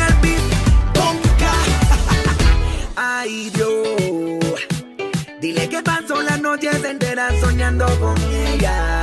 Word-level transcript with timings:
El 0.00 0.14
beat. 0.20 0.40
Ponca. 0.94 1.52
Ay, 2.96 3.50
Dios. 3.50 4.66
Dile 5.40 5.68
que 5.68 5.80
pasó 5.82 6.20
las 6.22 6.40
noches 6.40 6.82
enteras 6.82 7.34
soñando 7.40 7.86
con 8.00 8.16
ella. 8.32 9.00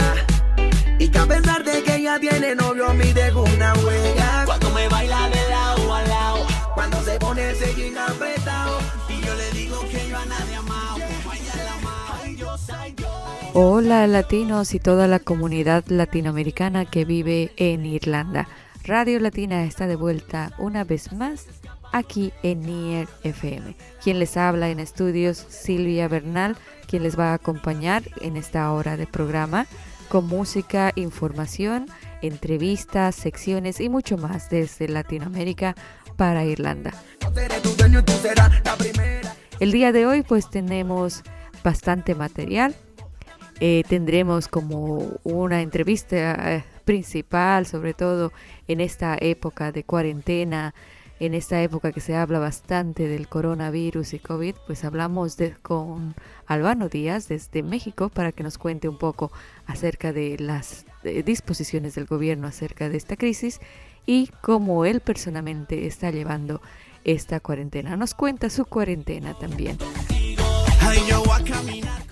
Y 0.99 1.07
que 1.07 1.17
a 1.17 1.25
pesar 1.25 1.63
de 1.63 1.83
que 1.83 1.95
ella 1.95 2.19
tiene 2.19 2.53
novio, 2.55 2.93
me 2.93 3.13
dejó 3.13 3.43
una 3.43 3.73
huella. 3.75 4.43
Cuando 4.45 4.69
me 4.71 4.89
baila 4.89 5.29
de 5.29 5.49
lado 5.49 5.93
a 5.93 6.01
lado. 6.03 6.47
Cuando 6.73 7.01
se 7.01 7.17
pone 7.17 7.51
ese 7.51 7.73
jean 7.75 7.97
apretado. 7.97 8.79
Y 9.07 9.21
yo 9.25 9.35
le 9.35 9.51
digo 9.51 9.79
que 9.89 10.09
yo 10.09 10.17
a 10.17 10.25
nadie 10.25 10.55
amado. 10.55 10.97
Hola 13.57 14.05
latinos 14.05 14.73
y 14.73 14.79
toda 14.79 15.07
la 15.07 15.19
comunidad 15.19 15.85
latinoamericana 15.87 16.83
que 16.83 17.05
vive 17.05 17.53
en 17.55 17.85
Irlanda. 17.85 18.49
Radio 18.83 19.17
Latina 19.21 19.63
está 19.63 19.87
de 19.87 19.95
vuelta 19.95 20.51
una 20.57 20.83
vez 20.83 21.13
más 21.13 21.45
aquí 21.93 22.33
en 22.43 22.59
Nier 22.59 23.07
FM. 23.23 23.77
Quien 24.03 24.19
les 24.19 24.35
habla 24.35 24.71
en 24.71 24.81
estudios, 24.81 25.37
Silvia 25.37 26.09
Bernal, 26.09 26.57
quien 26.85 27.03
les 27.03 27.17
va 27.17 27.31
a 27.31 27.35
acompañar 27.35 28.03
en 28.19 28.35
esta 28.35 28.69
hora 28.73 28.97
de 28.97 29.07
programa 29.07 29.67
con 30.09 30.27
música, 30.27 30.91
información, 30.97 31.85
entrevistas, 32.21 33.15
secciones 33.15 33.79
y 33.79 33.87
mucho 33.87 34.17
más 34.17 34.49
desde 34.49 34.89
Latinoamérica 34.89 35.75
para 36.17 36.43
Irlanda. 36.43 36.91
El 39.61 39.71
día 39.71 39.93
de 39.93 40.05
hoy 40.05 40.23
pues 40.23 40.49
tenemos 40.49 41.23
bastante 41.63 42.15
material 42.15 42.75
eh, 43.59 43.83
tendremos 43.87 44.47
como 44.47 45.19
una 45.23 45.61
entrevista 45.61 46.55
eh, 46.55 46.63
principal, 46.83 47.65
sobre 47.65 47.93
todo 47.93 48.31
en 48.67 48.81
esta 48.81 49.17
época 49.19 49.71
de 49.71 49.83
cuarentena, 49.83 50.73
en 51.19 51.33
esta 51.33 51.61
época 51.61 51.93
que 51.93 52.01
se 52.01 52.15
habla 52.15 52.39
bastante 52.39 53.07
del 53.07 53.29
coronavirus 53.29 54.13
y 54.13 54.19
COVID, 54.19 54.55
pues 54.67 54.83
hablamos 54.83 55.37
de, 55.37 55.55
con 55.61 56.13
Albano 56.45 56.89
Díaz 56.89 57.29
desde 57.29 57.63
México 57.63 58.09
para 58.09 58.33
que 58.33 58.43
nos 58.43 58.57
cuente 58.57 58.89
un 58.89 58.97
poco 58.97 59.31
acerca 59.65 60.11
de 60.11 60.37
las 60.37 60.85
disposiciones 61.03 61.95
del 61.95 62.05
gobierno 62.05 62.47
acerca 62.47 62.89
de 62.89 62.97
esta 62.97 63.15
crisis 63.15 63.61
y 64.05 64.29
cómo 64.41 64.85
él 64.85 64.99
personalmente 64.99 65.87
está 65.87 66.11
llevando 66.11 66.61
esta 67.05 67.39
cuarentena. 67.39 67.95
Nos 67.95 68.13
cuenta 68.13 68.49
su 68.49 68.65
cuarentena 68.65 69.33
también. 69.35 69.77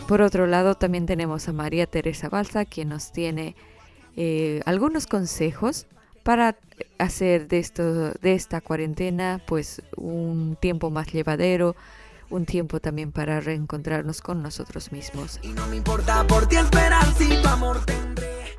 Por 0.07 0.21
otro 0.21 0.47
lado, 0.47 0.75
también 0.75 1.05
tenemos 1.05 1.47
a 1.47 1.53
María 1.53 1.87
Teresa 1.87 2.29
Balsa, 2.29 2.65
quien 2.65 2.89
nos 2.89 3.11
tiene 3.11 3.55
eh, 4.15 4.61
algunos 4.65 5.07
consejos 5.07 5.87
para 6.23 6.55
hacer 6.97 7.47
de, 7.47 7.59
esto, 7.59 8.11
de 8.11 8.33
esta 8.33 8.61
cuarentena 8.61 9.41
pues 9.45 9.81
un 9.95 10.57
tiempo 10.59 10.89
más 10.89 11.11
llevadero, 11.11 11.75
un 12.29 12.45
tiempo 12.45 12.79
también 12.79 13.11
para 13.11 13.39
reencontrarnos 13.39 14.21
con 14.21 14.41
nosotros 14.41 14.91
mismos. 14.91 15.39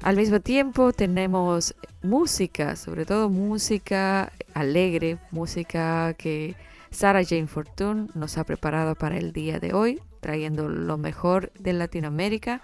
Al 0.02 0.16
mismo 0.16 0.40
tiempo 0.40 0.92
tenemos 0.92 1.74
música, 2.02 2.76
sobre 2.76 3.06
todo 3.06 3.28
música 3.30 4.32
alegre, 4.52 5.18
música 5.30 6.14
que 6.14 6.56
Sarah 6.90 7.24
Jane 7.24 7.46
Fortune 7.46 8.08
nos 8.14 8.38
ha 8.38 8.44
preparado 8.44 8.94
para 8.94 9.16
el 9.16 9.32
día 9.32 9.58
de 9.58 9.72
hoy, 9.72 10.00
trayendo 10.24 10.70
lo 10.70 10.96
mejor 10.96 11.52
de 11.58 11.74
Latinoamérica, 11.74 12.62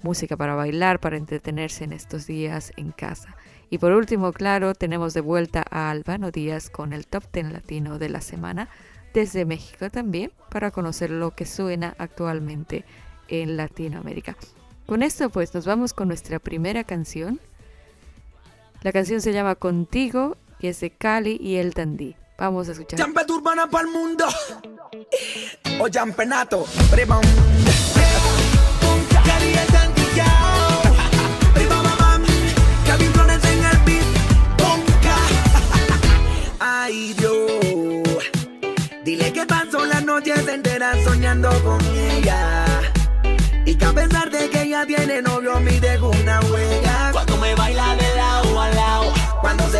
música 0.00 0.36
para 0.36 0.54
bailar, 0.54 1.00
para 1.00 1.16
entretenerse 1.16 1.82
en 1.82 1.92
estos 1.92 2.28
días 2.28 2.72
en 2.76 2.92
casa. 2.92 3.34
Y 3.68 3.78
por 3.78 3.90
último, 3.90 4.32
claro, 4.32 4.76
tenemos 4.76 5.12
de 5.12 5.20
vuelta 5.20 5.64
a 5.72 5.90
Albano 5.90 6.30
Díaz 6.30 6.70
con 6.70 6.92
el 6.92 7.08
Top 7.08 7.24
Ten 7.28 7.52
Latino 7.52 7.98
de 7.98 8.10
la 8.10 8.20
semana 8.20 8.68
desde 9.12 9.44
México 9.44 9.90
también, 9.90 10.30
para 10.52 10.70
conocer 10.70 11.10
lo 11.10 11.32
que 11.32 11.46
suena 11.46 11.96
actualmente 11.98 12.84
en 13.26 13.56
Latinoamérica. 13.56 14.36
Con 14.86 15.02
esto 15.02 15.30
pues 15.30 15.52
nos 15.52 15.66
vamos 15.66 15.92
con 15.92 16.06
nuestra 16.06 16.38
primera 16.38 16.84
canción. 16.84 17.40
La 18.82 18.92
canción 18.92 19.20
se 19.20 19.32
llama 19.32 19.56
Contigo 19.56 20.36
y 20.60 20.68
es 20.68 20.78
de 20.78 20.90
Cali 20.90 21.38
y 21.40 21.56
El 21.56 21.72
Dandy. 21.72 22.14
Vamos 22.40 22.66
a 22.70 22.72
escuchar. 22.72 22.98
Champeta 22.98 23.34
urbana 23.34 23.68
para 23.68 23.86
el 23.86 23.92
mundo. 23.92 24.24
O 25.78 25.88
champenato. 25.90 26.64
Prima. 26.90 27.20
Ay, 36.58 37.14
Dios. 37.18 38.24
Dile 39.04 39.32
que 39.34 39.44
pasó 39.44 39.84
las 39.84 40.02
noches 40.02 40.48
enteras 40.48 40.96
soñando 41.04 41.50
con 41.62 41.78
ella. 41.94 42.64
Y 43.66 43.74
que 43.74 43.84
a 43.84 43.92
pesar 43.92 44.30
de 44.30 44.48
que 44.48 44.62
ella 44.62 44.86
tiene 44.86 45.20
novio, 45.20 45.60
me 45.60 45.78
dejó 45.78 46.08
una 46.08 46.40
huella. 46.40 47.10
Cuando 47.12 47.36
me 47.36 47.54
baila 47.54 47.96
de 47.96 48.19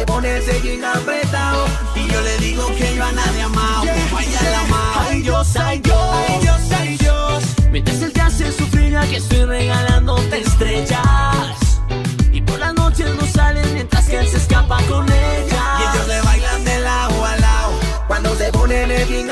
se 0.01 0.07
pone 0.07 0.39
ese 0.39 0.61
jean 0.63 0.85
apretado. 0.85 1.67
Y 1.95 2.11
yo 2.11 2.21
le 2.23 2.39
digo 2.39 2.67
que 2.75 2.97
yo 2.97 3.05
a 3.05 3.13
nadie 3.13 3.43
amado. 3.43 3.83
Ella 3.83 4.51
la 4.51 4.61
amado. 4.61 5.01
Ay, 5.11 5.23
Dios, 5.23 5.57
ay, 5.57 5.79
Dios. 5.81 6.15
Ay, 6.29 6.39
Dios, 6.41 6.61
ay, 6.81 6.97
Dios. 6.97 7.45
Mientras 7.71 8.03
él 8.03 8.13
te 8.13 8.21
hace 8.21 8.53
sufrir, 8.53 8.97
aquí 8.97 9.17
estoy 9.17 9.45
regalándote 9.45 10.39
estrellas. 10.39 11.81
Y 12.33 12.41
por 12.41 12.59
las 12.59 12.75
noches 12.75 13.15
no 13.15 13.27
salen 13.27 13.75
mientras 13.75 14.07
que 14.07 14.19
él 14.19 14.29
se 14.29 14.39
escapa 14.39 14.79
con 14.89 15.07
ella. 15.07 15.63
Y 15.79 15.83
ellos 15.95 16.09
le 16.09 16.21
bailan 16.23 16.65
de 16.65 16.81
lado 16.81 17.25
a 17.25 17.37
lado. 17.37 17.73
Cuando 18.07 18.35
se 18.37 18.51
pone 18.53 18.85
el 18.85 19.07
jean 19.07 19.31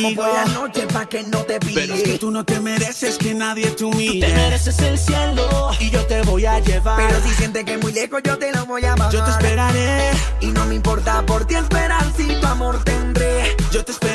llamo 0.00 0.14
por 0.16 0.32
la 0.34 0.44
noche 0.46 0.86
pa' 0.92 1.06
que 1.06 1.22
no 1.24 1.38
te 1.44 1.58
Pero 1.60 1.94
es 1.94 2.00
que 2.02 2.02
pille. 2.04 2.18
tú 2.18 2.30
no 2.30 2.44
te 2.44 2.60
mereces 2.60 3.18
que 3.18 3.34
nadie 3.34 3.70
te 3.70 3.84
humille. 3.84 4.20
Tú 4.20 4.26
te 4.26 4.34
mereces 4.34 4.78
el 4.80 4.98
cielo 4.98 5.70
y 5.78 5.90
yo 5.90 6.06
te 6.06 6.22
voy 6.22 6.46
a 6.46 6.58
llevar. 6.60 6.96
Pero 7.08 7.20
si 7.22 7.34
sientes 7.34 7.64
que 7.64 7.74
es 7.74 7.82
muy 7.82 7.92
lejos, 7.92 8.20
yo 8.24 8.38
te 8.38 8.52
lo 8.52 8.66
voy 8.66 8.84
a 8.84 8.94
bajar. 8.94 9.12
yo 9.12 9.24
te 9.24 9.30
esperaré, 9.30 10.10
Y 10.40 10.46
no 10.46 10.64
me 10.66 10.74
importa 10.74 11.24
por 11.26 11.44
ti 11.46 11.54
esperar 11.54 12.04
si 12.16 12.26
tu 12.40 12.46
amor 12.46 12.82
tendré. 12.84 13.56
yo 13.72 13.84
te 13.84 13.92
esperaré. 13.92 14.09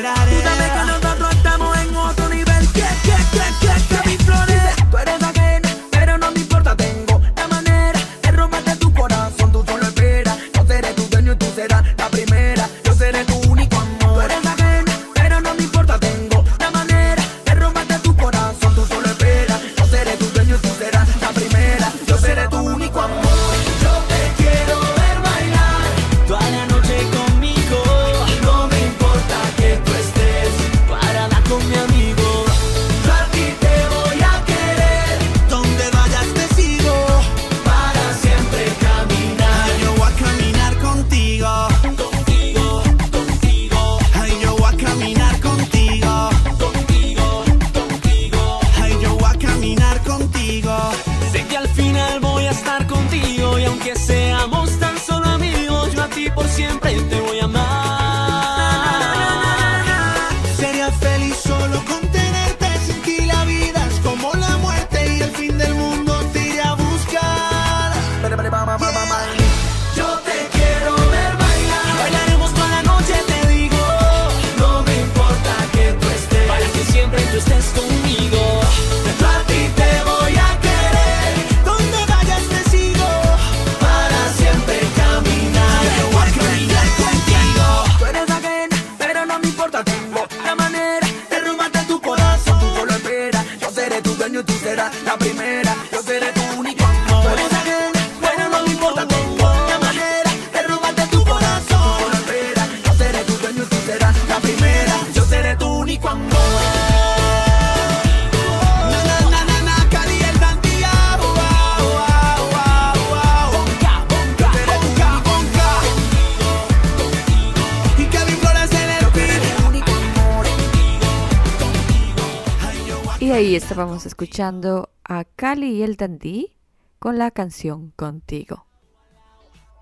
Ahí 123.35 123.53
estábamos 123.53 124.05
escuchando 124.05 124.91
a 125.03 125.25
Cali 125.25 125.71
y 125.71 125.83
el 125.83 125.97
Dandy 125.97 126.55
con 126.99 127.17
la 127.17 127.31
canción 127.31 127.91
Contigo. 127.97 128.65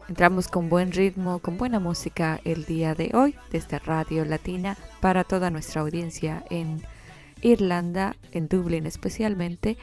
Entramos 0.09 0.47
con 0.47 0.69
buen 0.69 0.91
ritmo, 0.91 1.37
con 1.37 1.59
buena 1.59 1.79
música 1.79 2.41
el 2.45 2.65
día 2.65 2.95
de 2.95 3.11
hoy 3.13 3.35
desde 3.51 3.77
Radio 3.77 4.25
Latina 4.25 4.75
para 5.01 5.23
toda 5.23 5.51
nuestra 5.51 5.81
audiencia 5.81 6.43
en 6.49 6.81
Irlanda, 7.43 8.15
en 8.31 8.47
Dublín 8.47 8.87
especialmente, 8.87 9.77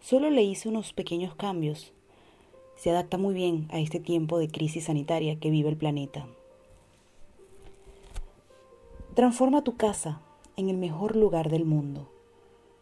Solo 0.00 0.30
le 0.30 0.42
hice 0.42 0.70
unos 0.70 0.94
pequeños 0.94 1.34
cambios. 1.34 1.92
Se 2.76 2.88
adapta 2.88 3.18
muy 3.18 3.34
bien 3.34 3.68
a 3.72 3.78
este 3.78 4.00
tiempo 4.00 4.38
de 4.38 4.48
crisis 4.48 4.84
sanitaria 4.84 5.38
que 5.38 5.50
vive 5.50 5.68
el 5.68 5.76
planeta. 5.76 6.26
Transforma 9.12 9.62
tu 9.62 9.76
casa 9.76 10.22
en 10.56 10.70
el 10.70 10.78
mejor 10.78 11.14
lugar 11.14 11.50
del 11.50 11.66
mundo. 11.66 12.08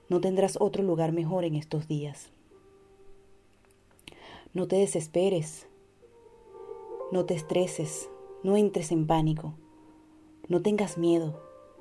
No 0.09 0.21
tendrás 0.21 0.57
otro 0.61 0.85
lugar 0.85 1.11
mejor 1.11 1.45
en 1.45 1.57
estos 1.57 1.89
días. 1.89 2.31
No 4.55 4.69
te 4.69 4.77
desesperes, 4.77 5.68
no 7.11 7.25
te 7.25 7.35
estreses, 7.35 8.11
no 8.43 8.57
entres 8.57 8.93
en 8.93 9.07
pánico, 9.07 9.55
no 10.47 10.61
tengas 10.61 10.99
miedo, 10.99 11.41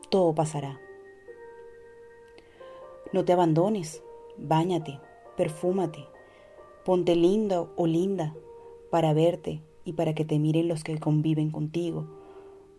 todo 0.10 0.34
pasará. 0.34 0.80
No 3.12 3.26
te 3.26 3.34
abandones, 3.34 4.02
báñate, 4.38 5.02
perfúmate, 5.36 6.08
ponte 6.86 7.16
lindo 7.16 7.74
o 7.76 7.88
linda 7.88 8.36
para 8.90 9.14
verte 9.14 9.62
y 9.84 9.94
para 9.94 10.16
que 10.16 10.24
te 10.24 10.40
miren 10.40 10.70
los 10.70 10.86
que 10.86 10.98
conviven 10.98 11.52
contigo, 11.52 12.08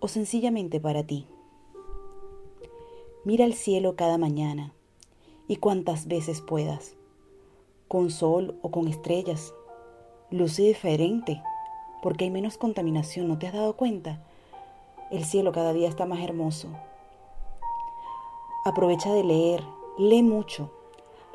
o 0.01 0.09
sencillamente 0.09 0.81
para 0.81 1.05
ti. 1.05 1.27
Mira 3.25 3.45
al 3.45 3.53
cielo 3.53 3.95
cada 3.95 4.17
mañana 4.17 4.73
y 5.49 5.57
cuantas 5.57 6.09
veces 6.09 6.41
puedas, 6.41 6.97
con 7.89 8.11
sol 8.11 8.59
o 8.63 8.71
con 8.71 8.89
estrellas. 8.89 9.53
Luce 10.31 10.63
diferente 10.63 11.43
porque 12.03 12.25
hay 12.25 12.31
menos 12.31 12.59
contaminación, 12.59 13.29
¿no 13.29 13.39
te 13.39 13.47
has 13.47 13.53
dado 13.53 13.75
cuenta? 13.75 14.21
El 15.11 15.25
cielo 15.25 15.53
cada 15.53 15.73
día 15.73 15.89
está 15.89 16.07
más 16.07 16.21
hermoso. 16.21 16.69
Aprovecha 18.65 19.13
de 19.13 19.25
leer, 19.25 19.65
lee 19.97 20.23
mucho. 20.23 20.71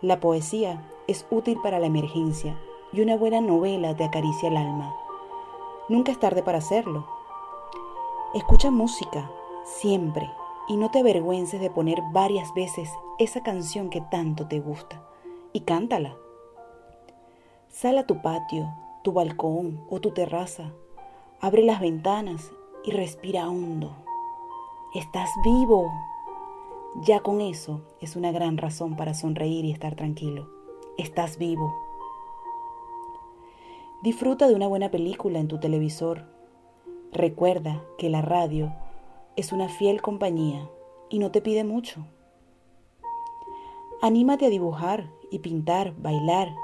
La 0.01 0.19
poesía 0.19 0.87
es 1.07 1.25
útil 1.31 1.57
para 1.63 1.79
la 1.79 1.87
emergencia 1.87 2.57
y 2.91 3.01
una 3.01 3.17
buena 3.17 3.41
novela 3.41 3.95
te 3.95 4.03
acaricia 4.03 4.49
el 4.49 4.57
alma. 4.57 4.95
Nunca 5.89 6.11
es 6.11 6.19
tarde 6.19 6.43
para 6.43 6.59
hacerlo. 6.59 7.07
Escucha 8.33 8.71
música, 8.71 9.29
siempre, 9.65 10.29
y 10.67 10.77
no 10.77 10.91
te 10.91 10.99
avergüences 10.99 11.59
de 11.59 11.69
poner 11.69 12.01
varias 12.11 12.53
veces 12.53 12.89
esa 13.19 13.43
canción 13.43 13.89
que 13.89 14.01
tanto 14.01 14.47
te 14.47 14.59
gusta, 14.59 15.03
y 15.51 15.61
cántala. 15.61 16.15
Sal 17.69 17.97
a 17.97 18.05
tu 18.05 18.21
patio, 18.21 18.73
tu 19.03 19.11
balcón 19.11 19.85
o 19.89 19.99
tu 19.99 20.11
terraza, 20.11 20.71
abre 21.41 21.63
las 21.63 21.81
ventanas 21.81 22.51
y 22.85 22.91
respira 22.91 23.49
hondo. 23.49 23.95
Estás 24.95 25.29
vivo. 25.43 25.91
Ya 27.01 27.19
con 27.19 27.41
eso 27.41 27.81
es 27.99 28.15
una 28.15 28.31
gran 28.31 28.57
razón 28.57 28.95
para 28.95 29.13
sonreír 29.13 29.65
y 29.65 29.71
estar 29.71 29.95
tranquilo. 29.95 30.49
Estás 30.97 31.37
vivo. 31.37 31.75
Disfruta 34.03 34.47
de 34.47 34.55
una 34.55 34.67
buena 34.67 34.89
película 34.89 35.39
en 35.39 35.47
tu 35.47 35.59
televisor. 35.59 36.25
Recuerda 37.11 37.83
que 37.97 38.09
la 38.09 38.21
radio 38.21 38.73
es 39.35 39.51
una 39.51 39.67
fiel 39.67 40.01
compañía 40.01 40.69
y 41.09 41.19
no 41.19 41.31
te 41.31 41.41
pide 41.41 41.63
mucho. 41.63 42.05
Anímate 44.01 44.45
a 44.45 44.49
dibujar 44.49 45.09
y 45.29 45.39
pintar, 45.39 45.93
bailar 45.97 46.55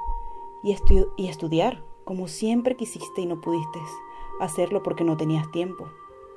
y, 0.64 0.76
y 1.18 1.28
estudiar 1.28 1.89
como 2.10 2.28
siempre 2.28 2.76
quisiste 2.76 3.22
y 3.22 3.28
no 3.28 3.40
pudiste 3.40 3.78
hacerlo 4.40 4.82
porque 4.82 5.04
no 5.04 5.16
tenías 5.16 5.52
tiempo. 5.52 5.92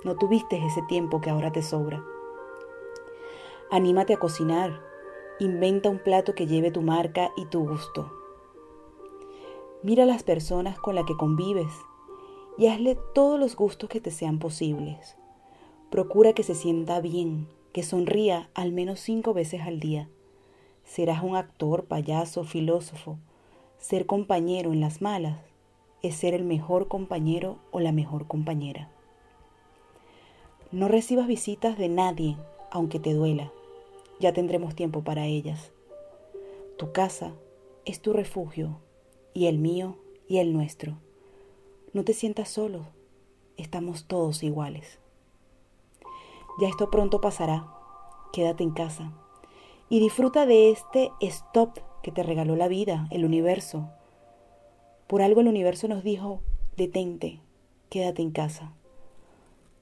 No 0.05 0.17
tuviste 0.19 0.63
ese 0.67 0.83
tiempo 0.83 1.23
que 1.23 1.31
ahora 1.31 1.51
te 1.51 1.63
sobra. 1.63 2.05
Anímate 3.71 4.13
a 4.13 4.19
cocinar. 4.19 4.83
Inventa 5.41 5.89
un 5.89 5.99
plato 5.99 6.35
que 6.35 6.47
lleve 6.47 6.71
tu 6.73 6.83
marca 6.83 7.33
y 7.39 7.47
tu 7.47 7.67
gusto. 7.67 8.13
Mira 9.83 10.03
a 10.03 10.07
las 10.07 10.23
personas 10.23 10.79
con 10.79 10.95
las 10.95 11.07
que 11.07 11.17
convives 11.17 11.73
y 12.59 12.67
hazle 12.67 12.99
todos 13.15 13.41
los 13.41 13.57
gustos 13.57 13.89
que 13.89 14.03
te 14.03 14.11
sean 14.11 14.41
posibles. 14.41 15.17
Procura 15.89 16.35
que 16.35 16.43
se 16.43 16.55
sienta 16.55 17.01
bien, 17.01 17.49
que 17.73 17.83
sonría 17.83 18.51
al 18.53 18.73
menos 18.73 19.01
cinco 19.01 19.33
veces 19.33 19.63
al 19.63 19.81
día. 19.81 20.11
Serás 20.85 21.23
un 21.23 21.35
actor, 21.35 21.87
payaso, 21.87 22.45
filósofo. 22.45 23.17
Ser 23.79 24.05
compañero 24.05 24.75
en 24.75 24.83
las 24.83 25.01
malas 25.01 25.39
es 26.03 26.17
ser 26.17 26.35
el 26.35 26.45
mejor 26.45 26.89
compañero 26.89 27.59
o 27.71 27.81
la 27.81 27.93
mejor 27.93 28.27
compañera. 28.27 28.91
No 30.71 30.89
recibas 30.89 31.27
visitas 31.27 31.79
de 31.79 31.89
nadie, 31.89 32.37
aunque 32.71 32.99
te 32.99 33.15
duela. 33.15 33.53
Ya 34.21 34.33
tendremos 34.33 34.75
tiempo 34.75 35.03
para 35.03 35.27
ellas. 35.27 35.73
Tu 36.79 36.93
casa 36.93 37.33
es 37.85 38.01
tu 38.01 38.13
refugio 38.13 38.79
y 39.35 39.47
el 39.47 39.59
mío 39.59 39.97
y 40.29 40.39
el 40.39 40.53
nuestro. 40.53 40.97
No 41.93 42.05
te 42.05 42.15
sientas 42.15 42.49
solo, 42.49 42.87
estamos 43.57 44.07
todos 44.07 44.43
iguales. 44.43 44.99
Ya 46.59 46.69
esto 46.69 46.91
pronto 46.91 47.21
pasará, 47.21 47.67
quédate 48.33 48.65
en 48.65 48.71
casa 48.71 49.13
y 49.89 50.01
disfruta 50.01 50.47
de 50.47 50.71
este 50.71 51.11
stop 51.21 51.79
que 52.03 52.11
te 52.13 52.23
regaló 52.23 52.57
la 52.57 52.69
vida, 52.69 53.07
el 53.11 53.25
universo, 53.25 53.91
por 55.13 55.21
algo 55.21 55.43
el 55.43 55.49
universo 55.49 55.89
nos 55.89 56.03
dijo, 56.03 56.41
detente, 56.75 57.39
quédate 57.91 58.23
en 58.23 58.31
casa. 58.31 58.73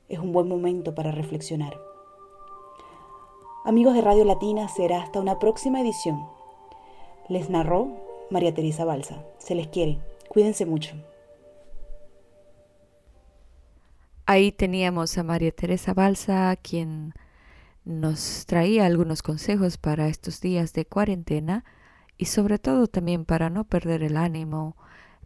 Es 0.08 0.18
un 0.18 0.32
buen 0.32 0.48
momento 0.48 0.96
para 0.96 1.12
reflexionar. 1.12 1.80
Amigos 3.64 3.94
de 3.94 4.00
Radio 4.00 4.24
Latina, 4.24 4.66
será 4.66 5.00
hasta 5.00 5.20
una 5.20 5.38
próxima 5.38 5.80
edición. 5.80 6.26
Les 7.28 7.48
narró 7.48 7.96
María 8.28 8.52
Teresa 8.52 8.84
Balsa. 8.84 9.24
Se 9.38 9.54
les 9.54 9.68
quiere. 9.68 10.00
Cuídense 10.28 10.66
mucho. 10.66 10.96
Ahí 14.26 14.50
teníamos 14.50 15.16
a 15.16 15.22
María 15.22 15.52
Teresa 15.52 15.94
Balsa, 15.94 16.56
quien 16.56 17.14
nos 17.84 18.46
traía 18.46 18.84
algunos 18.84 19.22
consejos 19.22 19.78
para 19.78 20.08
estos 20.08 20.40
días 20.40 20.72
de 20.72 20.86
cuarentena 20.86 21.64
y 22.18 22.24
sobre 22.24 22.58
todo 22.58 22.88
también 22.88 23.24
para 23.24 23.48
no 23.48 23.62
perder 23.62 24.02
el 24.02 24.16
ánimo, 24.16 24.74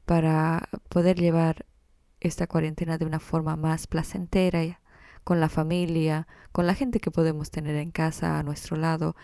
para 0.04 0.68
poder 0.88 1.18
llevar 1.18 1.66
esta 2.20 2.46
cuarentena 2.46 2.98
de 2.98 3.04
una 3.04 3.20
forma 3.20 3.56
más 3.56 3.86
placentera 3.86 4.80
con 5.24 5.40
la 5.40 5.48
familia, 5.48 6.26
con 6.52 6.66
la 6.66 6.74
gente 6.74 7.00
que 7.00 7.10
podemos 7.10 7.50
tener 7.50 7.76
en 7.76 7.90
casa 7.90 8.38
a 8.38 8.42
nuestro 8.42 8.76
lado 8.76 9.16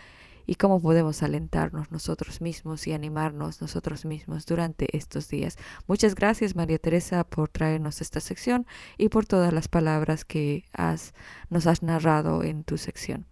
y 0.45 0.55
cómo 0.55 0.81
podemos 0.81 1.23
alentarnos 1.23 1.91
nosotros 1.91 2.41
mismos 2.41 2.87
y 2.87 2.93
animarnos 2.93 3.61
nosotros 3.61 4.05
mismos 4.05 4.45
durante 4.45 4.95
estos 4.97 5.29
días. 5.29 5.57
Muchas 5.87 6.15
gracias 6.15 6.55
María 6.55 6.79
Teresa 6.79 7.23
por 7.23 7.49
traernos 7.49 8.01
esta 8.01 8.19
sección 8.19 8.65
y 8.97 9.09
por 9.09 9.25
todas 9.25 9.53
las 9.53 9.67
palabras 9.67 10.25
que 10.25 10.65
has, 10.73 11.13
nos 11.49 11.67
has 11.67 11.83
narrado 11.83 12.43
en 12.43 12.63
tu 12.63 12.77
sección. 12.77 13.25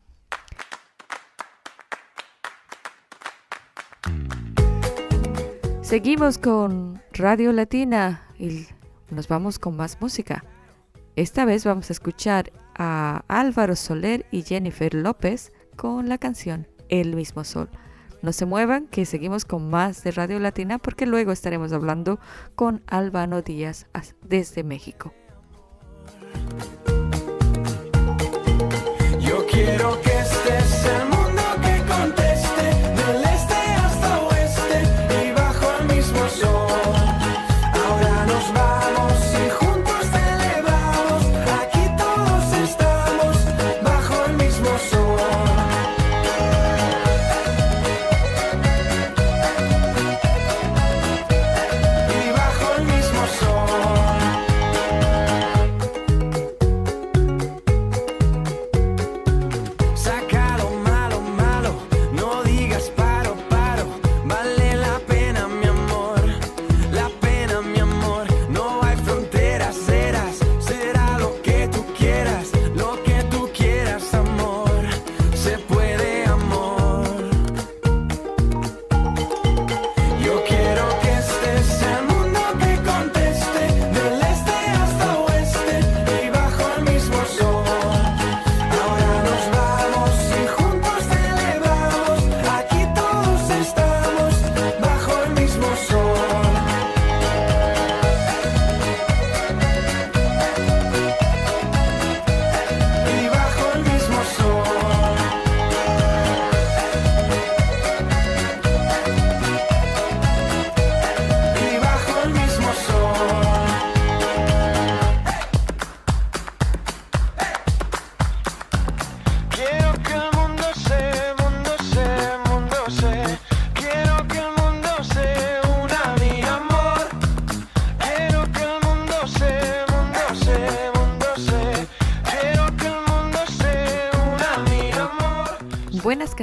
Seguimos 5.90 6.38
con 6.38 7.02
Radio 7.14 7.52
Latina 7.52 8.24
y 8.38 8.68
nos 9.10 9.28
vamos 9.28 9.58
con 9.58 9.76
más 9.76 10.00
música. 10.00 10.46
Esta 11.16 11.46
vez 11.46 11.66
vamos 11.66 11.90
a 11.90 11.94
escuchar 11.94 12.52
a 12.76 13.24
Álvaro 13.28 13.76
Soler 13.76 14.28
y 14.30 14.44
Jennifer 14.44 14.94
López 14.94 15.52
con 15.76 16.08
la 16.08 16.20
canción 16.20 16.68
El 16.90 17.16
mismo 17.16 17.44
sol. 17.44 17.72
No 18.22 18.34
se 18.34 18.46
muevan, 18.46 18.86
que 18.86 19.04
seguimos 19.08 19.46
con 19.46 19.68
más 19.72 20.04
de 20.04 20.12
Radio 20.12 20.38
Latina 20.38 20.78
porque 20.78 21.08
luego 21.08 21.32
estaremos 21.32 21.74
hablando 21.74 22.20
con 22.54 22.84
Albano 22.86 23.42
Díaz 23.42 23.88
desde 24.22 24.64
México. 24.64 25.12
Yo 29.20 29.44
quiero 29.48 30.00
que 30.04 30.20
estés 30.20 31.19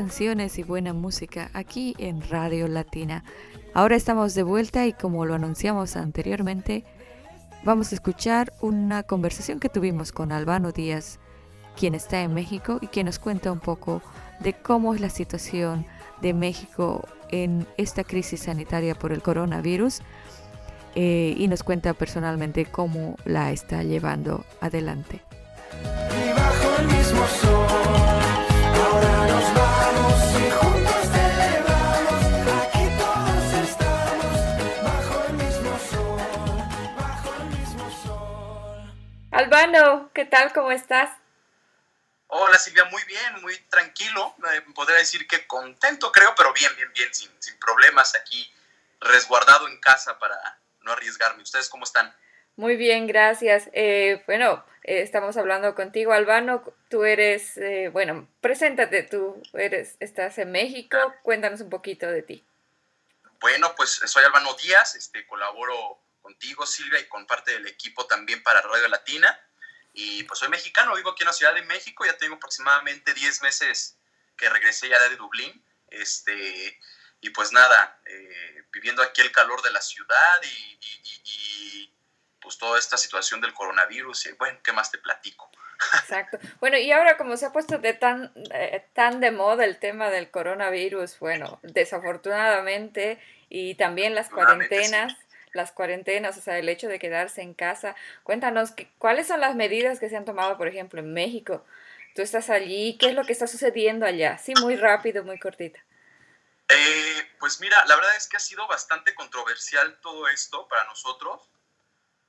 y 0.08 0.62
buena 0.62 0.92
música 0.92 1.50
aquí 1.52 1.94
en 1.98 2.22
Radio 2.30 2.68
Latina. 2.68 3.24
Ahora 3.74 3.96
estamos 3.96 4.34
de 4.34 4.44
vuelta 4.44 4.86
y 4.86 4.92
como 4.92 5.26
lo 5.26 5.34
anunciamos 5.34 5.96
anteriormente, 5.96 6.84
vamos 7.64 7.90
a 7.90 7.96
escuchar 7.96 8.52
una 8.60 9.02
conversación 9.02 9.58
que 9.58 9.68
tuvimos 9.68 10.12
con 10.12 10.30
Albano 10.30 10.70
Díaz, 10.70 11.18
quien 11.76 11.96
está 11.96 12.22
en 12.22 12.34
México 12.34 12.78
y 12.80 12.86
quien 12.86 13.06
nos 13.06 13.18
cuenta 13.18 13.50
un 13.50 13.58
poco 13.58 14.00
de 14.38 14.52
cómo 14.52 14.94
es 14.94 15.00
la 15.00 15.10
situación 15.10 15.84
de 16.22 16.34
México 16.34 17.04
en 17.30 17.66
esta 17.76 18.04
crisis 18.04 18.42
sanitaria 18.42 18.94
por 18.94 19.10
el 19.12 19.22
coronavirus 19.22 20.02
eh, 20.94 21.34
y 21.36 21.48
nos 21.48 21.64
cuenta 21.64 21.94
personalmente 21.94 22.64
cómo 22.64 23.16
la 23.24 23.50
está 23.50 23.82
llevando 23.82 24.44
adelante. 24.60 25.20
Albano, 39.36 40.10
¿qué 40.14 40.24
tal? 40.24 40.50
¿Cómo 40.54 40.72
estás? 40.72 41.10
Hola 42.28 42.58
Silvia, 42.58 42.86
muy 42.86 43.04
bien, 43.04 43.42
muy 43.42 43.54
tranquilo. 43.68 44.34
Eh, 44.50 44.62
podría 44.74 44.96
decir 44.96 45.28
que 45.28 45.46
contento, 45.46 46.10
creo, 46.10 46.34
pero 46.34 46.54
bien, 46.54 46.74
bien, 46.74 46.90
bien, 46.94 47.12
sin, 47.12 47.30
sin 47.38 47.58
problemas 47.58 48.14
aquí, 48.14 48.50
resguardado 48.98 49.68
en 49.68 49.78
casa 49.78 50.18
para 50.18 50.58
no 50.80 50.92
arriesgarme. 50.92 51.42
¿Ustedes 51.42 51.68
cómo 51.68 51.84
están? 51.84 52.16
Muy 52.56 52.76
bien, 52.76 53.06
gracias. 53.06 53.68
Eh, 53.74 54.22
bueno, 54.26 54.64
eh, 54.84 55.02
estamos 55.02 55.36
hablando 55.36 55.74
contigo, 55.74 56.14
Albano. 56.14 56.64
Tú 56.88 57.04
eres, 57.04 57.58
eh, 57.58 57.90
bueno, 57.92 58.26
preséntate, 58.40 59.02
tú 59.02 59.42
eres, 59.52 59.96
estás 60.00 60.38
en 60.38 60.50
México. 60.50 60.96
Cuéntanos 61.22 61.60
un 61.60 61.68
poquito 61.68 62.06
de 62.06 62.22
ti. 62.22 62.42
Bueno, 63.38 63.74
pues 63.76 64.00
soy 64.06 64.24
Albano 64.24 64.54
Díaz, 64.54 64.94
este, 64.94 65.26
colaboro 65.26 66.05
contigo, 66.26 66.66
Silvia, 66.66 66.98
y 66.98 67.06
con 67.06 67.24
parte 67.24 67.52
del 67.52 67.68
equipo 67.68 68.06
también 68.06 68.42
para 68.42 68.60
Radio 68.60 68.88
Latina. 68.88 69.38
Y 69.92 70.24
pues 70.24 70.40
soy 70.40 70.48
mexicano, 70.48 70.96
vivo 70.96 71.10
aquí 71.10 71.22
en 71.22 71.28
la 71.28 71.32
Ciudad 71.32 71.54
de 71.54 71.62
México, 71.62 72.04
ya 72.04 72.18
tengo 72.18 72.34
aproximadamente 72.34 73.14
10 73.14 73.42
meses 73.42 73.96
que 74.36 74.48
regresé 74.48 74.88
ya 74.88 75.00
de 75.08 75.16
Dublín. 75.16 75.64
Este, 75.88 76.80
y 77.20 77.30
pues 77.30 77.52
nada, 77.52 78.00
viviendo 78.72 79.02
aquí 79.02 79.20
el 79.20 79.30
calor 79.30 79.62
de 79.62 79.70
la 79.70 79.80
ciudad 79.80 80.42
y, 80.42 80.78
y 81.24 81.94
pues 82.40 82.58
toda 82.58 82.76
esta 82.78 82.98
situación 82.98 83.40
del 83.40 83.54
coronavirus 83.54 84.26
y 84.26 84.32
bueno, 84.32 84.58
¿qué 84.64 84.72
más 84.72 84.90
te 84.90 84.98
platico? 84.98 85.48
Exacto. 85.94 86.38
Bueno, 86.60 86.78
y 86.78 86.92
ahora 86.92 87.16
como 87.16 87.36
se 87.36 87.46
ha 87.46 87.52
puesto 87.52 87.78
de 87.78 87.94
tan, 87.94 88.32
eh, 88.52 88.84
tan 88.92 89.20
de 89.20 89.30
moda 89.30 89.64
el 89.64 89.78
tema 89.78 90.10
del 90.10 90.30
coronavirus, 90.30 91.18
bueno, 91.18 91.60
desafortunadamente, 91.62 93.20
y 93.48 93.74
también 93.76 94.14
las 94.14 94.28
cuarentenas, 94.28 95.14
las 95.56 95.72
cuarentenas, 95.72 96.36
o 96.38 96.40
sea, 96.40 96.58
el 96.58 96.68
hecho 96.68 96.88
de 96.88 96.98
quedarse 96.98 97.42
en 97.42 97.54
casa. 97.54 97.96
Cuéntanos, 98.22 98.74
¿cuáles 98.98 99.26
son 99.26 99.40
las 99.40 99.54
medidas 99.56 99.98
que 99.98 100.08
se 100.08 100.16
han 100.16 100.24
tomado, 100.24 100.56
por 100.56 100.68
ejemplo, 100.68 101.00
en 101.00 101.12
México? 101.12 101.64
Tú 102.14 102.22
estás 102.22 102.50
allí, 102.50 102.96
¿qué 102.98 103.08
es 103.08 103.14
lo 103.14 103.24
que 103.24 103.32
está 103.32 103.46
sucediendo 103.46 104.06
allá? 104.06 104.38
Sí, 104.38 104.54
muy 104.60 104.76
rápido, 104.76 105.24
muy 105.24 105.38
cortita. 105.38 105.80
Eh, 106.68 107.28
pues 107.38 107.60
mira, 107.60 107.76
la 107.86 107.96
verdad 107.96 108.16
es 108.16 108.28
que 108.28 108.36
ha 108.36 108.40
sido 108.40 108.66
bastante 108.66 109.14
controversial 109.14 109.98
todo 110.00 110.28
esto 110.28 110.66
para 110.68 110.84
nosotros 110.84 111.48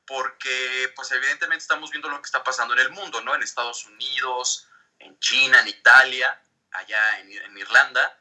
porque 0.07 0.91
pues 0.96 1.12
evidentemente 1.12 1.62
estamos 1.62 1.91
viendo 1.91 2.10
lo 2.10 2.17
que 2.22 2.25
está 2.25 2.43
pasando 2.43 2.74
en 2.74 2.79
el 2.79 2.91
mundo, 2.91 3.22
¿no? 3.22 3.36
En 3.36 3.43
Estados 3.43 3.86
Unidos, 3.86 4.67
en 5.00 5.19
China, 5.19 5.60
en 5.62 5.67
Italia, 5.67 6.41
allá 6.72 7.19
en, 7.19 7.57
Irlanda, 7.57 8.17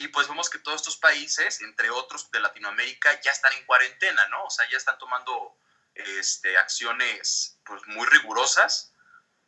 y 0.00 0.08
pues 0.08 0.26
vemos 0.28 0.48
que 0.48 0.58
todos 0.58 0.80
estos 0.80 0.96
países, 0.96 1.60
entre 1.60 1.90
otros 1.90 2.30
de 2.30 2.40
Latinoamérica, 2.40 3.20
ya 3.20 3.32
están 3.32 3.52
en 3.52 3.66
cuarentena, 3.66 4.26
¿no? 4.28 4.44
O 4.44 4.50
sea, 4.50 4.66
ya 4.70 4.78
están 4.78 4.98
tomando 4.98 5.58
este, 5.94 6.56
acciones 6.56 7.60
pues 7.66 7.82
muy 7.86 8.06
rigurosas 8.06 8.94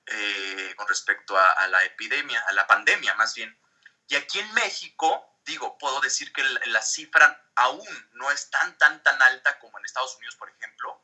eh, 0.04 0.75
con 0.76 0.87
respecto 0.87 1.38
a, 1.38 1.52
a, 1.52 1.68
la 1.68 1.82
epidemia, 1.85 2.38
a 2.49 2.52
la 2.52 2.66
pandemia 2.66 3.14
más 3.14 3.35
bien. 3.35 3.59
Y 4.09 4.16
aquí 4.16 4.40
en 4.40 4.52
México, 4.52 5.38
digo, 5.47 5.78
puedo 5.78 6.02
decir 6.02 6.30
que 6.35 6.44
la, 6.44 6.61
la 6.66 6.82
cifra 6.82 7.50
aún 7.54 8.11
no 8.12 8.30
es 8.30 8.50
tan, 8.50 8.76
tan, 8.76 9.02
tan 9.02 9.23
alta 9.23 9.58
como 9.58 9.78
en 9.78 9.86
Estados 9.86 10.17
Unidos, 10.17 10.36
por 10.36 10.50
ejemplo, 10.50 11.02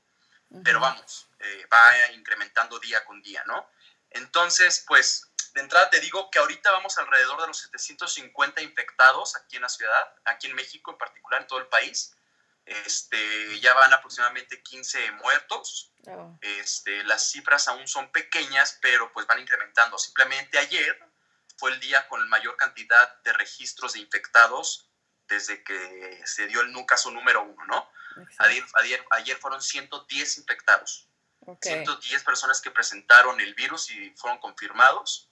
pero 0.62 0.78
vamos, 0.78 1.26
eh, 1.38 1.66
va 1.72 2.12
incrementando 2.12 2.78
día 2.80 3.02
con 3.06 3.22
día, 3.22 3.42
¿no? 3.46 3.70
Entonces, 4.10 4.84
pues, 4.86 5.27
de 5.58 5.64
entrada 5.64 5.90
te 5.90 5.98
digo 5.98 6.30
que 6.30 6.38
ahorita 6.38 6.70
vamos 6.70 6.96
alrededor 6.98 7.40
de 7.40 7.48
los 7.48 7.58
750 7.58 8.62
infectados 8.62 9.34
aquí 9.34 9.56
en 9.56 9.62
la 9.62 9.68
ciudad, 9.68 10.14
aquí 10.24 10.46
en 10.46 10.54
México 10.54 10.92
en 10.92 10.98
particular, 10.98 11.40
en 11.40 11.48
todo 11.48 11.58
el 11.58 11.66
país. 11.66 12.14
Este, 12.64 13.58
ya 13.58 13.74
van 13.74 13.92
aproximadamente 13.92 14.62
15 14.62 15.12
muertos. 15.12 15.92
Oh. 16.06 16.38
Este, 16.42 17.02
las 17.04 17.30
cifras 17.30 17.66
aún 17.66 17.88
son 17.88 18.12
pequeñas, 18.12 18.78
pero 18.80 19.12
pues 19.12 19.26
van 19.26 19.40
incrementando. 19.40 19.98
Simplemente 19.98 20.58
ayer 20.58 20.96
fue 21.56 21.72
el 21.72 21.80
día 21.80 22.06
con 22.06 22.20
la 22.20 22.28
mayor 22.28 22.56
cantidad 22.56 23.20
de 23.22 23.32
registros 23.32 23.94
de 23.94 23.98
infectados 23.98 24.88
desde 25.26 25.64
que 25.64 26.22
se 26.24 26.46
dio 26.46 26.60
el 26.60 26.86
caso 26.86 27.10
número 27.10 27.42
uno, 27.42 27.64
¿no? 27.66 27.90
Ayer, 28.38 28.64
ayer, 29.10 29.36
fueron 29.38 29.60
110 29.60 30.38
infectados. 30.38 31.08
110 31.62 32.22
personas 32.22 32.60
que 32.60 32.70
presentaron 32.70 33.40
el 33.40 33.54
virus 33.54 33.90
y 33.90 34.10
fueron 34.10 34.38
confirmados. 34.38 35.27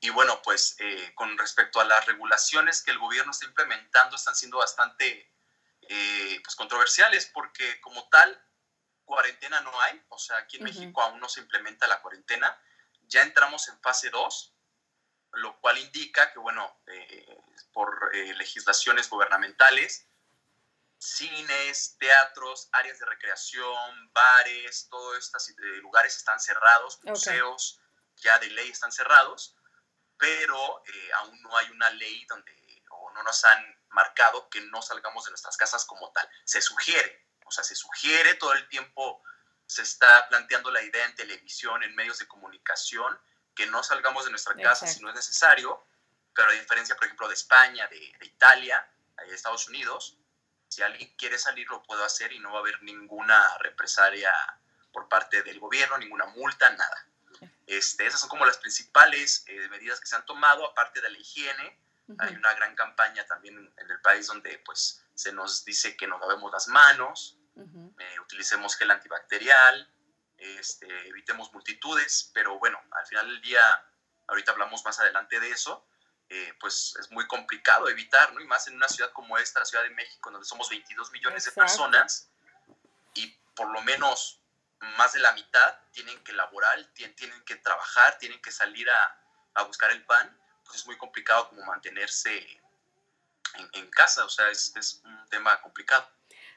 Y 0.00 0.10
bueno, 0.10 0.40
pues 0.42 0.76
eh, 0.78 1.12
con 1.14 1.36
respecto 1.38 1.80
a 1.80 1.84
las 1.84 2.04
regulaciones 2.06 2.82
que 2.82 2.90
el 2.90 2.98
gobierno 2.98 3.32
está 3.32 3.46
implementando, 3.46 4.16
están 4.16 4.34
siendo 4.36 4.58
bastante 4.58 5.32
eh, 5.82 6.40
pues, 6.42 6.54
controversiales 6.54 7.26
porque 7.26 7.80
como 7.80 8.08
tal, 8.08 8.42
cuarentena 9.04 9.60
no 9.60 9.80
hay. 9.80 10.02
O 10.08 10.18
sea, 10.18 10.38
aquí 10.38 10.58
en 10.58 10.64
México 10.64 11.02
aún 11.02 11.20
no 11.20 11.28
se 11.28 11.40
implementa 11.40 11.86
la 11.86 12.00
cuarentena. 12.02 12.60
Ya 13.08 13.22
entramos 13.22 13.68
en 13.68 13.80
fase 13.80 14.10
2, 14.10 14.54
lo 15.32 15.58
cual 15.60 15.78
indica 15.78 16.32
que, 16.32 16.38
bueno, 16.38 16.80
eh, 16.88 17.38
por 17.72 18.14
legislaciones 18.14 19.08
gubernamentales, 19.08 20.06
cines, 20.98 21.96
teatros, 21.98 22.68
áreas 22.72 22.98
de 22.98 23.06
recreación, 23.06 24.12
bares, 24.12 24.88
todos 24.88 25.18
estos 25.18 25.50
eh, 25.50 25.54
lugares 25.80 26.16
están 26.16 26.40
cerrados, 26.40 27.00
museos 27.04 27.80
ya 28.16 28.38
de 28.38 28.48
ley 28.50 28.70
están 28.70 28.92
cerrados, 28.92 29.54
pero 30.18 30.82
eh, 30.86 31.10
aún 31.20 31.40
no 31.42 31.56
hay 31.56 31.70
una 31.70 31.90
ley 31.90 32.24
donde, 32.26 32.52
o 32.90 33.10
no 33.12 33.22
nos 33.22 33.44
han 33.44 33.80
marcado 33.90 34.48
que 34.48 34.60
no 34.62 34.82
salgamos 34.82 35.24
de 35.24 35.30
nuestras 35.30 35.56
casas 35.56 35.84
como 35.84 36.10
tal. 36.12 36.28
Se 36.44 36.60
sugiere, 36.60 37.26
o 37.44 37.50
sea, 37.50 37.64
se 37.64 37.74
sugiere 37.74 38.34
todo 38.34 38.52
el 38.52 38.68
tiempo, 38.68 39.22
se 39.66 39.82
está 39.82 40.28
planteando 40.28 40.70
la 40.70 40.82
idea 40.82 41.04
en 41.04 41.14
televisión, 41.14 41.82
en 41.82 41.94
medios 41.94 42.18
de 42.18 42.28
comunicación, 42.28 43.18
que 43.54 43.66
no 43.66 43.82
salgamos 43.82 44.24
de 44.24 44.30
nuestra 44.30 44.54
casa 44.54 44.86
si 44.86 45.00
no 45.00 45.08
es 45.08 45.14
necesario, 45.14 45.86
pero 46.34 46.50
a 46.50 46.52
diferencia, 46.52 46.94
por 46.94 47.04
ejemplo, 47.04 47.28
de 47.28 47.34
España, 47.34 47.86
de, 47.88 47.98
de 48.18 48.26
Italia, 48.26 48.86
de 49.16 49.34
Estados 49.34 49.66
Unidos, 49.68 50.18
si 50.68 50.82
alguien 50.82 51.14
quiere 51.16 51.38
salir, 51.38 51.66
lo 51.68 51.82
puedo 51.82 52.04
hacer 52.04 52.32
y 52.32 52.38
no 52.38 52.52
va 52.52 52.58
a 52.58 52.60
haber 52.60 52.82
ninguna 52.82 53.56
represalia 53.58 54.32
por 54.92 55.08
parte 55.08 55.42
del 55.42 55.60
gobierno, 55.60 55.96
ninguna 55.98 56.26
multa, 56.26 56.70
nada. 56.70 57.06
Este, 57.66 58.06
esas 58.06 58.20
son 58.20 58.28
como 58.28 58.46
las 58.46 58.58
principales 58.58 59.44
eh, 59.48 59.68
medidas 59.68 60.00
que 60.00 60.06
se 60.06 60.16
han 60.16 60.24
tomado, 60.24 60.64
aparte 60.66 61.00
de 61.00 61.10
la 61.10 61.18
higiene. 61.18 61.78
Hay 62.18 62.36
una 62.36 62.54
gran 62.54 62.76
campaña 62.76 63.26
también 63.26 63.72
en 63.76 63.90
el 63.90 64.00
país 64.00 64.28
donde 64.28 64.62
pues, 64.64 65.04
se 65.14 65.32
nos 65.32 65.64
dice 65.64 65.96
que 65.96 66.06
nos 66.06 66.20
lavemos 66.20 66.52
las 66.52 66.68
manos, 66.68 67.36
eh, 67.56 68.20
utilicemos 68.20 68.76
gel 68.76 68.92
antibacterial, 68.92 69.90
este, 70.38 71.08
evitemos 71.08 71.52
multitudes, 71.52 72.30
pero 72.32 72.58
bueno, 72.60 72.78
al 72.92 73.06
final 73.06 73.26
del 73.26 73.40
día, 73.40 73.60
ahorita 74.28 74.52
hablamos 74.52 74.84
más 74.84 75.00
adelante 75.00 75.40
de 75.40 75.50
eso, 75.50 75.84
eh, 76.28 76.52
pues 76.60 76.94
es 77.00 77.10
muy 77.10 77.26
complicado 77.26 77.88
evitar, 77.88 78.32
¿no? 78.34 78.40
Y 78.40 78.46
más 78.46 78.66
en 78.68 78.76
una 78.76 78.88
ciudad 78.88 79.10
como 79.12 79.38
esta, 79.38 79.60
la 79.60 79.66
Ciudad 79.66 79.84
de 79.84 79.90
México, 79.90 80.30
donde 80.30 80.46
somos 80.46 80.68
22 80.68 81.10
millones 81.12 81.44
de 81.44 81.52
personas 81.52 82.28
y 83.14 83.28
por 83.54 83.70
lo 83.70 83.80
menos 83.82 84.40
más 84.80 85.12
de 85.12 85.20
la 85.20 85.32
mitad 85.32 85.78
tienen 85.92 86.18
que 86.24 86.32
laborar, 86.32 86.78
tienen 86.92 87.44
que 87.44 87.56
trabajar, 87.56 88.18
tienen 88.18 88.40
que 88.40 88.52
salir 88.52 88.88
a, 88.90 89.20
a 89.54 89.62
buscar 89.64 89.90
el 89.90 90.04
pan, 90.04 90.38
pues 90.64 90.78
es 90.78 90.86
muy 90.86 90.96
complicado 90.96 91.48
como 91.48 91.64
mantenerse 91.64 92.38
en, 93.58 93.68
en 93.72 93.90
casa, 93.90 94.24
o 94.24 94.28
sea, 94.28 94.50
es, 94.50 94.74
es, 94.76 95.02
un 95.04 95.28
tema 95.28 95.60
complicado. 95.60 96.06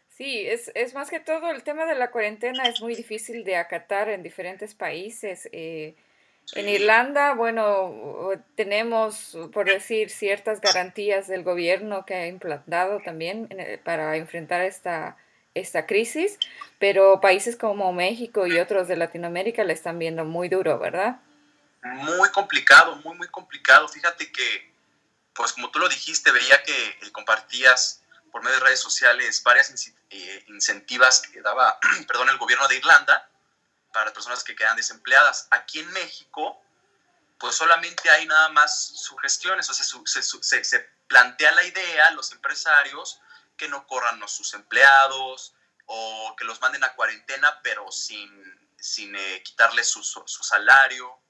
Sí, 0.09 0.45
es, 0.47 0.69
es, 0.75 0.93
más 0.93 1.09
que 1.09 1.19
todo 1.19 1.49
el 1.51 1.63
tema 1.63 1.85
de 1.85 1.95
la 1.95 2.11
cuarentena 2.11 2.65
es 2.65 2.81
muy 2.81 2.95
difícil 2.95 3.45
de 3.45 3.55
acatar 3.55 4.09
en 4.09 4.21
diferentes 4.21 4.75
países. 4.75 5.47
Eh, 5.53 5.95
en 6.55 6.67
Irlanda, 6.67 7.35
bueno, 7.35 8.31
tenemos, 8.55 9.37
por 9.53 9.67
decir, 9.67 10.09
ciertas 10.09 10.59
garantías 10.59 11.27
del 11.27 11.43
gobierno 11.43 12.05
que 12.05 12.15
ha 12.15 12.27
implantado 12.27 12.99
también 13.01 13.47
para 13.85 14.17
enfrentar 14.17 14.61
esta, 14.61 15.15
esta 15.59 15.85
crisis, 15.85 16.37
pero 16.79 17.21
países 17.21 17.55
como 17.55 17.91
México 17.93 18.47
y 18.47 18.57
otros 18.59 18.87
de 18.87 18.97
Latinoamérica 18.97 19.63
le 19.63 19.73
están 19.73 19.99
viendo 19.99 20.25
muy 20.25 20.49
duro, 20.49 20.79
¿verdad? 20.79 21.19
Muy 21.83 22.29
complicado, 22.29 22.95
muy, 22.97 23.17
muy 23.17 23.27
complicado. 23.27 23.87
Fíjate 23.87 24.31
que, 24.31 24.73
pues 25.33 25.53
como 25.53 25.69
tú 25.71 25.79
lo 25.79 25.87
dijiste, 25.87 26.31
veía 26.31 26.61
que 26.63 27.11
compartías 27.11 28.01
por 28.31 28.43
medio 28.43 28.57
de 28.59 28.65
redes 28.65 28.79
sociales 28.79 29.41
varias 29.43 29.73
eh, 30.09 30.43
incentivas 30.47 31.21
que 31.21 31.41
daba, 31.41 31.79
perdón, 32.07 32.29
el 32.29 32.37
gobierno 32.37 32.67
de 32.67 32.77
Irlanda 32.77 33.29
para 33.93 34.13
personas 34.13 34.43
que 34.43 34.55
quedan 34.55 34.75
desempleadas. 34.75 35.47
Aquí 35.51 35.79
en 35.79 35.91
México, 35.91 36.61
pues 37.39 37.55
solamente 37.55 38.09
hay 38.09 38.25
nada 38.25 38.49
más 38.49 38.91
sugestiones, 38.95 39.69
o 39.69 39.73
sea, 39.73 39.85
se, 40.05 40.63
se, 40.63 40.89
plantea 41.07 41.51
la 41.53 41.63
idea 41.63 42.11
los 42.11 42.31
empresarios 42.31 43.19
que 43.59 43.67
no 43.67 43.85
corran 43.85 44.19
los 44.19 44.31
sus 44.31 44.53
empleados 44.55 45.53
o 45.85 46.35
que 46.37 46.45
los 46.45 46.59
manden 46.61 46.83
a 46.83 46.93
cuarentena, 46.95 47.59
pero 47.61 47.91
sin, 47.91 48.31
sin 48.79 49.15
eh, 49.15 49.43
quitarles 49.43 49.87
su, 49.89 50.01
su, 50.01 50.43
salario. 50.43 51.21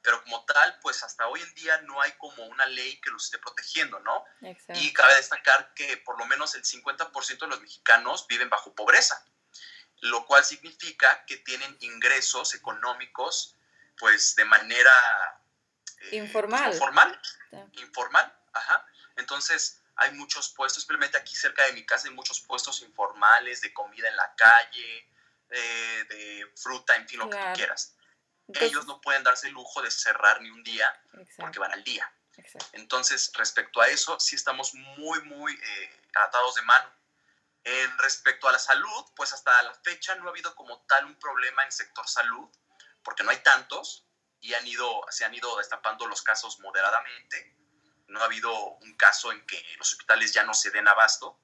Pero 0.00 0.22
como 0.22 0.44
tal, 0.44 0.78
pues 0.80 1.02
hasta 1.02 1.26
hoy 1.28 1.40
en 1.40 1.54
día 1.54 1.80
no 1.82 2.00
hay 2.00 2.12
como 2.12 2.44
una 2.46 2.66
ley 2.66 3.00
que 3.00 3.10
los 3.10 3.24
esté 3.24 3.38
protegiendo, 3.38 4.00
¿no? 4.00 4.24
Y 4.74 4.92
cabe 4.92 5.14
destacar 5.16 5.74
que 5.74 5.96
por 5.98 6.18
lo 6.18 6.26
menos 6.26 6.54
el 6.54 6.62
50% 6.62 7.38
de 7.40 7.46
los 7.46 7.60
mexicanos 7.60 8.26
viven 8.28 8.48
bajo 8.48 8.74
pobreza. 8.74 9.24
lo 10.00 10.26
cual 10.26 10.44
significa 10.44 11.24
que 11.26 11.36
tienen 11.36 11.76
ingresos 11.80 12.54
económicos 12.54 13.56
pues 13.98 14.34
de 14.34 14.44
manera 14.44 14.90
eh, 16.10 16.16
informal. 16.16 16.72
informal, 16.72 17.20
informal, 17.74 18.36
ajá. 18.52 18.84
Entonces, 19.16 19.81
hay 19.96 20.12
muchos 20.12 20.50
puestos, 20.50 20.82
simplemente 20.82 21.18
aquí 21.18 21.34
cerca 21.36 21.64
de 21.66 21.72
mi 21.72 21.84
casa 21.84 22.08
hay 22.08 22.14
muchos 22.14 22.40
puestos 22.40 22.82
informales 22.82 23.60
de 23.60 23.72
comida 23.72 24.08
en 24.08 24.16
la 24.16 24.34
calle, 24.34 25.10
eh, 25.50 26.04
de 26.08 26.52
fruta, 26.56 26.96
en 26.96 27.08
fin, 27.08 27.18
lo 27.18 27.28
que 27.28 27.36
tú 27.36 27.52
quieras. 27.54 27.96
Ellos 28.54 28.86
no 28.86 29.00
pueden 29.00 29.22
darse 29.22 29.48
el 29.48 29.52
lujo 29.52 29.82
de 29.82 29.90
cerrar 29.90 30.40
ni 30.40 30.50
un 30.50 30.62
día 30.62 31.02
porque 31.36 31.58
van 31.58 31.72
al 31.72 31.84
día. 31.84 32.10
Entonces, 32.72 33.30
respecto 33.34 33.80
a 33.80 33.88
eso, 33.88 34.18
sí 34.18 34.36
estamos 34.36 34.74
muy, 34.74 35.22
muy 35.22 35.52
eh, 35.52 36.00
atados 36.14 36.54
de 36.54 36.62
mano. 36.62 36.90
En 37.64 37.98
respecto 37.98 38.48
a 38.48 38.52
la 38.52 38.58
salud, 38.58 39.04
pues 39.14 39.32
hasta 39.32 39.62
la 39.62 39.74
fecha 39.74 40.14
no 40.16 40.26
ha 40.26 40.30
habido 40.30 40.54
como 40.56 40.80
tal 40.86 41.04
un 41.06 41.18
problema 41.18 41.62
en 41.62 41.66
el 41.66 41.72
sector 41.72 42.08
salud, 42.08 42.48
porque 43.04 43.22
no 43.22 43.30
hay 43.30 43.38
tantos 43.38 44.06
y 44.40 44.54
han 44.54 44.66
ido, 44.66 45.02
se 45.10 45.24
han 45.24 45.34
ido 45.34 45.56
destapando 45.56 46.06
los 46.06 46.22
casos 46.22 46.58
moderadamente. 46.60 47.56
No 48.12 48.20
ha 48.20 48.26
habido 48.26 48.52
un 48.52 48.94
caso 48.96 49.32
en 49.32 49.44
que 49.46 49.64
los 49.78 49.90
hospitales 49.90 50.34
ya 50.34 50.44
no 50.44 50.52
se 50.52 50.70
den 50.70 50.86
abasto, 50.86 51.38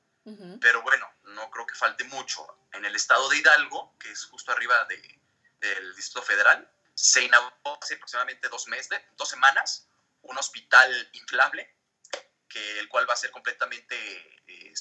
pero 0.61 0.83
bueno, 0.83 1.11
no 1.23 1.51
creo 1.51 1.67
que 1.67 1.75
falte 1.75 2.05
mucho. 2.05 2.47
En 2.73 2.85
el 2.85 2.95
estado 2.95 3.31
de 3.31 3.39
Hidalgo, 3.39 3.97
que 3.99 4.11
es 4.11 4.27
justo 4.27 4.53
arriba 4.53 4.85
de, 4.85 5.21
del 5.61 5.97
Distrito 5.97 6.23
Federal, 6.23 6.71
se 6.93 7.23
inauguró 7.23 7.79
hace 7.81 7.95
aproximadamente 7.95 8.51
dos 8.51 8.69
meses, 8.69 9.01
dos 9.17 9.31
semanas, 9.31 9.89
un 10.21 10.37
hospital 10.37 11.09
inflable, 11.13 11.75
que, 12.47 12.79
el 12.79 12.89
cual 12.89 13.09
va 13.09 13.15
a 13.15 13.17
ser 13.17 13.31
completamente 13.31 13.97
eh, 14.47 14.73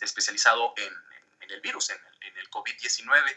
especializado 0.00 0.74
en, 0.76 0.92
en, 1.42 1.50
el 1.52 1.60
virus, 1.60 1.90
en, 1.90 2.00
en 2.22 2.36
el 2.36 2.50
COVID-19. 2.50 3.36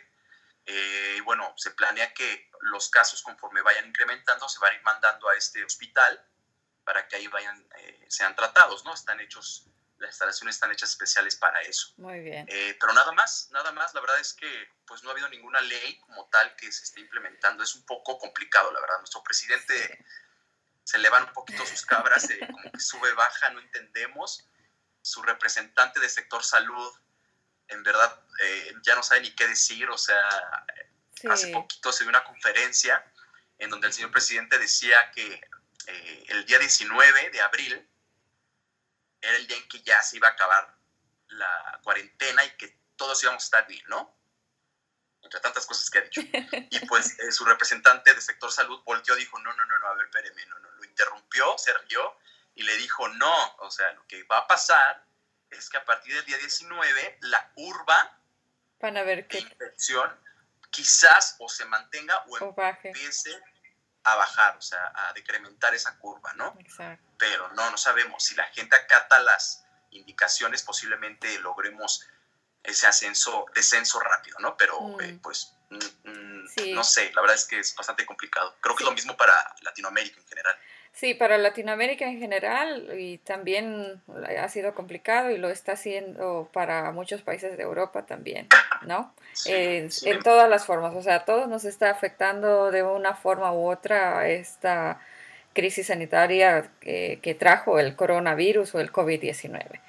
Eh, 0.66 1.16
y 1.18 1.20
bueno, 1.20 1.54
se 1.58 1.70
planea 1.72 2.12
que 2.16 2.50
los 2.62 2.90
casos 2.90 3.22
conforme 3.22 3.62
vayan 3.62 3.88
incrementando 3.88 4.50
se 4.50 4.60
van 4.60 4.74
a 4.74 4.76
ir 4.76 4.82
mandando 4.82 5.30
a 5.30 5.36
este 5.36 5.64
hospital 5.64 6.26
para 6.84 7.08
que 7.08 7.16
ahí 7.16 7.28
vayan, 7.28 7.68
eh, 7.78 8.06
sean 8.10 8.36
tratados, 8.36 8.84
¿no? 8.86 8.94
Están 8.94 9.20
hechos, 9.20 9.68
las 9.98 10.12
instalaciones 10.12 10.56
están 10.56 10.72
hechas 10.72 10.90
especiales 10.90 11.36
para 11.36 11.62
eso. 11.62 11.94
Muy 11.98 12.20
bien. 12.20 12.48
pero 12.80 12.94
nada 12.94 13.12
más, 13.12 13.50
nada 13.52 13.72
más, 13.72 13.94
la 13.94 14.02
verdad 14.02 14.20
es 14.20 14.34
que 14.34 14.70
pues 14.86 15.04
no 15.04 15.10
ha 15.10 15.14
habido 15.14 15.30
ninguna 15.30 15.62
ley 15.62 16.00
como 16.00 16.28
tal 16.30 16.56
que 16.56 16.72
se 16.72 16.84
esté 16.84 17.02
implementando. 17.02 17.64
Es 17.64 17.76
un 17.76 17.86
poco 17.86 18.18
complicado, 18.18 18.72
la 18.72 18.82
verdad. 18.82 18.98
Nuestro 19.00 19.24
presidente 19.24 20.06
se 20.84 20.98
le 20.98 21.10
van 21.10 21.24
un 21.24 21.34
poquito 21.34 21.66
sus 21.66 21.86
cabras, 21.86 22.28
como 22.52 22.72
que 22.72 22.80
sube, 22.80 23.14
baja, 23.14 23.50
no 23.52 23.60
entendemos. 23.60 24.48
Su 25.02 25.22
representante 25.22 26.00
de 26.00 26.10
sector 26.10 26.44
salud, 26.44 26.92
en 27.68 27.84
verdad, 27.84 28.20
eh, 28.42 28.74
ya 28.84 28.96
no 28.96 29.04
sabe 29.04 29.22
ni 29.22 29.32
qué 29.32 29.48
decir. 29.48 29.90
O 29.90 29.98
sea, 29.98 30.20
hace 31.30 31.52
poquito 31.52 31.92
se 31.92 32.04
dio 32.04 32.10
una 32.10 32.24
conferencia 32.24 33.04
en 33.58 33.70
donde 33.70 33.88
el 33.88 33.94
señor 33.94 34.12
presidente 34.12 34.58
decía 34.58 34.98
que 35.12 35.42
eh, 35.88 36.26
el 36.30 36.46
día 36.46 36.60
19 36.60 37.30
de 37.30 37.42
abril 37.42 37.90
era 39.22 39.38
el 39.38 39.48
día 39.48 39.58
en 39.58 39.68
que 39.68 39.82
ya 39.82 40.02
se 40.02 40.18
iba 40.18 40.28
a 40.28 40.32
acabar 40.32 40.76
la 41.28 41.80
cuarentena 41.84 42.44
y 42.46 42.52
que 42.58 42.78
todos 42.96 43.22
íbamos 43.24 43.44
a 43.44 43.46
estar 43.46 43.68
bien, 43.68 43.84
¿no? 43.88 44.22
entre 45.24 45.40
tantas 45.40 45.66
cosas 45.66 45.90
que 45.90 46.00
ha 46.00 46.02
dicho. 46.02 46.22
Y 46.22 46.86
pues 46.88 47.18
eh, 47.20 47.32
su 47.32 47.46
representante 47.46 48.14
de 48.14 48.22
sector 48.22 48.52
salud 48.52 48.82
volteó, 48.84 49.16
dijo, 49.16 49.40
no, 49.40 49.54
no, 49.54 49.66
no, 49.66 49.80
no, 49.80 49.88
a 49.88 49.94
ver, 49.96 50.06
espéreme, 50.06 50.46
no, 50.48 50.60
no, 50.60 50.72
lo 50.72 50.84
interrumpió, 50.84 51.58
se 51.58 51.74
rió 51.74 52.18
y 52.56 52.64
le 52.64 52.76
dijo, 52.78 53.08
no, 53.10 53.56
o 53.58 53.72
sea, 53.72 53.92
lo 53.94 54.06
que 54.08 54.24
va 54.24 54.40
a 54.40 54.48
pasar 54.48 55.06
es 55.50 55.70
que 55.70 55.78
a 55.78 55.86
partir 55.86 56.14
del 56.16 56.26
día 56.26 56.38
19 56.38 57.20
la 57.22 57.52
curva 57.54 58.18
Van 58.80 58.98
a 58.98 59.04
ver 59.04 59.28
qué... 59.28 59.38
de 59.38 59.44
infección 59.44 60.20
quizás 60.70 61.36
o 61.40 61.50
se 61.50 61.66
mantenga 61.66 62.24
o, 62.28 62.56
empiece 62.84 63.38
a 64.04 64.16
bajar, 64.16 64.58
o 64.58 64.62
sea, 64.62 64.92
a 64.96 65.14
decrementar 65.14 65.74
esa 65.76 65.98
curva, 65.98 66.34
¿no? 66.34 66.56
Exacto. 66.60 67.06
Pero 67.18 67.50
no, 67.54 67.70
no 67.70 67.78
sabemos. 67.78 68.24
Si 68.24 68.36
la 68.36 68.46
gente 68.46 68.76
acata 68.76 69.20
las 69.20 69.66
indicaciones, 69.92 70.64
posiblemente 70.64 71.40
logremos 71.40 72.08
ese 72.64 72.88
ascenso, 72.88 73.46
descenso 73.54 74.00
rápido, 74.00 74.38
¿no? 74.40 74.56
Pero 74.58 75.00
eh, 75.02 75.14
mm. 75.14 75.20
pues 75.20 75.54
mm, 75.70 76.10
mm, 76.10 76.74
no 76.74 76.84
sé, 76.84 77.12
la 77.14 77.22
verdad 77.22 77.36
es 77.36 77.46
que 77.46 77.60
es 77.60 77.76
bastante 77.76 78.06
complicado. 78.06 78.56
Creo 78.62 78.76
que 78.76 78.84
es 78.84 78.90
lo 78.90 78.96
mismo 78.96 79.16
para 79.18 79.56
Latinoamérica 79.62 80.20
en 80.20 80.28
general. 80.28 80.58
Sí, 80.94 81.14
para 81.14 81.38
Latinoamérica 81.38 82.06
en 82.06 82.20
general 82.20 83.00
y 83.00 83.18
también 83.20 84.02
ha 84.38 84.50
sido 84.50 84.76
complicado 84.76 85.32
y 85.32 85.38
lo 85.38 85.50
está 85.50 85.72
haciendo 85.72 86.50
para 86.52 86.92
muchos 86.92 87.22
países 87.22 87.56
de 87.58 87.64
Europa 87.64 88.06
también, 88.06 88.48
¿no? 88.86 89.14
en 89.48 89.90
todas 90.24 90.50
las 90.50 90.66
formas, 90.66 90.94
o 90.94 91.02
sea, 91.02 91.16
a 91.16 91.26
todos 91.26 91.48
nos 91.48 91.64
está 91.64 91.90
afectando 91.90 92.72
de 92.72 92.84
una 92.84 93.16
forma 93.16 93.54
u 93.54 93.70
otra 93.70 94.28
esta 94.28 95.00
crisis 95.54 95.88
sanitaria 95.88 96.70
que 96.82 97.38
trajo 97.40 97.80
el 97.80 97.96
coronavirus 97.96 98.76
o 98.76 98.80
el 98.82 98.92
COVID-19. 98.92 99.80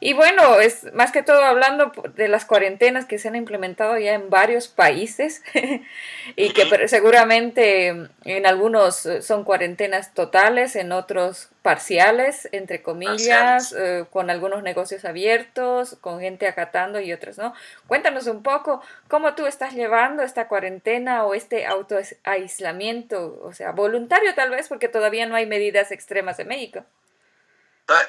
Y 0.00 0.12
bueno, 0.12 0.60
es 0.60 0.92
más 0.92 1.12
que 1.12 1.22
todo 1.22 1.42
hablando 1.42 1.92
de 2.14 2.28
las 2.28 2.44
cuarentenas 2.44 3.06
que 3.06 3.18
se 3.18 3.28
han 3.28 3.36
implementado 3.36 3.98
ya 3.98 4.14
en 4.14 4.30
varios 4.30 4.68
países 4.68 5.42
y 6.36 6.52
que 6.52 6.88
seguramente 6.88 8.08
en 8.24 8.46
algunos 8.46 9.08
son 9.20 9.44
cuarentenas 9.44 10.14
totales, 10.14 10.76
en 10.76 10.92
otros 10.92 11.48
parciales, 11.62 12.48
entre 12.52 12.82
comillas, 12.82 13.72
eh, 13.72 14.04
con 14.10 14.28
algunos 14.28 14.62
negocios 14.62 15.04
abiertos, 15.04 15.96
con 16.00 16.20
gente 16.20 16.46
acatando 16.46 17.00
y 17.00 17.12
otros 17.12 17.38
no. 17.38 17.54
Cuéntanos 17.86 18.26
un 18.26 18.42
poco 18.42 18.82
cómo 19.08 19.34
tú 19.34 19.46
estás 19.46 19.72
llevando 19.72 20.22
esta 20.22 20.48
cuarentena 20.48 21.24
o 21.24 21.34
este 21.34 21.66
autoaislamiento, 21.66 23.40
o 23.42 23.52
sea, 23.52 23.72
voluntario 23.72 24.34
tal 24.34 24.50
vez, 24.50 24.68
porque 24.68 24.88
todavía 24.88 25.26
no 25.26 25.36
hay 25.36 25.46
medidas 25.46 25.90
extremas 25.90 26.38
en 26.38 26.48
México. 26.48 26.84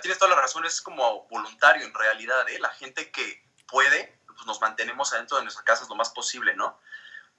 Tienes 0.01 0.19
toda 0.19 0.35
la 0.35 0.41
razón, 0.41 0.65
es 0.65 0.81
como 0.81 1.27
voluntario 1.27 1.85
en 1.85 1.93
realidad, 1.93 2.47
¿eh? 2.49 2.59
La 2.59 2.69
gente 2.69 3.11
que 3.11 3.43
puede, 3.67 4.19
pues 4.25 4.45
nos 4.45 4.61
mantenemos 4.61 5.11
adentro 5.13 5.37
de 5.37 5.43
nuestras 5.43 5.65
casas 5.65 5.89
lo 5.89 5.95
más 5.95 6.11
posible, 6.11 6.55
¿no? 6.55 6.79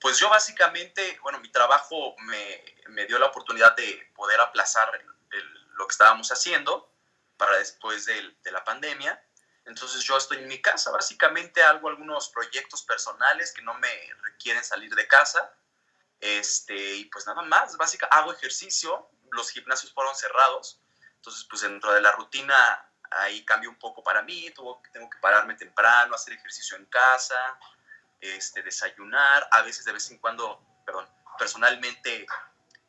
Pues 0.00 0.18
yo 0.18 0.28
básicamente, 0.28 1.18
bueno, 1.22 1.40
mi 1.40 1.50
trabajo 1.50 2.14
me, 2.18 2.76
me 2.88 3.06
dio 3.06 3.18
la 3.18 3.26
oportunidad 3.26 3.74
de 3.74 4.12
poder 4.14 4.40
aplazar 4.40 4.90
lo 5.76 5.86
que 5.86 5.92
estábamos 5.92 6.30
haciendo 6.30 6.92
para 7.36 7.56
después 7.58 8.04
de, 8.04 8.36
de 8.42 8.50
la 8.50 8.64
pandemia. 8.64 9.22
Entonces 9.64 10.02
yo 10.04 10.16
estoy 10.16 10.38
en 10.38 10.48
mi 10.48 10.60
casa, 10.60 10.90
básicamente 10.90 11.62
hago 11.62 11.88
algunos 11.88 12.28
proyectos 12.28 12.82
personales 12.82 13.52
que 13.52 13.62
no 13.62 13.74
me 13.74 14.14
requieren 14.22 14.62
salir 14.62 14.94
de 14.94 15.08
casa. 15.08 15.52
Este, 16.20 16.94
y 16.96 17.04
pues 17.06 17.26
nada 17.26 17.42
más, 17.42 17.76
básicamente 17.76 18.16
hago 18.16 18.32
ejercicio, 18.32 19.10
los 19.32 19.50
gimnasios 19.50 19.92
fueron 19.92 20.14
cerrados, 20.14 20.80
entonces, 21.16 21.46
pues 21.48 21.62
dentro 21.62 21.92
de 21.92 22.00
la 22.00 22.12
rutina 22.12 22.54
ahí 23.10 23.44
cambia 23.44 23.68
un 23.68 23.78
poco 23.78 24.02
para 24.02 24.22
mí, 24.22 24.50
tengo, 24.50 24.80
que 24.82 25.18
pararme 25.20 25.54
temprano, 25.54 26.14
hacer 26.14 26.34
ejercicio 26.34 26.76
en 26.76 26.86
casa, 26.86 27.58
este, 28.20 28.62
desayunar, 28.62 29.48
a 29.50 29.62
veces 29.62 29.84
de 29.84 29.92
vez 29.92 30.10
en 30.10 30.18
cuando, 30.18 30.60
perdón, 30.84 31.08
personalmente 31.38 32.26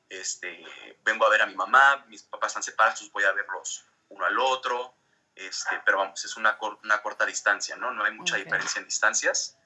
este, 0.09 0.65
vengo 1.03 1.25
a 1.25 1.29
ver 1.29 1.41
a 1.41 1.45
mi 1.45 1.55
mamá, 1.55 2.05
mis 2.07 2.23
papás 2.23 2.51
están 2.51 2.63
separados, 2.63 3.11
voy 3.11 3.23
a 3.23 3.31
verlos 3.33 3.85
uno 4.09 4.25
al 4.25 4.39
otro, 4.39 4.95
este, 5.35 5.81
pero 5.85 5.99
vamos, 5.99 6.23
es 6.25 6.35
una, 6.37 6.57
una 6.83 7.01
corta 7.01 7.25
distancia, 7.25 7.75
¿no? 7.75 7.91
No 7.91 8.03
hay 8.03 8.11
mucha 8.13 8.37
diferencia 8.37 8.79
en 8.79 8.85
distancias. 8.85 9.57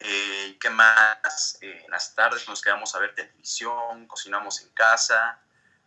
Eh, 0.00 0.58
¿Qué 0.60 0.68
más? 0.68 1.58
Eh, 1.60 1.82
en 1.84 1.90
las 1.90 2.14
tardes 2.14 2.48
nos 2.48 2.60
quedamos 2.60 2.94
a 2.94 2.98
ver 2.98 3.14
televisión, 3.14 4.08
cocinamos 4.08 4.60
en 4.62 4.70
casa, 4.70 5.40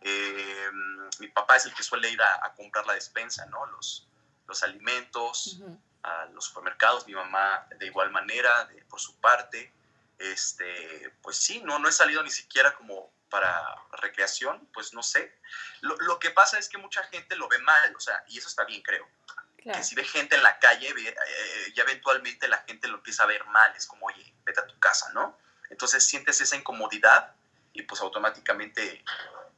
eh, 0.08 0.70
mi 1.18 1.26
papá 1.28 1.56
es 1.56 1.66
el 1.66 1.74
que 1.74 1.82
suele 1.82 2.08
ir 2.08 2.22
a, 2.22 2.54
comprar 2.54 2.86
la 2.86 2.94
despensa, 2.94 3.44
¿no? 3.46 3.66
Los, 3.66 4.06
los 4.46 4.62
alimentos, 4.62 5.58
a 6.04 6.26
los 6.26 6.44
supermercados, 6.44 7.06
mi 7.08 7.14
mamá 7.14 7.66
de 7.76 7.86
igual 7.86 8.12
manera, 8.12 8.68
por 8.88 9.00
su 9.00 9.16
parte. 9.16 9.72
Este, 10.18 11.12
pues 11.22 11.36
sí, 11.36 11.60
no, 11.64 11.80
no 11.80 11.88
he 11.88 11.92
salido 11.92 12.22
ni 12.22 12.30
siquiera 12.30 12.74
como 12.76 13.10
para 13.28 13.52
recreación, 14.00 14.68
pues 14.72 14.94
no 14.94 15.02
sé. 15.02 15.36
Lo, 15.80 15.96
lo, 15.96 16.20
que 16.20 16.30
pasa 16.30 16.56
es 16.56 16.68
que 16.68 16.78
mucha 16.78 17.02
gente 17.04 17.34
lo 17.34 17.48
ve 17.48 17.58
mal, 17.58 17.94
o 17.96 18.00
sea, 18.00 18.24
y 18.28 18.38
eso 18.38 18.48
está 18.48 18.64
bien, 18.64 18.82
creo. 18.82 19.06
Que 19.56 19.82
si 19.82 19.96
ve 19.96 20.04
gente 20.04 20.36
en 20.36 20.44
la 20.44 20.60
calle, 20.60 20.94
eh, 20.96 21.72
ya 21.74 21.82
eventualmente 21.82 22.46
la 22.46 22.58
gente 22.58 22.86
lo 22.86 22.98
empieza 22.98 23.24
a 23.24 23.26
ver 23.26 23.44
mal, 23.46 23.74
es 23.74 23.88
como, 23.88 24.06
oye, 24.06 24.32
vete 24.44 24.60
a 24.60 24.66
tu 24.66 24.78
casa, 24.78 25.10
¿no? 25.12 25.36
Entonces 25.68 26.06
sientes 26.06 26.40
esa 26.40 26.54
incomodidad 26.54 27.34
y 27.72 27.82
pues 27.82 28.00
automáticamente 28.00 29.04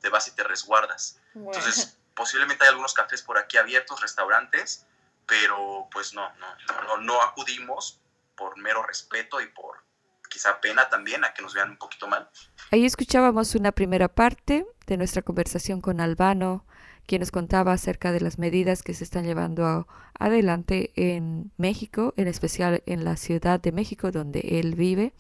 te 0.01 0.09
vas 0.09 0.29
y 0.29 0.33
te 0.33 0.45
resguardas. 0.45 1.21
Entonces, 1.35 1.99
posiblemente 2.15 2.65
hay 2.65 2.71
algunos 2.71 2.95
cafés 2.95 3.23
por 3.23 3.39
aquí 3.39 3.57
abiertos, 3.57 4.01
restaurantes, 4.01 4.87
pero 5.27 5.89
pues 5.93 6.15
no, 6.15 6.29
no, 6.37 6.83
no, 6.85 6.97
no 6.99 7.23
acudimos 7.23 8.01
por 8.35 8.57
mero 8.59 8.83
respeto 8.83 9.41
y 9.41 9.47
por 9.47 9.83
quizá 10.29 10.61
pena 10.61 10.89
también 10.89 11.25
a 11.25 11.33
que 11.33 11.43
nos 11.43 11.55
vean 11.55 11.71
un 11.71 11.77
poquito 11.77 12.07
mal. 12.07 12.29
Ahí 12.71 12.85
escuchábamos 12.85 13.55
una 13.55 13.73
primera 13.73 14.09
parte 14.09 14.67
de 14.87 14.97
nuestra 14.97 15.23
conversación 15.23 15.81
con 15.81 16.01
Albano, 16.01 16.65
quien 17.07 17.21
nos 17.21 17.31
contaba 17.31 17.73
acerca 17.73 18.13
de 18.13 18.21
las 18.21 18.39
medidas 18.39 18.83
que 18.83 18.95
se 18.95 19.05
están 19.05 19.25
llevando 19.25 19.89
adelante 20.19 20.93
en 20.95 21.53
México, 21.57 22.13
en 22.17 22.29
especial 22.29 22.83
en 22.87 23.05
la 23.05 23.17
Ciudad 23.17 23.61
de 23.61 23.73
México, 23.73 24.11
donde 24.11 24.41
él 24.61 24.75
vive. 24.75 25.15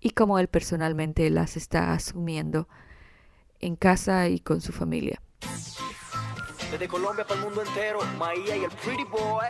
y 0.00 0.10
cómo 0.10 0.38
él 0.38 0.46
personalmente 0.46 1.28
las 1.28 1.56
está 1.56 1.92
asumiendo 1.92 2.68
en 3.60 3.76
casa 3.76 4.28
y 4.28 4.40
con 4.40 4.60
su 4.60 4.72
familia. 4.72 5.20
Desde 6.70 6.86
Colombia 6.86 7.26
para 7.26 7.40
el 7.40 7.46
mundo 7.46 7.62
entero, 7.62 8.00
Maía 8.18 8.56
y 8.56 8.64
el 8.64 8.70
Pretty 8.70 9.04
Boy. 9.04 9.46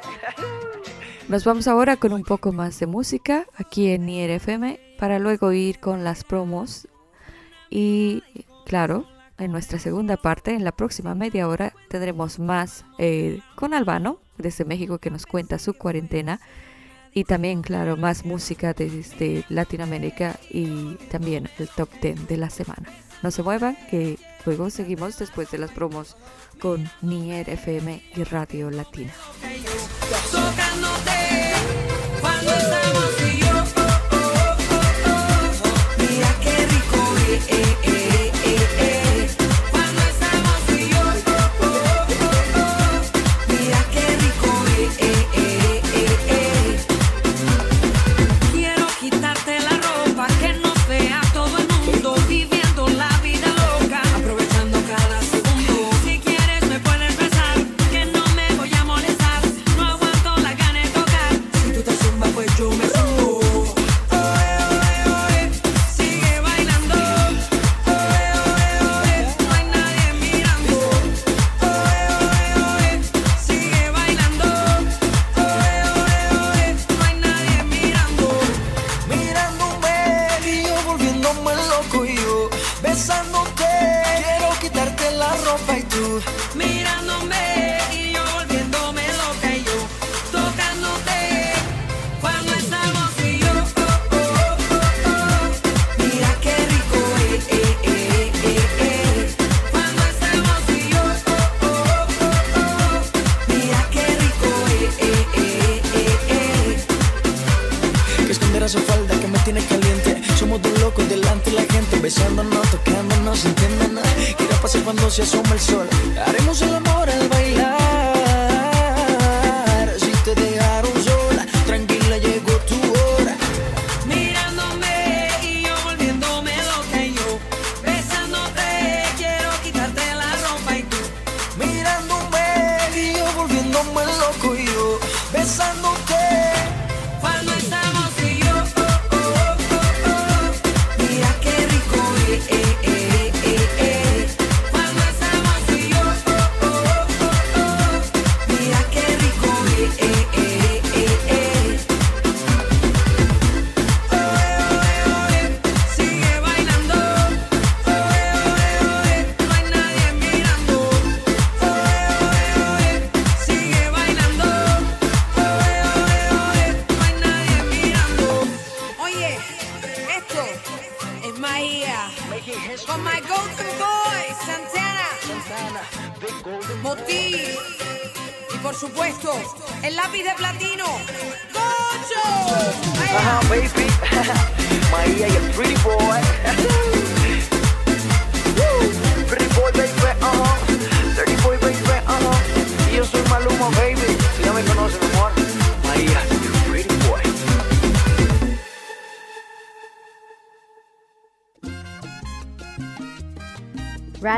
Nos 1.29 1.45
vamos 1.45 1.67
ahora 1.69 1.97
con 1.97 2.13
un 2.13 2.23
poco 2.23 2.53
más 2.53 2.79
de 2.79 2.87
música 2.87 3.47
aquí 3.57 3.91
en 3.91 4.07
Nier 4.07 4.31
FM 4.31 4.81
para 4.99 5.19
luego 5.19 5.53
ir 5.53 5.79
con 5.79 6.05
las 6.05 6.25
promos 6.25 6.89
y 7.71 8.23
claro, 8.65 9.07
en 9.37 9.53
nuestra 9.53 9.79
segunda 9.79 10.17
parte, 10.17 10.55
en 10.55 10.65
la 10.65 10.73
próxima 10.73 11.15
media 11.15 11.49
hora, 11.49 11.75
tendremos 11.89 12.39
más 12.39 12.85
eh, 12.99 13.41
con 13.55 13.75
Albano 13.75 14.21
desde 14.37 14.65
México 14.65 14.99
que 14.99 15.11
nos 15.11 15.27
cuenta 15.27 15.59
su 15.59 15.75
cuarentena 15.75 16.41
y 17.13 17.25
también, 17.25 17.63
claro, 17.63 17.97
más 17.97 18.25
música 18.25 18.73
desde 18.73 19.45
Latinoamérica 19.49 20.39
y 20.51 20.95
también 21.11 21.49
el 21.59 21.69
top 21.69 21.89
10 22.01 22.29
de 22.29 22.37
la 22.37 22.51
semana. 22.51 22.89
No 23.23 23.31
se 23.31 23.43
muevan, 23.43 23.77
que 23.91 24.19
luego 24.47 24.71
seguimos 24.71 25.19
después 25.19 25.51
de 25.51 25.59
las 25.59 25.71
promos 25.71 26.17
con 26.61 26.91
Nier 27.03 27.49
FM 27.51 28.03
y 28.15 28.25
Radio 28.25 28.71
Latina. 28.71 29.13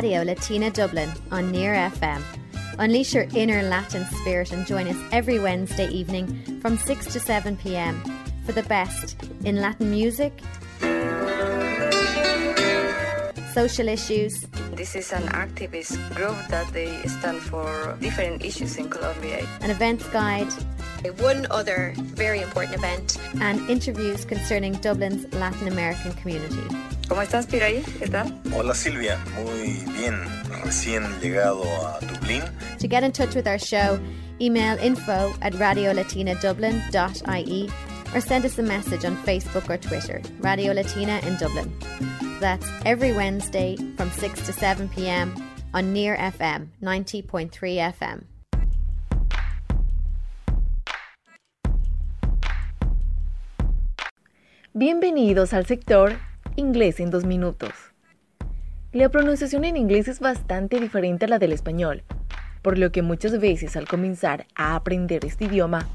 Radio 0.01 0.23
Latina 0.23 0.71
Dublin 0.71 1.13
on 1.31 1.53
Near 1.53 1.75
FM. 1.75 2.23
Unleash 2.79 3.13
your 3.13 3.27
inner 3.35 3.61
Latin 3.61 4.07
spirit 4.07 4.51
and 4.51 4.65
join 4.65 4.89
us 4.89 4.97
every 5.13 5.39
Wednesday 5.39 5.89
evening 5.89 6.59
from 6.63 6.79
6 6.79 7.13
to 7.13 7.21
7 7.21 7.55
pm 7.59 8.01
for 8.47 8.53
the 8.53 8.63
best 8.63 9.23
in 9.45 9.57
Latin 9.57 9.91
music, 9.91 10.33
social 13.53 13.89
issues. 13.89 14.41
This 14.73 14.97
is 14.97 15.13
an 15.13 15.25
activist 15.37 16.01
group 16.17 16.39
that 16.49 16.73
they 16.73 16.97
stand 17.07 17.43
for 17.43 17.99
different 18.01 18.43
issues 18.43 18.79
in 18.79 18.89
Colombia. 18.89 19.47
An 19.61 19.69
events 19.69 20.09
guide. 20.09 20.49
One 21.21 21.47
other 21.51 21.95
very 21.97 22.43
important 22.43 22.77
event. 22.77 23.17
And 23.41 23.69
interviews 23.71 24.25
concerning 24.25 24.75
Dublin's 24.75 25.33
Latin 25.35 25.67
American 25.69 26.13
community. 26.13 26.63
¿Cómo 27.09 27.23
estás, 27.23 27.47
Piraí? 27.47 27.83
¿Qué 27.99 28.07
tal? 28.09 28.33
Hola, 28.55 28.75
Silvia. 28.75 29.19
Muy 29.35 29.83
bien. 29.99 30.15
Recién 30.63 31.03
llegado 31.21 31.65
a 31.65 31.99
Dublín. 32.01 32.43
To 32.79 32.87
get 32.87 33.03
in 33.03 33.11
touch 33.13 33.35
with 33.35 33.49
our 33.49 33.59
show, 33.59 33.99
email 34.41 34.79
info 34.79 35.35
at 35.43 35.55
radiolatinadublin.ie 35.55 37.71
or 38.15 38.21
send 38.21 38.45
us 38.45 38.59
a 38.59 38.63
message 38.63 39.05
on 39.05 39.17
Facebook 39.25 39.69
or 39.71 39.79
Twitter, 39.79 40.21
Radio 40.41 40.73
Latina 40.73 41.21
in 41.27 41.37
Dublin. 41.37 41.73
That's 42.41 42.67
every 42.85 43.13
Wednesday 43.13 43.77
from 43.97 44.11
6 44.11 44.47
to 44.47 44.53
7 44.53 44.89
p.m. 44.91 45.35
on 45.75 45.93
Near 45.93 46.17
FM 46.17 46.69
90.3 46.83 47.51
FM. 47.51 48.25
Bienvenidos 54.73 55.53
al 55.53 55.67
sector 55.67 56.13
Inglés 56.55 57.01
en 57.01 57.11
dos 57.11 57.25
minutos. 57.25 57.73
La 58.93 59.09
pronunciación 59.09 59.65
en 59.65 59.77
inglés 59.77 60.07
es 60.07 60.21
bastante 60.21 60.79
diferente 60.79 61.25
a 61.25 61.29
la 61.29 61.41
del 61.41 61.51
español, 61.51 62.05
por 62.63 62.79
lo 62.79 62.93
que 62.93 63.03
muchas 63.03 63.41
veces 63.41 63.77
al 63.77 63.89
comenzar 63.89 64.47
a 64.55 64.77
aprender 64.77 65.25
este 65.25 65.47
idioma, 65.47 65.89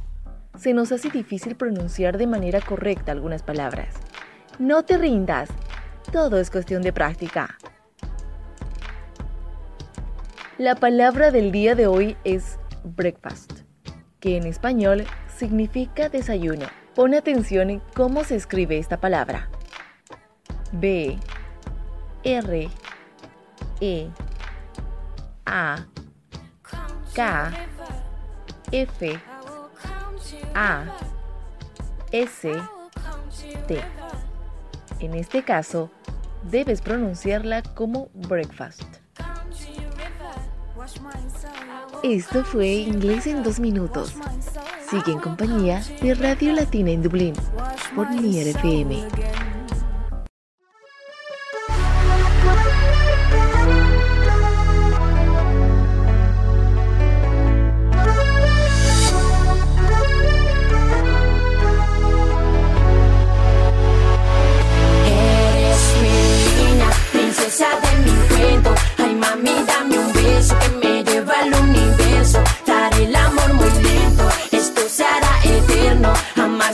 se 0.57 0.73
nos 0.73 0.91
hace 0.91 1.09
difícil 1.09 1.55
pronunciar 1.55 2.17
de 2.17 2.27
manera 2.27 2.59
correcta 2.59 3.13
algunas 3.13 3.43
palabras. 3.43 3.95
No 4.59 4.83
te 4.83 4.97
rindas, 4.97 5.47
todo 6.11 6.37
es 6.37 6.51
cuestión 6.51 6.81
de 6.81 6.91
práctica. 6.91 7.57
La 10.57 10.75
palabra 10.75 11.31
del 11.31 11.53
día 11.53 11.75
de 11.75 11.87
hoy 11.87 12.17
es 12.25 12.59
breakfast, 12.83 13.53
que 14.19 14.35
en 14.35 14.45
español 14.45 15.05
significa 15.33 16.09
desayuno. 16.09 16.65
Pon 16.95 17.13
atención 17.13 17.69
en 17.69 17.81
cómo 17.93 18.23
se 18.23 18.37
escribe 18.37 18.77
esta 18.77 18.97
palabra. 18.97 19.49
B 20.71 21.19
R 22.23 22.69
E 23.81 24.09
A 25.45 25.85
K 27.13 27.51
F 28.71 29.19
A 30.53 30.85
S 32.13 32.49
T. 33.67 33.81
En 35.01 35.15
este 35.15 35.43
caso, 35.43 35.91
debes 36.43 36.81
pronunciarla 36.81 37.61
como 37.61 38.07
breakfast. 38.13 39.04
Esto 42.03 42.43
fue 42.43 42.67
Inglés 42.67 43.27
en 43.27 43.43
dos 43.43 43.59
minutos. 43.59 44.13
Sigue 44.89 45.11
en 45.11 45.19
compañía 45.19 45.83
de 46.01 46.13
Radio 46.13 46.53
Latina 46.53 46.91
en 46.91 47.01
Dublín 47.01 47.33
por 47.95 48.09
Nier 48.11 48.47
FM. 48.49 49.07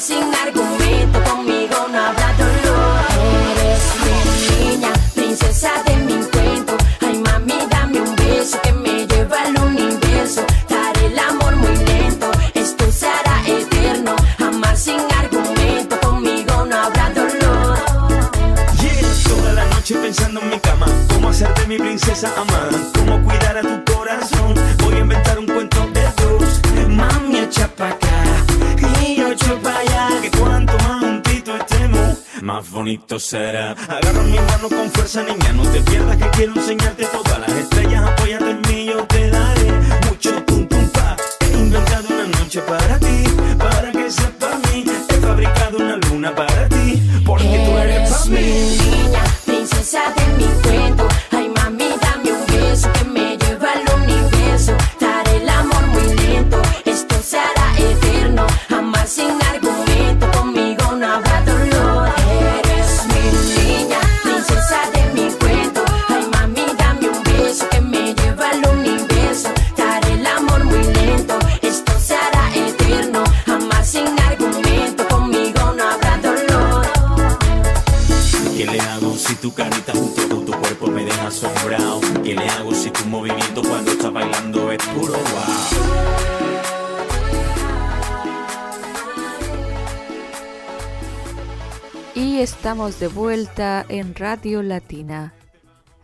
sin 0.01 0.33
argumento, 0.33 1.23
conmigo 1.29 1.75
no 1.91 1.99
habrá 1.99 2.33
dolor. 2.33 3.05
Eres 3.51 3.83
mi 4.03 4.65
niña, 4.65 4.91
princesa 5.13 5.69
de 5.85 5.95
mi 5.97 6.23
cuento. 6.25 6.75
Ay, 7.01 7.19
mami, 7.19 7.67
dame 7.69 8.01
un 8.01 8.15
beso 8.15 8.59
que 8.63 8.71
me 8.71 9.05
lleva 9.05 9.43
al 9.43 9.55
universo. 9.59 10.43
Daré 10.67 11.05
el 11.05 11.19
amor 11.19 11.55
muy 11.57 11.75
lento, 11.85 12.31
esto 12.55 12.91
se 12.91 13.09
eterno. 13.45 14.15
Amar 14.39 14.75
sin 14.75 15.01
argumento, 15.19 15.99
conmigo 15.99 16.65
no 16.65 16.77
habrá 16.77 17.11
dolor. 17.11 17.77
Yeah, 18.81 19.29
toda 19.29 19.53
la 19.53 19.65
noche 19.65 19.95
pensando 19.95 20.41
en 20.41 20.49
mi 20.49 20.59
cama, 20.59 20.87
cómo 21.13 21.29
hacerte 21.29 21.67
mi 21.67 21.77
princesa 21.77 22.33
amada, 22.37 22.75
cómo 22.95 23.23
cuidar 23.23 23.57
a 23.57 23.61
tu 23.61 23.93
corazón. 23.93 24.55
Voy 24.79 24.95
a 24.95 24.99
inventar 24.99 25.37
un 25.37 25.45
cuento 25.45 25.87
de 25.93 26.03
dos, 26.17 26.59
mami, 26.89 27.47
chapa 27.51 28.00
será. 33.21 33.71
Agarra 33.71 34.23
mi 34.23 34.37
mano 34.37 34.67
con 34.67 34.91
fuerza, 34.91 35.23
niña, 35.23 35.53
no 35.53 35.63
te 35.63 35.79
pierdas 35.81 36.17
que 36.17 36.29
quiero 36.31 36.53
enseñarte 36.55 37.05
todas 37.05 37.39
las 37.39 37.51
estrellas. 37.51 38.03
Apóyate 38.09 38.49
en 38.49 38.61
mí, 38.67 38.85
yo 38.85 39.05
te 39.05 39.29
daré 39.29 39.71
mucho 40.07 40.43
tum 40.43 40.67
tum 40.67 40.89
pa. 40.89 41.15
He 41.41 41.57
inventado 41.57 42.07
una 42.09 42.27
noche 42.39 42.61
para 42.61 42.99
ti, 42.99 43.23
para 43.57 43.91
que 43.91 44.11
seas 44.11 44.31
para 44.39 44.57
mí. 44.57 44.85
He 45.09 45.13
fabricado 45.13 45.77
una 45.77 45.95
luna 45.97 46.35
para 46.35 46.67
ti, 46.69 47.01
porque 47.25 47.63
tú 47.65 47.77
eres 47.77 48.09
para 48.09 48.25
mí. 48.25 48.80
Estamos 92.61 92.99
de 92.99 93.07
vuelta 93.07 93.83
en 93.89 94.13
Radio 94.13 94.61
Latina. 94.61 95.33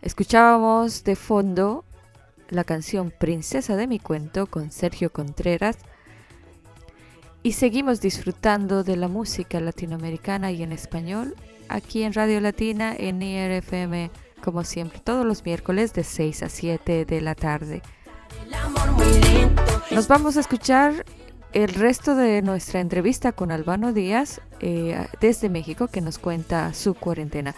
Escuchábamos 0.02 1.04
de 1.04 1.14
fondo 1.14 1.84
la 2.48 2.64
canción 2.64 3.12
Princesa 3.16 3.76
de 3.76 3.86
mi 3.86 4.00
cuento 4.00 4.48
con 4.48 4.72
Sergio 4.72 5.12
Contreras 5.12 5.78
y 7.44 7.52
seguimos 7.52 8.00
disfrutando 8.00 8.82
de 8.82 8.96
la 8.96 9.06
música 9.06 9.60
latinoamericana 9.60 10.50
y 10.50 10.64
en 10.64 10.72
español 10.72 11.36
aquí 11.68 12.02
en 12.02 12.12
Radio 12.12 12.40
Latina 12.40 12.92
en 12.92 13.22
IRFM 13.22 14.10
como 14.42 14.64
siempre 14.64 14.98
todos 14.98 15.24
los 15.24 15.44
miércoles 15.44 15.92
de 15.92 16.02
6 16.02 16.42
a 16.42 16.48
7 16.48 17.04
de 17.04 17.20
la 17.20 17.36
tarde. 17.36 17.82
Nos 19.92 20.08
vamos 20.08 20.36
a 20.36 20.40
escuchar 20.40 21.04
el 21.52 21.68
resto 21.68 22.16
de 22.16 22.42
nuestra 22.42 22.80
entrevista 22.80 23.30
con 23.30 23.52
Albano 23.52 23.92
Díaz 23.92 24.40
eh, 24.60 25.06
desde 25.20 25.48
México 25.48 25.88
que 25.88 26.00
nos 26.00 26.18
cuenta 26.18 26.72
su 26.74 26.94
cuarentena. 26.94 27.54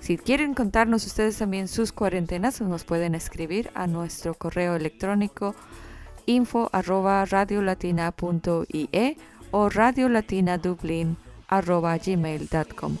Si 0.00 0.16
quieren 0.16 0.54
contarnos 0.54 1.06
ustedes 1.06 1.36
también 1.36 1.68
sus 1.68 1.92
cuarentenas, 1.92 2.60
nos 2.60 2.84
pueden 2.84 3.14
escribir 3.14 3.70
a 3.74 3.86
nuestro 3.86 4.34
correo 4.34 4.74
electrónico 4.74 5.54
info 6.26 6.70
arroba 6.72 7.24
radiolatina.ie 7.24 9.16
o 9.50 9.68
radiolatina.dublin 9.68 11.16
arroba 11.48 11.98
gmail.com. 11.98 12.96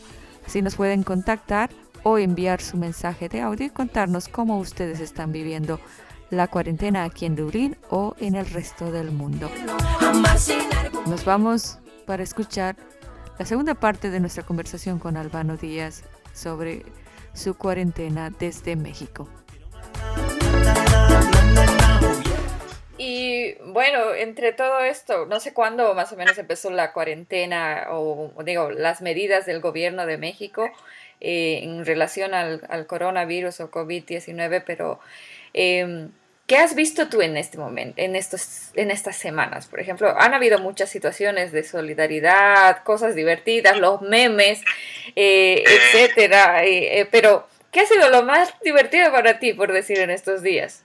Así 0.46 0.62
nos 0.62 0.76
pueden 0.76 1.02
contactar 1.02 1.70
o 2.02 2.18
enviar 2.18 2.60
su 2.60 2.76
mensaje 2.76 3.28
de 3.28 3.40
audio 3.40 3.66
y 3.66 3.70
contarnos 3.70 4.28
cómo 4.28 4.58
ustedes 4.58 5.00
están 5.00 5.32
viviendo 5.32 5.80
la 6.30 6.48
cuarentena 6.48 7.04
aquí 7.04 7.26
en 7.26 7.36
Dublín 7.36 7.76
o 7.88 8.14
en 8.20 8.34
el 8.34 8.46
resto 8.46 8.90
del 8.90 9.10
mundo. 9.10 9.50
Nos 11.06 11.24
vamos 11.24 11.78
para 12.06 12.22
escuchar 12.22 12.76
la 13.40 13.46
segunda 13.46 13.74
parte 13.74 14.10
de 14.10 14.20
nuestra 14.20 14.42
conversación 14.42 14.98
con 14.98 15.16
Albano 15.16 15.56
Díaz 15.56 16.04
sobre 16.34 16.82
su 17.32 17.56
cuarentena 17.56 18.28
desde 18.28 18.76
México. 18.76 19.30
Y 22.98 23.54
bueno, 23.64 24.12
entre 24.12 24.52
todo 24.52 24.80
esto, 24.80 25.24
no 25.24 25.40
sé 25.40 25.54
cuándo 25.54 25.94
más 25.94 26.12
o 26.12 26.16
menos 26.16 26.36
empezó 26.36 26.70
la 26.70 26.92
cuarentena 26.92 27.86
o, 27.88 28.30
digo, 28.44 28.70
las 28.72 29.00
medidas 29.00 29.46
del 29.46 29.62
gobierno 29.62 30.04
de 30.04 30.18
México 30.18 30.68
eh, 31.22 31.60
en 31.62 31.86
relación 31.86 32.34
al, 32.34 32.86
coronavirus 32.86 33.60
o 33.60 33.70
COVID-19, 33.70 34.64
pero 34.66 35.00
eh, 35.54 36.10
¿qué 36.50 36.56
has 36.56 36.74
visto 36.74 37.08
tú 37.08 37.22
en 37.22 37.36
este 37.36 37.58
momento, 37.58 37.94
en, 38.02 38.16
estos, 38.16 38.72
en 38.74 38.90
estas 38.90 39.16
semanas? 39.16 39.68
Por 39.68 39.78
ejemplo, 39.78 40.12
han 40.18 40.34
habido 40.34 40.58
muchas 40.58 40.90
situaciones 40.90 41.52
de 41.52 41.62
solidaridad, 41.62 42.82
cosas 42.82 43.14
divertidas, 43.14 43.78
los 43.78 44.02
memes, 44.02 44.60
eh, 45.14 45.62
etcétera, 45.64 46.64
eh, 46.64 47.08
pero 47.12 47.48
¿qué 47.70 47.82
ha 47.82 47.86
sido 47.86 48.10
lo 48.10 48.24
más 48.24 48.52
divertido 48.64 49.12
para 49.12 49.38
ti, 49.38 49.52
por 49.52 49.72
decir, 49.72 50.00
en 50.00 50.10
estos 50.10 50.42
días? 50.42 50.82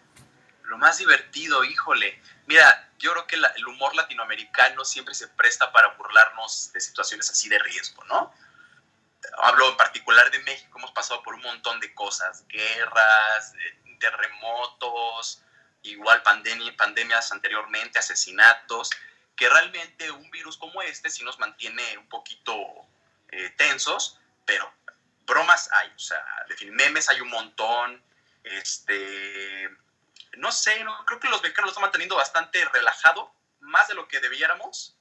Lo 0.66 0.78
más 0.78 1.00
divertido, 1.00 1.64
híjole. 1.64 2.22
Mira, 2.46 2.92
yo 3.00 3.14
creo 3.14 3.26
que 3.26 3.36
el 3.36 3.66
humor 3.66 3.96
latinoamericano 3.96 4.86
siempre 4.86 5.16
se 5.16 5.30
presta 5.30 5.72
para 5.72 5.88
burlarnos 5.96 6.74
de 6.74 6.80
situaciones 6.80 7.28
así 7.32 7.50
de 7.50 7.58
riesgo, 7.58 8.04
¿no? 8.04 8.32
Hablo 9.42 9.68
en 9.72 9.78
particular 9.78 10.30
de 10.30 10.38
México, 10.44 10.78
hemos 10.78 10.92
pasado 10.92 11.24
por 11.24 11.34
un 11.34 11.42
montón 11.42 11.80
de 11.80 11.92
cosas, 11.96 12.46
guerras, 12.50 13.56
eh, 13.56 13.98
terremotos, 14.00 15.42
igual 15.92 16.22
pandemia, 16.24 16.76
pandemias 16.76 17.32
anteriormente, 17.32 18.00
asesinatos, 18.00 18.90
que 19.36 19.50
realmente 19.50 20.10
un 20.12 20.30
virus 20.32 20.58
como 20.58 20.82
este 20.82 21.10
sí 21.10 21.24
nos 21.24 21.40
mantiene 21.40 21.98
un 21.98 22.08
poquito 22.08 22.56
eh, 23.30 23.50
tensos, 23.58 24.20
pero 24.46 24.72
bromas 25.26 25.70
hay, 25.72 25.92
o 25.96 26.00
sea, 26.00 26.24
memes 26.72 27.10
hay 27.10 27.22
un 27.22 27.30
montón, 27.30 28.02
este, 28.44 29.70
no 30.38 30.52
sé, 30.52 30.84
no, 30.84 31.06
creo 31.06 31.20
que 31.20 31.30
los 31.30 31.42
mexicanos 31.42 31.68
lo 31.68 31.72
están 31.72 31.82
manteniendo 31.82 32.16
bastante 32.16 32.64
relajado, 32.66 33.34
más 33.60 33.88
de 33.88 33.96
lo 33.96 34.08
que 34.08 34.20
debiéramos. 34.20 34.96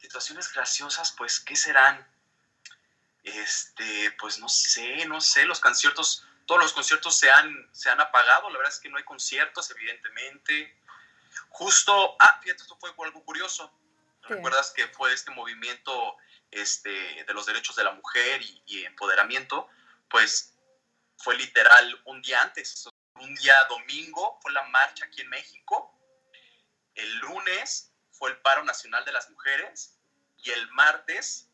Situaciones 0.00 0.52
graciosas, 0.52 1.12
pues, 1.12 1.40
¿qué 1.40 1.56
serán? 1.56 2.06
Este, 3.24 4.12
pues 4.12 4.38
no 4.38 4.48
sé, 4.48 5.04
no 5.06 5.20
sé, 5.20 5.44
los 5.44 5.60
conciertos, 5.60 6.24
todos 6.48 6.60
los 6.60 6.72
conciertos 6.72 7.16
se 7.16 7.30
han, 7.30 7.68
se 7.72 7.88
han 7.88 8.00
apagado, 8.00 8.50
la 8.50 8.58
verdad 8.58 8.72
es 8.72 8.80
que 8.80 8.88
no 8.88 8.96
hay 8.96 9.04
conciertos, 9.04 9.70
evidentemente. 9.70 10.76
Justo, 11.50 12.16
ah, 12.18 12.40
fíjate, 12.42 12.62
esto 12.62 12.76
fue 12.80 12.90
algo 13.06 13.24
curioso. 13.24 13.72
Sí. 14.26 14.34
¿Recuerdas 14.34 14.72
que 14.72 14.88
fue 14.88 15.12
este 15.12 15.30
movimiento 15.30 16.16
este, 16.50 17.24
de 17.24 17.34
los 17.34 17.46
derechos 17.46 17.76
de 17.76 17.84
la 17.84 17.92
mujer 17.92 18.42
y, 18.42 18.62
y 18.66 18.84
empoderamiento? 18.84 19.68
pues 20.08 20.54
fue 21.16 21.36
literal 21.36 22.00
un 22.04 22.22
día 22.22 22.40
antes, 22.42 22.88
un 23.14 23.34
día 23.34 23.54
domingo 23.68 24.38
fue 24.42 24.52
la 24.52 24.62
marcha 24.64 25.04
aquí 25.04 25.22
en 25.22 25.28
México, 25.28 25.94
el 26.94 27.18
lunes 27.18 27.92
fue 28.12 28.30
el 28.30 28.38
paro 28.38 28.64
nacional 28.64 29.04
de 29.04 29.12
las 29.12 29.28
mujeres 29.30 29.98
y 30.38 30.50
el 30.50 30.70
martes 30.70 31.50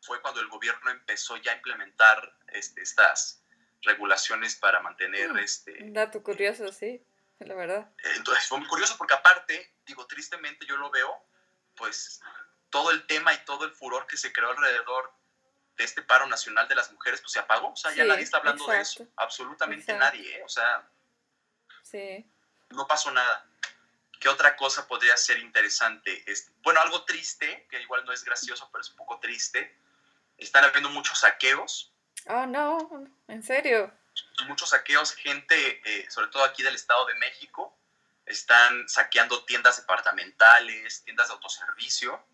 fue 0.00 0.20
cuando 0.20 0.40
el 0.40 0.48
gobierno 0.48 0.90
empezó 0.90 1.36
ya 1.36 1.52
a 1.52 1.56
implementar 1.56 2.36
este, 2.48 2.82
estas 2.82 3.41
regulaciones 3.82 4.56
para 4.56 4.80
mantener 4.80 5.32
Mm, 5.32 5.38
este... 5.38 5.76
Dato 5.90 6.22
curioso, 6.22 6.70
sí, 6.72 7.04
la 7.40 7.54
verdad. 7.54 7.90
Entonces 8.16 8.46
fue 8.46 8.58
muy 8.58 8.68
curioso 8.68 8.96
porque 8.96 9.14
aparte, 9.14 9.74
digo, 9.86 10.06
tristemente 10.06 10.66
yo 10.66 10.76
lo 10.76 10.90
veo, 10.90 11.24
pues 11.76 12.20
todo 12.70 12.90
el 12.90 13.06
tema 13.06 13.34
y 13.34 13.38
todo 13.44 13.64
el 13.64 13.72
furor 13.72 14.06
que 14.06 14.16
se 14.16 14.32
creó 14.32 14.50
alrededor 14.50 15.12
de 15.76 15.84
este 15.84 16.02
paro 16.02 16.26
nacional 16.26 16.68
de 16.68 16.74
las 16.74 16.92
mujeres, 16.92 17.20
pues 17.20 17.32
se 17.32 17.38
apagó. 17.38 17.72
O 17.72 17.76
sea, 17.76 17.90
ya 17.92 18.02
Sí, 18.04 18.08
nadie 18.08 18.22
está 18.24 18.38
hablando 18.38 18.66
de 18.66 18.76
exacto. 18.78 19.02
eso. 19.04 19.12
Absolutamente 19.16 19.92
Exacto. 19.92 20.04
nadie, 20.18 20.36
¿eh? 20.36 20.42
O 20.44 20.48
sea, 20.48 20.88
Sí. 21.82 22.24
no 22.70 22.86
pasó 22.86 23.10
nada. 23.10 23.46
¿Qué 24.20 24.28
otra 24.28 24.54
cosa 24.56 24.86
podría 24.86 25.16
ser 25.16 25.38
interesante? 25.40 26.22
Este, 26.30 26.52
bueno, 26.62 26.80
algo 26.80 27.04
triste, 27.04 27.66
que 27.68 27.80
igual 27.82 28.04
no 28.04 28.12
es 28.12 28.22
gracioso, 28.22 28.68
pero 28.70 28.82
es 28.82 28.90
un 28.90 28.96
poco 28.96 29.18
triste. 29.18 29.76
Están 30.38 30.64
habiendo 30.64 30.90
muchos 30.90 31.18
saqueos, 31.20 31.91
Oh, 32.28 32.46
no, 32.46 33.08
en 33.28 33.42
serio. 33.42 33.92
muchos 34.46 34.70
saqueos, 34.70 35.12
gente, 35.14 35.80
eh, 35.84 36.10
sobre 36.10 36.28
todo 36.28 36.44
aquí 36.44 36.62
del 36.62 36.74
Estado 36.74 37.04
de 37.06 37.14
México, 37.14 37.76
están 38.26 38.88
saqueando 38.88 39.44
tiendas 39.44 39.78
departamentales, 39.78 41.02
tiendas 41.04 41.28
de 41.28 41.34
autoservicio, 41.34 42.24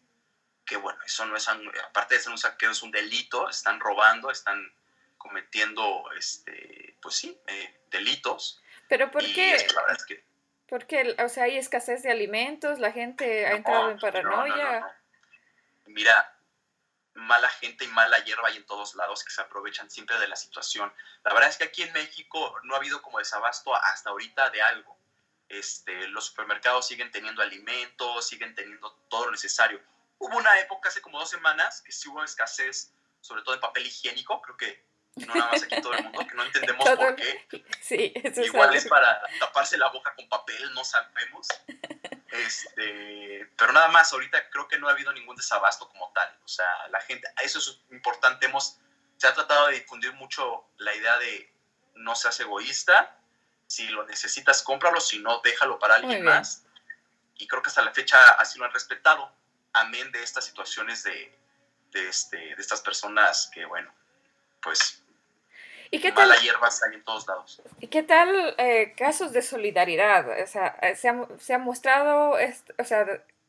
que 0.65 0.77
bueno, 0.77 0.99
eso 1.07 1.25
no 1.27 1.37
es, 1.37 1.49
aparte 1.49 2.15
de 2.15 2.21
ser 2.21 2.31
un 2.31 2.39
saqueo, 2.39 2.71
es 2.71 2.83
un 2.83 2.91
delito, 2.91 3.49
están 3.49 3.81
robando, 3.81 4.31
están 4.31 4.71
cometiendo, 5.17 6.05
este, 6.17 6.97
pues 7.01 7.15
sí, 7.17 7.41
eh, 7.47 7.81
delitos. 7.91 8.63
Pero 8.89 9.11
¿por 9.11 9.23
y 9.23 9.33
qué? 9.35 9.55
es 9.55 9.65
que 9.65 9.73
la 9.75 9.81
verdad 9.83 9.97
es 9.99 10.05
que 10.07 10.25
Porque, 10.69 11.17
o 11.25 11.29
sea, 11.29 11.45
hay 11.45 11.57
escasez 11.57 12.03
de 12.03 12.11
alimentos, 12.11 12.79
la 12.79 12.93
gente 12.93 13.47
ha 13.47 13.53
entrado 13.53 13.91
en 13.91 13.97
no, 13.97 14.07
no, 14.07 14.13
paranoia. 14.13 14.81
no. 14.81 14.87
mira, 15.87 16.38
mala 17.19 17.49
gente 17.49 17.85
y 17.85 17.89
mala 17.89 18.19
hierba 18.25 18.49
hay 18.49 18.57
en 18.57 18.67
todos 18.67 18.95
lados 18.95 19.25
que 19.25 19.31
se 19.31 19.41
aprovechan 19.41 19.91
siempre 19.91 20.19
de 20.19 20.29
la 20.29 20.37
situación. 20.37 20.93
La 21.25 21.35
verdad 21.35 21.51
es 21.51 21.57
que 21.57 21.65
aquí 21.65 21.83
en 21.83 21.93
México 21.93 22.59
no 22.63 22.75
ha 22.75 22.79
habido 22.79 23.03
como 23.03 23.19
desabasto 23.19 23.75
hasta 23.75 24.11
ahorita 24.11 24.51
de 24.51 24.63
algo. 24.63 24.97
Este, 25.49 26.09
los 26.09 26.27
supermercados 26.27 26.87
siguen 26.87 27.11
teniendo 27.11 27.43
alimentos, 27.43 28.27
siguen 28.27 28.55
teniendo 28.55 28.93
todo 29.09 29.27
lo 29.27 29.33
necesario. 29.33 29.81
Hubo 30.19 30.37
una 30.37 30.59
época 30.61 30.89
hace 30.89 31.01
como 31.01 31.19
dos 31.19 31.31
semanas 31.31 31.83
que 31.83 31.93
sí 31.93 32.09
hubo 32.09 32.23
escasez, 32.23 32.93
sobre 33.21 33.43
todo 33.43 33.55
de 33.55 33.61
papel 33.61 33.87
higiénico, 33.87 34.41
creo 34.43 34.57
que 34.57 34.85
no 35.27 35.35
nada 35.35 35.51
más 35.51 35.63
aquí 35.63 35.75
en 35.75 35.83
todo 35.83 35.95
el 35.95 36.05
mundo, 36.05 36.27
que 36.27 36.35
no 36.35 36.45
entendemos 36.45 36.85
Todo- 36.85 36.97
por 36.99 37.17
qué. 37.17 37.47
Sí, 37.81 38.13
eso 38.17 38.41
es 38.41 38.47
Igual 38.47 38.75
es 38.75 38.87
para 38.87 39.21
taparse 39.41 39.77
la 39.77 39.89
boca 39.89 40.15
con 40.15 40.29
papel, 40.29 40.73
no 40.75 40.85
sabemos. 40.85 41.49
Este, 42.31 43.51
pero 43.57 43.73
nada 43.73 43.89
más, 43.89 44.13
ahorita 44.13 44.51
creo 44.51 44.69
que 44.69 44.79
no 44.79 44.89
ha 44.89 44.93
habido 44.93 45.13
ningún 45.13 45.37
desabasto 45.37 45.89
como 45.89 46.13
tal. 46.13 46.39
O 46.45 46.49
sea, 46.49 46.67
la 46.91 47.01
gente, 47.01 47.29
eso 47.43 47.59
es 47.59 47.81
importante. 47.91 48.47
Hemos, 48.47 48.79
se 49.17 49.27
ha 49.27 49.35
tratado 49.35 49.69
de 49.69 49.81
difundir 49.81 50.13
mucho 50.15 50.69
la 50.77 50.95
idea 50.95 51.19
de 51.19 51.53
no 51.95 52.15
seas 52.15 52.39
egoísta. 52.41 53.19
Si 53.67 53.89
lo 53.89 54.07
necesitas, 54.07 54.63
cómpralo. 54.63 55.01
Si 55.01 55.19
no, 55.19 55.41
déjalo 55.43 55.79
para 55.79 55.97
alguien 55.97 56.25
más. 56.25 56.65
Y 57.37 57.47
creo 57.47 57.63
que 57.63 57.69
hasta 57.69 57.83
la 57.83 57.93
fecha 57.93 58.19
así 58.33 58.59
lo 58.59 58.65
han 58.65 58.73
respetado. 58.73 59.33
Amén 59.73 60.11
de 60.13 60.23
estas 60.23 60.45
situaciones 60.45 61.05
de, 61.05 61.39
de, 61.93 62.09
este, 62.09 62.37
de 62.37 62.57
estas 62.59 62.81
personas 62.81 63.51
que, 63.53 63.65
bueno, 63.65 63.93
pues 64.61 65.03
¿Y 65.91 66.01
qué 66.01 66.13
tal, 66.13 66.29
mala 66.29 66.41
hierba 66.41 66.69
en 66.93 67.03
todos 67.05 67.27
lados. 67.27 67.63
¿y 67.81 67.87
qué 67.87 68.03
tal 68.03 68.55
eh, 68.59 68.93
casos 68.97 69.33
de 69.33 69.43
solidaridad? 69.43 70.41
O 70.43 70.47
sea, 70.47 70.77
eh, 70.83 70.95
se 70.97 71.09
ha, 71.09 71.27
se 71.39 71.55
ha 71.55 71.59
mostrado, 71.59 72.37
o 72.79 72.85
sea, 72.85 73.07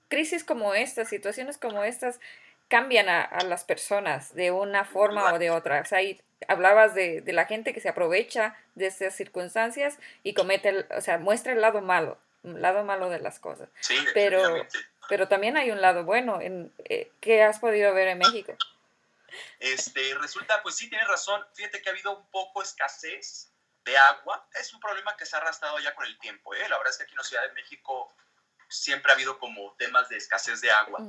crisis 0.08 0.44
como 0.44 0.74
estas, 0.74 1.10
situaciones 1.10 1.58
como 1.58 1.84
estas, 1.84 2.20
cambian 2.68 3.10
a, 3.10 3.22
a 3.24 3.44
las 3.44 3.64
personas 3.64 4.34
de 4.36 4.52
una 4.52 4.86
forma 4.86 5.34
o 5.34 5.40
de 5.40 5.52
otra. 5.52 5.82
O 5.82 5.86
sea, 5.86 5.98
ahí 6.00 6.22
hablabas 6.48 6.94
de, 6.96 7.22
de 7.22 7.34
la 7.34 7.46
gente 7.46 7.74
que 7.74 7.82
se 7.82 7.90
aprovecha 7.90 8.56
de 8.76 8.88
estas 8.88 9.16
circunstancias 9.16 9.98
y 10.24 10.34
comete, 10.34 10.70
el- 10.70 10.86
o 10.96 11.02
sea, 11.02 11.18
muestra 11.18 11.52
el 11.54 11.62
lado 11.62 11.82
malo, 11.82 12.18
el 12.44 12.62
lado 12.62 12.84
malo 12.84 13.10
de 13.10 13.20
las 13.20 13.40
cosas. 13.40 13.68
Sí, 13.82 13.98
Pero, 14.14 14.66
pero 15.10 15.28
también 15.28 15.58
hay 15.58 15.72
un 15.72 15.82
lado 15.82 16.04
bueno. 16.06 16.40
En, 16.40 16.72
eh, 16.86 17.12
¿Qué 17.20 17.44
has 17.44 17.60
podido 17.60 17.94
ver 17.94 18.08
en 18.10 18.20
México? 18.20 18.54
Este, 19.60 20.16
resulta, 20.16 20.62
pues 20.62 20.76
sí, 20.76 20.90
tienes 20.90 21.08
razón. 21.08 21.46
Fíjate 21.54 21.82
que 21.82 21.90
ha 21.90 21.92
habido 21.92 22.18
un 22.18 22.30
poco 22.30 22.62
escasez 22.62 23.52
de 23.86 23.98
agua. 23.98 24.48
Es 24.54 24.74
un 24.74 24.80
problema 24.80 25.16
que 25.18 25.26
se 25.26 25.36
ha 25.36 25.40
arrastrado 25.40 25.80
ya 25.80 25.96
con 25.96 26.06
el 26.06 26.18
tiempo. 26.20 26.54
¿eh? 26.54 26.68
La 26.70 26.78
verdad 26.78 26.92
es 26.92 26.98
que 26.98 27.04
aquí 27.04 27.14
en 27.14 27.18
la 27.18 27.24
Ciudad 27.24 27.44
de 27.44 27.54
México 27.54 28.14
siempre 28.68 29.12
ha 29.12 29.16
habido 29.16 29.40
como 29.40 29.74
temas 29.78 30.10
de 30.10 30.18
escasez 30.18 30.62
de 30.62 30.72
agua. 30.72 31.02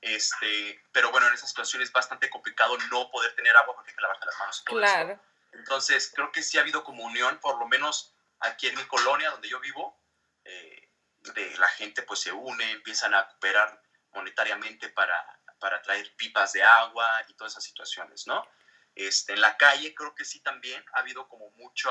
Este, 0.00 0.82
pero 0.92 1.10
bueno, 1.10 1.28
en 1.28 1.34
esa 1.34 1.46
situación 1.46 1.82
es 1.82 1.92
bastante 1.92 2.28
complicado 2.28 2.76
no 2.90 3.10
poder 3.10 3.34
tener 3.34 3.56
agua 3.56 3.74
porque 3.74 3.90
hay 3.90 3.96
que 3.96 4.02
lavarte 4.02 4.26
las 4.26 4.38
manos 4.38 4.60
y 4.60 4.64
todo 4.64 4.82
esto. 4.82 4.94
Claro. 4.94 5.20
Entonces, 5.52 6.12
creo 6.14 6.32
que 6.32 6.42
sí 6.42 6.58
ha 6.58 6.62
habido 6.62 6.84
como 6.84 7.04
unión, 7.04 7.38
por 7.38 7.58
lo 7.58 7.66
menos 7.66 8.14
aquí 8.40 8.66
en 8.66 8.76
mi 8.76 8.84
colonia, 8.84 9.30
donde 9.30 9.48
yo 9.48 9.60
vivo, 9.60 9.98
eh, 10.44 10.90
de 11.20 11.56
la 11.56 11.68
gente 11.68 12.02
pues 12.02 12.20
se 12.20 12.32
une, 12.32 12.70
empiezan 12.72 13.14
a 13.14 13.26
cooperar 13.28 13.80
monetariamente 14.12 14.88
para, 14.90 15.40
para 15.64 15.80
traer 15.80 16.14
pipas 16.14 16.52
de 16.52 16.62
agua 16.62 17.08
y 17.26 17.32
todas 17.32 17.54
esas 17.54 17.64
situaciones, 17.64 18.26
¿no? 18.26 18.46
Este, 18.94 19.32
en 19.32 19.40
la 19.40 19.56
calle 19.56 19.94
creo 19.94 20.14
que 20.14 20.26
sí 20.26 20.40
también 20.40 20.84
ha 20.92 20.98
habido 20.98 21.26
como 21.26 21.50
mucha 21.52 21.90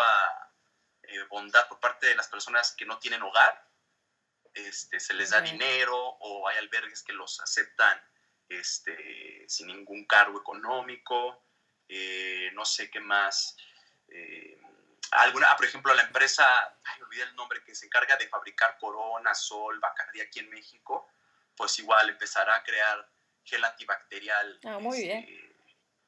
eh, 1.01 1.24
bondad 1.24 1.67
por 1.67 1.80
parte 1.80 2.05
de 2.05 2.15
las 2.15 2.28
personas 2.28 2.76
que 2.78 2.86
no 2.86 2.99
tienen 2.99 3.24
hogar. 3.24 3.59
Este, 4.53 4.99
se 4.99 5.15
les 5.15 5.32
da 5.32 5.39
Ujú. 5.39 5.47
dinero 5.47 5.97
o 5.97 6.47
hay 6.47 6.57
albergues 6.57 7.01
que 7.01 7.13
los 7.13 7.39
aceptan 7.39 7.99
este, 8.47 9.43
sin 9.47 9.65
ningún 9.65 10.05
cargo 10.05 10.39
económico. 10.39 11.43
Eh, 11.88 12.51
no 12.53 12.65
sé 12.65 12.91
qué 12.91 12.99
más. 12.99 13.57
Eh, 14.07 14.55
alguna, 15.13 15.47
ah, 15.49 15.57
por 15.57 15.65
ejemplo, 15.65 15.91
la 15.95 16.03
empresa, 16.03 16.45
ay, 16.84 17.01
olvidé 17.01 17.24
el 17.24 17.36
nombre, 17.36 17.63
que 17.63 17.74
se 17.74 17.88
encarga 17.88 18.17
de 18.17 18.30
fabricar 18.30 18.78
Corona, 18.78 19.34
Sol, 19.34 19.80
Bacardí 19.80 20.21
aquí 20.21 20.41
en 20.41 20.51
México, 20.51 21.07
pues 21.57 21.80
igual 21.80 22.07
empezará 22.09 22.57
a 22.57 22.63
crear 22.63 23.12
gel 23.44 23.64
antibacterial 23.64 24.60
Ah, 24.66 24.80
muy 24.80 25.02
bien. 25.02 25.28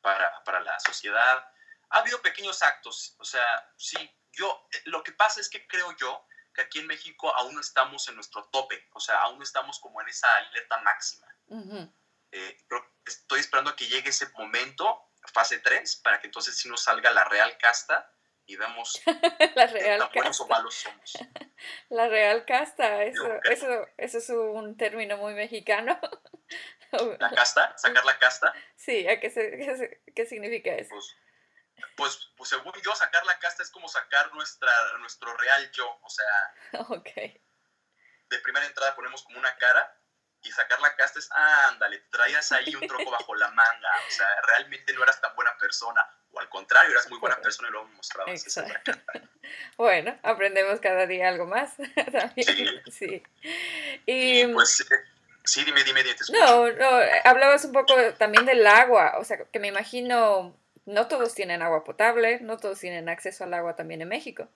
para, 0.02 0.44
para 0.44 0.60
la 0.62 0.80
sociedad. 0.80 1.46
Ha 1.90 2.00
habido 2.00 2.22
pequeños 2.22 2.62
actos, 2.64 3.16
o 3.20 3.26
sea, 3.26 3.46
sí, 3.78 3.98
yo, 4.32 4.68
eh, 4.74 4.82
lo 4.86 5.04
que 5.04 5.12
pasa 5.12 5.40
es 5.40 5.50
que 5.50 5.66
creo 5.68 5.96
yo 5.98 6.26
que 6.54 6.62
aquí 6.62 6.80
en 6.80 6.88
México 6.88 7.34
aún 7.36 7.54
no 7.56 7.62
estamos 7.62 8.08
en 8.10 8.16
nuestro 8.16 8.46
tope, 8.50 8.88
o 8.94 9.00
sea, 9.00 9.18
aún 9.22 9.38
no 9.38 9.44
estamos 9.44 9.80
como 9.80 10.02
en 10.02 10.08
esa 10.10 10.34
alerta 10.38 10.78
máxima. 10.80 11.28
Ujú. 11.48 11.94
Eh, 12.32 12.58
creo 12.68 12.82
que 13.04 13.12
estoy 13.12 13.40
esperando 13.40 13.72
a 13.72 13.76
que 13.76 13.88
llegue 13.88 14.10
ese 14.10 14.28
momento, 14.30 15.12
fase 15.34 15.60
3, 15.60 15.98
para 15.98 16.20
que 16.20 16.28
entonces 16.28 16.58
sí 16.58 16.68
nos 16.70 16.82
salga 16.84 17.12
la 17.12 17.24
real 17.26 17.58
casta 17.58 18.12
y 18.48 18.56
vemos 18.58 19.02
La 19.56 19.68
real 19.68 20.00
tan 20.00 20.12
buenos 20.14 20.40
o 20.40 20.48
casta. 20.48 20.56
malos 20.58 20.76
somos. 20.76 21.14
La 21.90 22.08
real 22.08 22.46
casta, 22.46 23.04
eso, 23.04 23.42
eso, 23.44 23.88
eso 23.98 24.18
es 24.18 24.30
un 24.30 24.76
término 24.78 25.18
muy 25.18 25.34
mexicano. 25.34 26.00
La 27.20 27.30
casta, 27.32 27.78
sacar 27.78 28.06
la 28.06 28.18
casta, 28.20 28.54
Sí, 28.76 29.08
¿a 29.08 29.20
qué, 29.20 29.30
se- 29.30 29.52
qué, 29.58 29.78
se- 29.78 30.02
qué 30.16 30.26
significa 30.26 30.72
eso? 30.74 30.90
pues, 30.94 31.16
pues, 31.98 32.32
pues 32.38 32.50
según 32.50 32.74
yo, 32.84 32.96
sacar 32.96 33.26
la 33.26 33.38
casta 33.40 33.64
es 33.64 33.70
como 33.70 33.88
sacar 33.88 34.34
nuestra, 34.34 34.72
nuestro 35.00 35.36
real 35.38 35.72
yo, 35.72 35.90
o 36.02 36.10
sea, 36.10 36.54
Ok. 36.90 37.10
de 38.30 38.40
primera 38.40 38.66
entrada 38.66 38.96
ponemos 38.96 39.24
como 39.24 39.40
una 39.40 39.56
cara 39.58 39.98
y 40.42 40.52
sacar 40.52 40.80
la 40.82 40.96
casta 40.96 41.20
es, 41.20 41.28
ah, 41.32 41.70
ándale, 41.70 42.00
traías 42.12 42.52
ahí 42.52 42.76
un 42.76 42.88
troco 42.88 43.10
bajo 43.12 43.34
la 43.36 43.50
manga, 43.50 43.90
o 44.08 44.12
sea, 44.12 44.28
realmente 44.48 44.94
no 44.94 45.02
eras 45.04 45.20
tan 45.20 45.36
buena 45.36 45.58
persona, 45.58 46.02
o 46.32 46.40
al 46.40 46.48
contrario, 46.50 46.92
eras 46.92 47.10
muy 47.10 47.18
buena 47.20 47.38
persona 47.42 47.70
y 47.70 47.72
lo 47.72 47.84
mostrabas. 47.86 48.46
esa. 48.46 48.66
Bueno, 49.78 50.18
aprendemos 50.24 50.80
cada 50.80 51.06
día 51.06 51.30
algo 51.30 51.46
más. 51.46 51.74
También, 52.12 52.82
sí. 52.92 53.22
Y, 54.06 54.42
Y 54.42 54.48
pues, 54.48 54.82
eh, 54.82 54.86
sí, 55.46 55.64
dime, 55.64 55.84
dime, 55.84 56.04
dime, 56.04 56.16
te 56.16 56.24
escucho. 56.24 56.40
no, 56.40 56.72
no, 56.72 56.90
hablabas 57.24 57.66
un 57.66 57.72
poco 57.74 57.96
también 58.18 58.46
del 58.46 58.66
agua, 58.66 59.16
o 59.20 59.24
sea, 59.24 59.38
que 59.46 59.60
me 59.60 59.68
imagino, 59.68 60.58
no 60.86 61.08
todos 61.08 61.34
tienen 61.34 61.62
agua 61.62 61.84
potable, 61.84 62.40
no 62.42 62.58
todos 62.58 62.80
tienen 62.80 63.10
acceso 63.10 63.44
al 63.44 63.54
agua 63.54 63.76
también 63.76 64.02
en 64.02 64.10
México. 64.10 64.48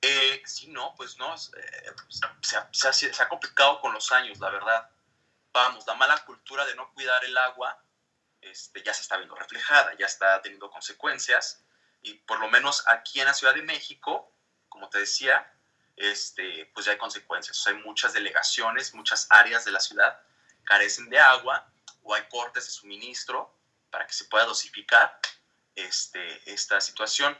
Eh, 0.00 0.42
sí, 0.44 0.68
no, 0.68 0.94
pues 0.96 1.16
no, 1.18 1.32
eh, 1.34 1.38
se, 2.08 2.56
ha, 2.56 2.68
se 2.72 2.88
ha- 2.88 2.92
se 2.92 3.22
ha 3.22 3.28
complicado 3.28 3.80
con 3.80 3.92
los 3.94 4.10
años, 4.10 4.38
la 4.40 4.50
verdad. 4.50 4.90
Vamos, 5.52 5.86
la 5.86 5.94
mala 5.94 6.18
cultura 6.24 6.64
de 6.66 6.74
no 6.74 6.92
cuidar 6.94 7.24
el 7.24 7.36
agua 7.36 7.78
este, 8.40 8.82
ya 8.82 8.92
se 8.92 9.02
está 9.02 9.16
viendo 9.16 9.34
reflejada, 9.36 9.92
ya 9.98 10.06
está 10.06 10.42
teniendo 10.42 10.70
consecuencias. 10.70 11.64
Y 12.00 12.14
por 12.14 12.40
lo 12.40 12.48
menos 12.48 12.84
aquí 12.88 13.20
en 13.20 13.26
la 13.26 13.34
Ciudad 13.34 13.54
de 13.54 13.62
México, 13.62 14.34
como 14.68 14.88
te 14.90 14.98
decía, 14.98 15.51
este, 15.96 16.70
pues 16.74 16.86
ya 16.86 16.92
hay 16.92 16.98
consecuencias. 16.98 17.58
O 17.58 17.62
sea, 17.62 17.72
hay 17.72 17.82
muchas 17.82 18.12
delegaciones, 18.12 18.94
muchas 18.94 19.26
áreas 19.30 19.64
de 19.64 19.72
la 19.72 19.80
ciudad 19.80 20.20
carecen 20.64 21.08
de 21.10 21.18
agua 21.18 21.66
o 22.02 22.14
hay 22.14 22.22
cortes 22.28 22.66
de 22.66 22.70
suministro 22.70 23.54
para 23.90 24.06
que 24.06 24.12
se 24.12 24.24
pueda 24.26 24.44
dosificar. 24.44 25.18
este, 25.74 26.52
esta 26.52 26.80
situación. 26.80 27.36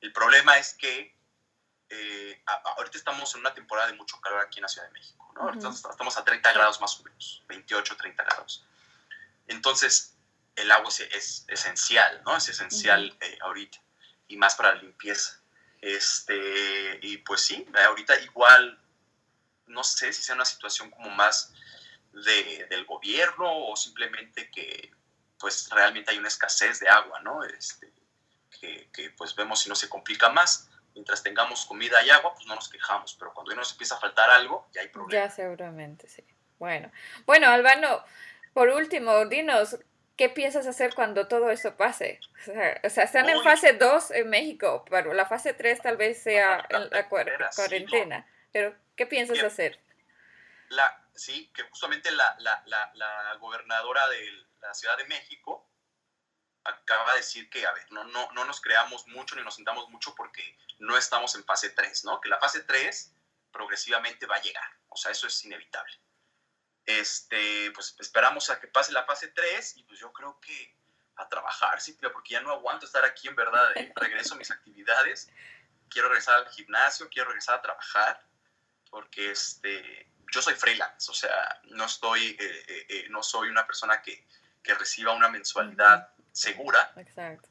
El 0.00 0.12
problema 0.12 0.56
es 0.58 0.74
que 0.74 1.14
eh, 1.88 2.42
ahorita 2.76 2.98
estamos 2.98 3.32
en 3.34 3.40
una 3.40 3.54
temporada 3.54 3.88
de 3.88 3.94
mucho 3.94 4.20
calor 4.20 4.40
aquí 4.40 4.58
en 4.58 4.62
la 4.62 4.68
Ciudad 4.68 4.86
de 4.88 4.92
México, 4.92 5.32
¿no? 5.36 5.70
estamos 5.70 6.16
a 6.16 6.24
30 6.24 6.52
grados 6.52 6.80
más 6.80 6.98
o 6.98 7.04
menos, 7.04 7.44
28, 7.48 7.96
30 7.96 8.24
grados. 8.24 8.66
Entonces, 9.46 10.16
el 10.56 10.70
agua 10.72 10.88
es, 10.88 11.44
esencial, 11.46 12.22
¿no? 12.24 12.36
Es 12.36 12.48
esencial 12.48 13.16
eh, 13.20 13.38
ahorita, 13.42 13.78
y 14.26 14.36
más 14.36 14.56
para 14.56 14.74
la 14.74 14.82
limpieza. 14.82 15.40
Este, 15.80 16.98
y 17.02 17.18
pues 17.18 17.42
sí, 17.42 17.66
ahorita 17.86 18.18
igual, 18.20 18.78
no 19.66 19.84
sé 19.84 20.12
si 20.12 20.22
sea 20.22 20.34
una 20.34 20.44
situación 20.44 20.90
como 20.90 21.10
más 21.10 21.52
de, 22.12 22.66
del 22.70 22.84
gobierno 22.84 23.68
o 23.68 23.76
simplemente 23.76 24.50
que 24.50 24.92
pues 25.38 25.68
realmente 25.70 26.10
hay 26.10 26.18
una 26.18 26.28
escasez 26.28 26.80
de 26.80 26.88
agua, 26.88 27.20
¿no? 27.20 27.44
Este, 27.44 27.92
que, 28.60 28.88
que 28.92 29.10
pues 29.10 29.34
vemos 29.34 29.60
si 29.60 29.68
no 29.68 29.74
se 29.74 29.88
complica 29.88 30.30
más 30.30 30.70
mientras 30.96 31.22
tengamos 31.22 31.66
comida 31.66 32.02
y 32.02 32.10
agua, 32.10 32.32
pues 32.34 32.46
no 32.46 32.54
nos 32.54 32.70
quejamos, 32.70 33.14
pero 33.18 33.32
cuando 33.34 33.54
nos 33.54 33.70
empieza 33.72 33.96
a 33.96 34.00
faltar 34.00 34.30
algo, 34.30 34.66
ya 34.72 34.80
hay 34.80 34.88
problemas. 34.88 35.30
Ya 35.30 35.34
seguramente, 35.34 36.08
sí. 36.08 36.24
Bueno, 36.58 36.90
bueno, 37.26 37.48
Albano, 37.50 38.02
por 38.54 38.70
último, 38.70 39.26
dinos, 39.26 39.76
¿qué 40.16 40.28
piensas 40.28 40.66
hacer 40.66 40.94
cuando 40.94 41.28
todo 41.28 41.50
eso 41.50 41.76
pase? 41.76 42.20
O 42.82 42.90
sea, 42.90 43.04
están 43.04 43.28
en 43.28 43.42
fase 43.42 43.74
2 43.74 44.10
en 44.12 44.30
México, 44.30 44.84
pero 44.88 45.12
la 45.12 45.26
fase 45.26 45.52
3 45.52 45.82
tal 45.82 45.96
vez 45.96 46.22
sea 46.22 46.66
en 46.70 46.90
la 46.90 47.08
cuarentena. 47.56 48.26
Pero, 48.52 48.74
¿qué 48.96 49.06
piensas 49.06 49.42
hacer? 49.42 49.80
La, 50.70 51.06
sí, 51.14 51.50
que 51.54 51.62
justamente 51.64 52.10
la, 52.10 52.34
la, 52.40 52.62
la, 52.66 52.90
la 52.94 53.34
gobernadora 53.34 54.08
de 54.08 54.30
la 54.60 54.74
Ciudad 54.74 54.96
de 54.96 55.04
México 55.04 55.68
acaba 56.64 57.12
de 57.12 57.18
decir 57.18 57.48
que, 57.48 57.64
a 57.66 57.72
ver, 57.72 57.90
no, 57.92 58.04
no, 58.04 58.30
no 58.32 58.44
nos 58.44 58.60
creamos 58.60 59.06
mucho 59.08 59.36
ni 59.36 59.42
nos 59.42 59.54
sintamos 59.54 59.88
mucho 59.90 60.14
porque 60.14 60.58
no 60.78 60.96
estamos 60.96 61.34
en 61.36 61.44
fase 61.44 61.70
3, 61.70 62.04
¿no? 62.04 62.20
Que 62.20 62.28
la 62.28 62.38
fase 62.38 62.62
3 62.62 63.12
progresivamente 63.52 64.26
va 64.26 64.36
a 64.36 64.42
llegar, 64.42 64.68
o 64.88 64.96
sea, 64.96 65.12
eso 65.12 65.26
es 65.26 65.44
inevitable. 65.44 65.92
Este, 66.86 67.70
pues 67.72 67.96
esperamos 67.98 68.48
a 68.48 68.60
que 68.60 68.68
pase 68.68 68.92
la 68.92 69.04
fase 69.04 69.28
3 69.28 69.76
y 69.76 69.82
pues 69.82 69.98
yo 69.98 70.12
creo 70.12 70.40
que 70.40 70.76
a 71.16 71.28
trabajar, 71.28 71.80
sí, 71.80 71.98
porque 72.12 72.34
ya 72.34 72.40
no 72.40 72.52
aguanto 72.52 72.86
estar 72.86 73.04
aquí 73.04 73.26
en 73.26 73.34
verdad, 73.34 73.76
¿eh? 73.76 73.92
regreso 73.96 74.34
a 74.34 74.36
mis 74.38 74.50
actividades, 74.50 75.30
quiero 75.88 76.08
regresar 76.08 76.36
al 76.36 76.48
gimnasio, 76.50 77.08
quiero 77.08 77.28
regresar 77.28 77.56
a 77.56 77.62
trabajar, 77.62 78.22
porque 78.90 79.30
este, 79.30 80.10
yo 80.30 80.42
soy 80.42 80.54
freelance, 80.54 81.10
o 81.10 81.14
sea, 81.14 81.60
no 81.64 81.86
estoy, 81.86 82.36
eh, 82.38 82.64
eh, 82.68 82.86
eh, 82.88 83.06
no 83.08 83.22
soy 83.22 83.48
una 83.48 83.66
persona 83.66 84.02
que, 84.02 84.26
que 84.62 84.74
reciba 84.74 85.12
una 85.12 85.28
mensualidad 85.28 86.10
segura. 86.32 86.92
Exacto. 86.96 87.48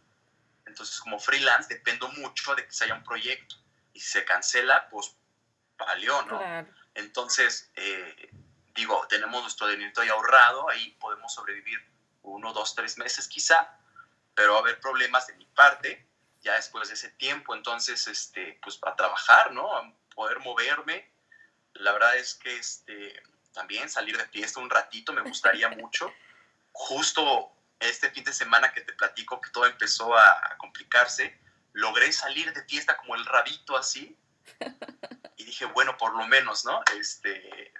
Entonces, 0.65 0.99
como 0.99 1.19
freelance, 1.19 1.73
dependo 1.73 2.07
mucho 2.09 2.55
de 2.55 2.65
que 2.65 2.71
se 2.71 2.86
haya 2.86 2.95
un 2.95 3.03
proyecto. 3.03 3.55
Y 3.93 3.99
si 3.99 4.09
se 4.09 4.25
cancela, 4.25 4.89
pues 4.89 5.15
valió, 5.77 6.21
¿no? 6.23 6.41
Entonces, 6.93 7.71
eh, 7.75 8.29
digo, 8.76 9.05
tenemos 9.07 9.41
nuestro 9.41 9.67
dinero 9.67 10.03
ya 10.03 10.11
ahorrado, 10.11 10.69
ahí 10.69 10.91
podemos 10.99 11.34
sobrevivir 11.34 11.80
uno, 12.21 12.53
dos, 12.53 12.76
tres 12.76 12.97
meses 12.97 13.28
quizá, 13.28 13.80
pero 14.34 14.53
va 14.53 14.59
a 14.59 14.61
haber 14.61 14.80
problemas 14.80 15.28
de 15.28 15.36
mi 15.36 15.45
parte 15.45 16.05
ya 16.41 16.53
después 16.53 16.89
de 16.89 16.95
ese 16.95 17.09
tiempo. 17.11 17.55
Entonces, 17.55 18.07
este, 18.07 18.59
pues 18.61 18.80
a 18.84 18.95
trabajar, 18.95 19.51
¿no? 19.51 19.76
A 19.76 19.91
poder 20.13 20.39
moverme. 20.39 21.09
La 21.73 21.93
verdad 21.93 22.15
es 22.17 22.36
que 22.36 22.55
este, 22.57 23.21
también 23.53 23.89
salir 23.89 24.17
de 24.17 24.28
fiesta 24.28 24.59
un 24.59 24.69
ratito 24.69 25.13
me 25.13 25.21
gustaría 25.21 25.69
mucho. 25.82 26.13
Justo 26.71 27.51
este 27.80 28.11
fin 28.11 28.23
de 28.23 28.34
semana 28.34 28.73
que 28.73 28.82
te 28.82 28.93
platico 28.93 29.39
que 29.41 29.49
todo 29.49 29.65
empezó 29.65 30.15
a, 30.17 30.55
complicarse, 30.57 31.39
logré 31.73 32.11
salir 32.11 32.53
de 32.53 32.63
fiesta 32.63 32.97
como 32.97 33.15
el 33.15 33.26
rabito 33.26 33.78
así. 33.78 34.17
Y 35.38 35.43
dije, 35.43 35.65
bueno, 35.65 35.97
por 35.97 36.15
lo 36.15 36.26
menos, 36.28 36.63
¿no? 36.63 36.82
Este, 36.97 37.73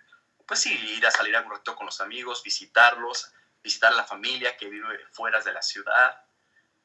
pues 0.48 0.60
sí, 0.60 0.74
ir 0.74 1.06
a 1.06 1.12
salir 1.12 1.36
a 1.36 1.42
un 1.42 1.52
rato 1.52 1.76
con 1.76 1.86
los 1.86 2.02
amigos, 2.02 2.44
visitarlos, 2.44 3.32
visitar 3.64 3.92
a 3.92 3.96
la 3.96 4.04
familia 4.04 4.56
que 4.58 4.70
vive 4.70 5.00
fuera 5.12 5.42
de 5.42 5.54
la 5.54 5.62
ciudad. 5.62 6.22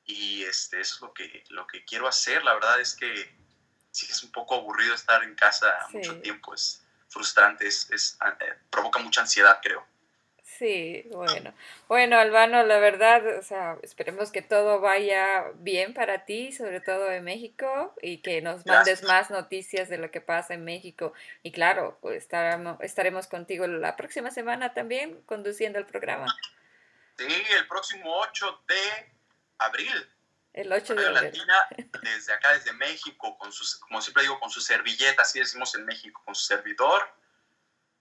Y 0.05 0.43
este, 0.45 0.81
eso 0.81 0.97
es 0.97 1.01
lo 1.03 1.13
que, 1.13 1.45
lo 1.51 1.67
que 1.67 1.85
quiero 1.85 2.09
hacer. 2.09 2.43
La 2.45 2.55
verdad 2.55 2.81
es 2.81 2.95
que 2.95 3.37
sí 3.91 4.07
es 4.11 4.23
un 4.23 4.33
poco 4.33 4.55
aburrido 4.55 4.95
estar 4.95 5.23
en 5.23 5.35
casa 5.35 5.73
mucho 5.91 6.21
tiempo, 6.21 6.55
es 6.55 6.83
frustrante, 7.09 7.67
es, 7.67 8.19
eh, 8.41 8.55
provoca 8.71 8.99
mucha 8.99 9.21
ansiedad, 9.21 9.59
creo. 9.63 9.87
Sí, 10.61 11.09
bueno. 11.11 11.55
Bueno, 11.89 12.19
Albano, 12.19 12.63
la 12.65 12.79
verdad, 12.79 13.39
o 13.39 13.43
sea, 13.43 13.79
esperemos 13.83 14.31
que 14.31 14.43
todo 14.43 14.79
vaya 14.79 15.45
bien 15.55 15.95
para 15.95 16.27
ti, 16.27 16.53
sobre 16.53 16.83
todo 16.83 17.11
en 17.11 17.25
México, 17.25 17.95
y 18.03 18.19
que 18.19 18.43
nos 18.43 18.67
mandes 18.67 19.03
más 19.05 19.31
noticias 19.31 19.89
de 19.89 19.97
lo 19.97 20.11
que 20.11 20.21
pasa 20.21 20.53
en 20.53 20.63
México. 20.67 21.15
Y 21.43 21.53
claro, 21.53 21.97
pues 22.03 22.19
estaremos, 22.19 22.79
estaremos 22.83 23.27
contigo 23.27 23.67
la 23.67 23.97
próxima 23.97 24.31
semana 24.31 24.75
también 24.75 25.23
conduciendo 25.23 25.79
el 25.79 25.87
programa. 25.87 26.27
Sí, 27.17 27.43
el 27.57 27.67
próximo 27.67 28.19
8 28.19 28.65
de 28.69 29.13
abril. 29.61 30.11
El 30.53 30.71
8 30.71 30.95
de 30.95 31.07
abril. 31.07 31.23
Latina, 31.23 31.55
desde 32.03 32.35
acá, 32.35 32.53
desde 32.53 32.75
México, 32.75 33.39
con 33.39 33.51
sus, 33.51 33.77
como 33.77 34.03
siempre 34.03 34.25
digo, 34.25 34.39
con 34.39 34.51
su 34.51 34.61
servilleta, 34.61 35.23
así 35.23 35.39
decimos 35.39 35.75
en 35.75 35.87
México, 35.87 36.21
con 36.23 36.35
su 36.35 36.45
servidor 36.45 37.19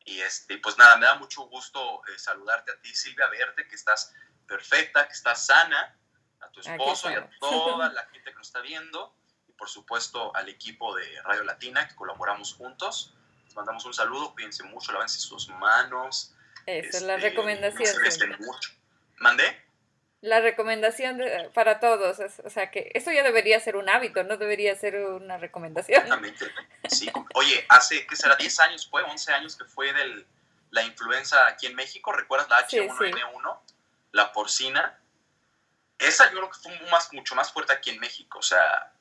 y 0.06 0.22
este, 0.22 0.58
pues 0.58 0.78
nada, 0.78 0.98
me 0.98 1.06
da 1.06 1.16
mucho 1.16 1.44
gusto 1.44 2.02
eh, 2.08 2.18
saludarte 2.18 2.72
a 2.72 2.82
ti, 2.82 2.94
Silvia, 2.94 3.28
verte, 3.30 3.68
que 3.68 3.76
estás 3.76 4.14
perfecta, 4.48 5.08
que 5.08 5.14
estás 5.14 5.46
sana, 5.46 5.96
a 6.42 6.50
tu 6.52 6.62
esposo 6.62 7.12
y 7.12 7.16
a 7.16 7.30
toda 7.40 7.90
la 7.90 8.06
gente 8.08 8.32
que 8.32 8.36
nos 8.38 8.48
está 8.48 8.62
viendo, 8.62 9.16
y 9.48 9.52
por 9.54 9.70
supuesto 9.70 10.36
al 10.36 10.50
equipo 10.50 10.96
de 10.96 11.22
Radio 11.24 11.44
Latina, 11.44 11.88
que 11.88 11.96
colaboramos 11.96 12.54
juntos. 12.54 13.14
Les 13.46 13.56
mandamos 13.56 13.86
un 13.86 13.94
saludo, 13.94 14.34
cuídense 14.34 14.64
mucho, 14.64 14.92
lávense 14.92 15.20
sus 15.20 15.48
manos. 15.50 16.34
Esa 16.66 16.98
es 16.98 17.04
la 17.04 17.16
este, 17.16 17.30
recomendación. 17.30 17.96
mucho. 18.40 18.72
¿Mandé? 19.18 19.69
La 20.22 20.42
recomendación 20.42 21.22
para 21.54 21.80
todos. 21.80 22.20
o 22.44 22.50
sea, 22.50 22.72
que 22.72 22.92
eso 22.94 23.12
ya 23.12 23.24
debería 23.24 23.60
ser 23.60 23.76
un 23.76 23.90
hábito, 23.90 24.24
no 24.24 24.38
debería 24.38 24.76
ser 24.76 24.98
una 24.98 25.38
recomendación. 25.38 26.04
Sí. 26.90 27.12
Oye, 27.36 27.66
hace, 27.70 28.06
¿qué 28.06 28.16
será? 28.16 28.36
10 28.36 28.60
años 28.62 28.90
fue, 28.90 29.04
11 29.04 29.34
años 29.34 29.56
que 29.56 29.66
fue 29.66 29.94
de 29.94 30.26
la 30.72 30.84
influenza 30.84 31.48
aquí 31.48 31.68
en 31.68 31.76
México. 31.76 32.12
¿Recuerdas 32.12 32.50
la 32.50 32.68
H1N1? 32.68 33.60
La 34.12 34.32
porcina. 34.32 35.00
Esa 35.98 36.26
yo 36.32 36.38
creo 36.38 36.50
que 36.50 36.60
fue 36.60 36.80
más, 36.90 37.12
mucho 37.14 37.36
más 37.36 37.52
fuerte 37.52 37.74
aquí 37.74 37.90
en 37.90 38.00
México. 38.00 38.40
O 38.40 38.44
sea, 38.44 38.92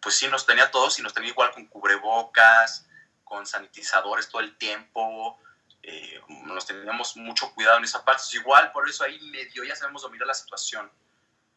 pues 0.00 0.16
sí, 0.16 0.28
nos 0.28 0.46
tenía 0.46 0.70
todos 0.70 0.98
y 0.98 1.02
nos 1.02 1.14
tenía 1.14 1.30
igual 1.30 1.52
con 1.52 1.66
cubrebocas, 1.66 2.86
con 3.24 3.46
sanitizadores 3.46 4.28
todo 4.28 4.40
el 4.40 4.56
tiempo 4.56 5.38
eh, 5.82 6.20
nos 6.44 6.66
teníamos 6.66 7.16
mucho 7.16 7.52
cuidado 7.54 7.78
en 7.78 7.84
esa 7.84 8.04
parte. 8.04 8.22
igual, 8.34 8.70
por 8.72 8.88
eso 8.88 9.04
ahí 9.04 9.18
medio 9.30 9.64
ya 9.64 9.74
sabemos 9.74 10.02
dominar 10.02 10.26
la 10.26 10.34
situación. 10.34 10.90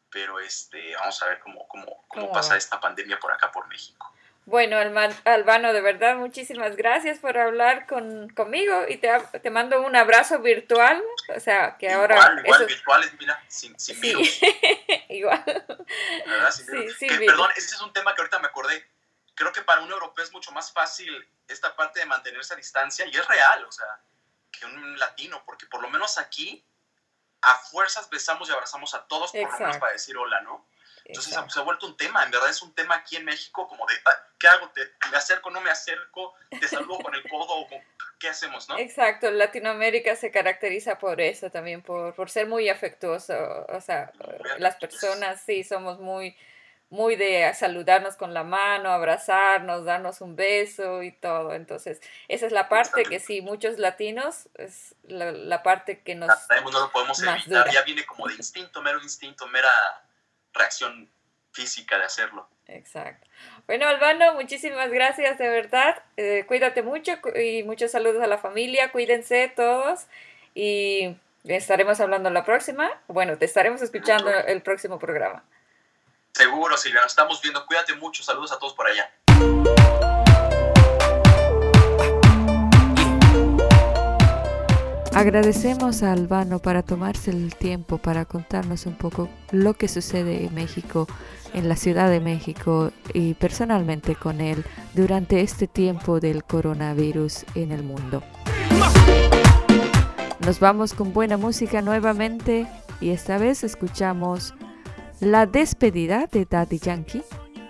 Pero 0.09 0.39
este, 0.39 0.95
vamos 0.95 1.21
a 1.24 1.28
ver 1.28 1.39
cómo, 1.39 1.67
cómo, 1.67 2.05
cómo 2.07 2.32
pasa 2.32 2.55
esta 2.55 2.80
pandemia 2.80 3.19
por 3.19 3.32
acá, 3.32 3.51
por 3.51 3.67
México. 3.67 4.13
Bueno, 4.45 4.78
Albano, 4.78 5.74
de 5.74 5.82
verdad, 5.82 6.17
muchísimas 6.17 6.76
gracias 6.76 7.17
por 7.19 7.38
hablar 7.38 7.88
con, 7.88 8.30
conmigo 8.30 8.86
y 8.89 8.97
te, 8.97 9.09
te 9.41 9.49
mando 9.49 9.82
un 9.82 9.95
abrazo 9.95 10.39
virtual. 10.39 11.01
O 11.36 11.39
sea, 11.39 11.78
que 11.78 11.89
ahora. 11.91 12.15
Igual, 12.15 12.45
igual 12.45 12.65
virtuales, 12.65 13.13
mira, 13.17 13.43
sin, 13.47 13.78
sin 13.80 13.99
virus. 14.01 14.39
igual. 15.09 15.43
Sí, 16.99 17.07
perdón, 17.07 17.49
ese 17.55 17.76
es 17.76 17.82
un 17.82 17.93
tema 17.93 18.13
que 18.13 18.21
ahorita 18.21 18.39
me 18.39 18.47
acordé. 18.47 18.86
Creo 19.34 19.51
que 19.51 19.61
para 19.61 19.82
un 19.82 19.91
europeo 19.91 20.24
es 20.24 20.32
mucho 20.32 20.51
más 20.51 20.71
fácil 20.71 21.28
esta 21.47 21.76
parte 21.76 22.01
de 22.01 22.05
mantenerse 22.05 22.53
a 22.53 22.57
distancia 22.57 23.05
y 23.07 23.15
es 23.15 23.28
real, 23.28 23.65
o 23.65 23.71
sea 23.71 23.88
que 24.54 24.66
un 24.66 24.97
latino, 24.99 25.43
porque 25.45 25.66
por 25.66 25.82
lo 25.82 25.89
menos 25.89 26.18
aquí 26.18 26.66
a 27.41 27.56
fuerzas 27.56 28.10
besamos 28.10 28.47
y 28.47 28.54
abrazamos 28.54 28.93
a 28.93 29.06
todos 29.08 29.32
por 29.32 29.41
lo 29.41 29.60
menos 29.60 29.78
para 29.78 29.91
decir 29.91 30.16
hola, 30.18 30.39
¿no? 30.41 30.66
Entonces 31.06 31.36
se 31.49 31.60
ha 31.60 31.64
vuelto 31.64 31.86
un 31.86 31.97
tema, 31.97 32.24
en 32.24 32.32
verdad 32.32 32.49
es 32.49 32.62
un 32.62 32.74
tema 32.74 32.95
aquí 32.95 33.18
en 33.18 33.26
México 33.26 33.68
como 33.68 33.86
de, 33.86 33.93
¿qué 34.39 34.47
hago? 34.47 34.70
¿Te, 34.70 34.89
¿Me 35.12 35.18
acerco, 35.18 35.49
no 35.51 35.60
me 35.60 35.70
acerco? 35.70 36.34
¿Te 36.49 36.66
saludo 36.68 36.99
con 36.99 37.14
el 37.14 37.28
codo? 37.30 37.68
¿Qué 38.18 38.30
hacemos, 38.30 38.70
no? 38.70 38.78
Exacto, 38.78 39.30
Latinoamérica 39.30 40.16
se 40.16 40.32
caracteriza 40.32 40.97
por 40.97 41.20
eso 41.20 41.49
también, 41.49 41.82
por, 41.82 42.16
por 42.16 42.30
ser 42.30 42.47
muy 42.47 42.70
afectuoso, 42.70 43.36
o 43.68 43.82
sea, 43.82 44.14
las 44.60 44.78
personas 44.78 45.41
sí 45.45 45.66
somos 45.66 45.99
muy 45.99 46.38
muy 46.94 47.16
de 47.16 47.52
saludarnos 47.56 48.18
con 48.18 48.36
la 48.36 48.44
mano, 48.44 48.91
abrazarnos, 48.91 49.84
darnos 49.84 50.22
un 50.22 50.36
beso 50.36 51.02
y 51.02 51.12
todo. 51.12 51.56
Entonces, 51.56 52.00
esa 52.28 52.46
es 52.46 52.52
la 52.52 52.70
parte 52.70 53.02
que 53.04 53.20
sí, 53.20 53.41
muchos 53.41 53.80
latinos, 53.80 54.48
es 54.54 54.94
la, 55.02 55.64
parte 55.64 56.02
que 56.02 56.14
nos... 56.14 56.30
no 56.30 56.80
lo 56.80 56.91
podemos 56.91 57.20
evitar, 57.20 57.68
ya 57.72 57.82
viene 57.82 58.06
como 58.06 58.28
de 58.28 58.36
instinto, 58.36 58.80
mero 58.84 59.02
instinto, 59.02 59.48
mera 59.48 59.72
reacción 60.54 61.10
física 61.52 61.98
de 61.98 62.04
hacerlo. 62.04 62.48
Exacto. 62.68 63.28
Bueno, 63.66 63.88
Albano, 63.88 64.36
muchísimas 64.36 64.91
gracias 64.91 65.39
de 65.39 65.50
verdad. 65.50 66.00
Eh, 66.18 66.46
cuídate 66.48 66.84
mucho 66.84 67.14
y 67.36 67.64
muchos 67.64 67.89
saludos 67.89 68.22
a 68.22 68.28
la 68.28 68.38
familia. 68.38 68.91
Cuídense 68.91 69.52
todos 69.56 70.06
y 70.54 71.18
estaremos 71.44 72.00
hablando 72.00 72.30
la 72.30 72.46
próxima. 72.46 72.91
Bueno, 73.08 73.36
te 73.39 73.46
estaremos 73.46 73.82
escuchando 73.82 74.30
el 74.30 74.62
próximo 74.62 75.00
programa. 75.00 75.44
Seguro, 76.34 76.76
Silvia, 76.78 77.02
nos 77.02 77.12
estamos 77.12 77.40
viendo. 77.42 77.64
Cuídate 77.68 77.94
mucho. 77.96 78.24
Saludos 78.24 78.52
a 78.52 78.58
todos 78.58 78.74
por 78.74 78.88
allá. 78.88 79.12
Agradecemos 85.14 86.02
a 86.02 86.12
Albano 86.12 86.58
para 86.58 86.82
tomarse 86.82 87.30
el 87.30 87.56
tiempo 87.56 88.00
para 88.00 88.26
contarnos 88.26 88.88
un 88.88 88.96
poco 88.96 89.30
lo 89.52 89.76
que 89.76 89.88
sucede 89.88 90.44
en 90.46 90.56
México, 90.56 91.06
en 91.54 91.70
la 91.70 91.76
Ciudad 91.76 92.10
de 92.10 92.20
México 92.20 92.92
y 93.14 93.36
personalmente 93.36 94.16
con 94.16 94.42
él 94.42 94.66
durante 94.96 95.42
este 95.42 95.68
tiempo 95.68 96.20
del 96.20 96.44
coronavirus 96.44 97.46
en 97.54 97.72
el 97.72 97.84
mundo. 97.84 98.24
Nos 100.40 100.60
vamos 100.60 100.96
con 100.96 101.14
buena 101.14 101.38
música 101.38 101.84
nuevamente 101.84 102.68
y 103.00 103.12
esta 103.12 103.38
vez 103.38 103.64
escuchamos 103.64 104.56
La 105.20 105.45
despedida 105.45 106.28
de 106.32 106.45
Daddy 106.45 106.80
Yankee 106.80 107.24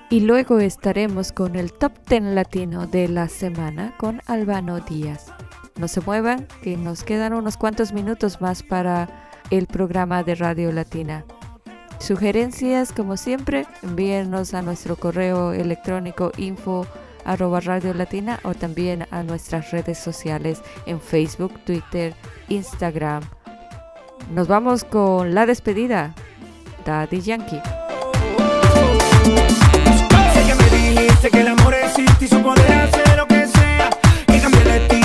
y 0.10 0.22
luego 0.22 0.60
estaremos 0.60 1.32
con 1.32 1.56
el 1.56 1.74
top 1.74 1.92
10 2.08 2.24
latino 2.36 2.88
de 2.88 3.08
la 3.08 3.28
semana 3.30 3.96
con 3.98 4.22
Albano 4.26 4.80
Díaz. 4.80 5.34
No 5.78 5.88
se 5.88 6.02
muevan, 6.02 6.48
que 6.62 6.78
nos 6.78 7.04
quedan 7.04 7.34
unos 7.34 7.58
cuantos 7.58 7.94
minutos 7.94 8.42
más 8.42 8.64
para 8.64 9.10
el 9.50 9.68
programa 9.68 10.24
de 10.24 10.36
Radio 10.36 10.72
Latina. 10.72 11.26
Sugerencias, 12.00 12.92
como 12.92 13.18
siempre, 13.18 13.66
envíennos 13.82 14.54
a 14.54 14.62
nuestro 14.62 14.96
correo 14.96 15.54
electrónico 15.54 16.32
info 16.38 16.86
arroba 17.26 17.60
Radio 17.60 17.94
Latina 17.94 18.40
o 18.44 18.54
también 18.54 19.08
a 19.12 19.24
nuestras 19.24 19.72
redes 19.72 19.98
sociales 19.98 20.62
en 20.86 21.00
Facebook, 21.00 21.54
Twitter, 21.66 22.14
Instagram. 22.50 23.24
Nos 24.34 24.48
vamos 24.48 24.84
con 24.84 25.34
la 25.34 25.46
despedida. 25.46 26.14
Daddy 26.86 27.22
Yankee. 27.22 27.62
Sé 30.34 30.44
que 30.46 30.56
me 30.56 30.70
dijiste 30.70 31.30
que 31.30 31.42
el 31.42 31.48
amor 31.48 31.74
existe 31.74 32.26
y 32.26 32.28
su 32.28 32.42
poder 32.42 32.72
hacer 32.72 33.18
lo 33.18 33.26
que 33.28 33.48
sea. 33.48 33.90
Que 34.28 34.40
cambie 34.40 34.62
el 34.62 34.68
destino 34.68 35.03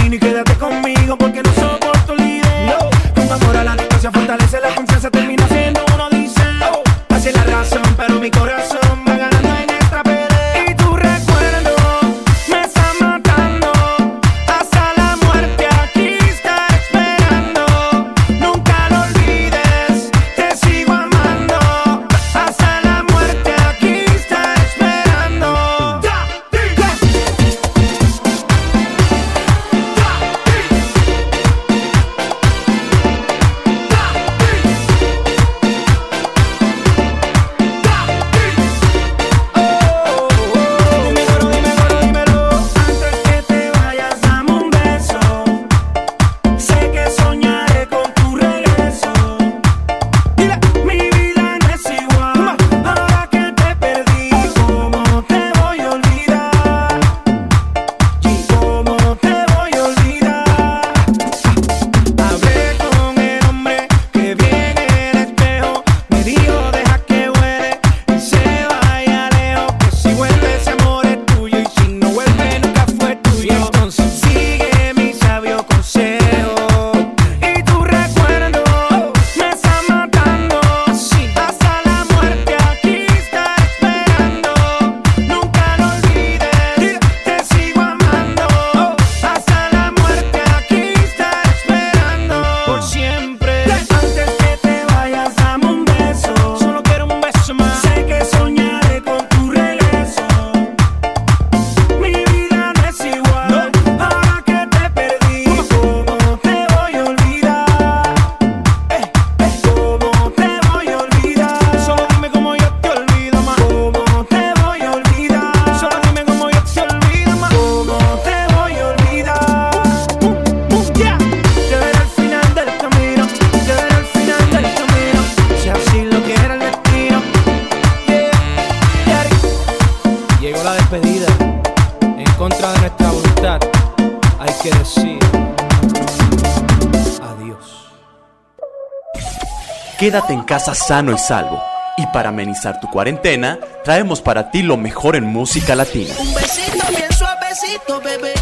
Quédate 139.98 140.32
en 140.32 140.42
casa 140.42 140.76
sano 140.76 141.12
y 141.12 141.18
salvo. 141.18 141.60
Y 141.96 142.06
para 142.12 142.28
amenizar 142.28 142.78
tu 142.78 142.88
cuarentena, 142.88 143.58
traemos 143.82 144.20
para 144.20 144.52
ti 144.52 144.62
lo 144.62 144.76
mejor 144.76 145.16
en 145.16 145.24
música 145.24 145.74
latina. 145.74 146.14
Un 146.20 146.34
besito 146.34 146.86
bien 146.88 147.12
suavecito, 147.12 148.00
bebé. 148.00 148.32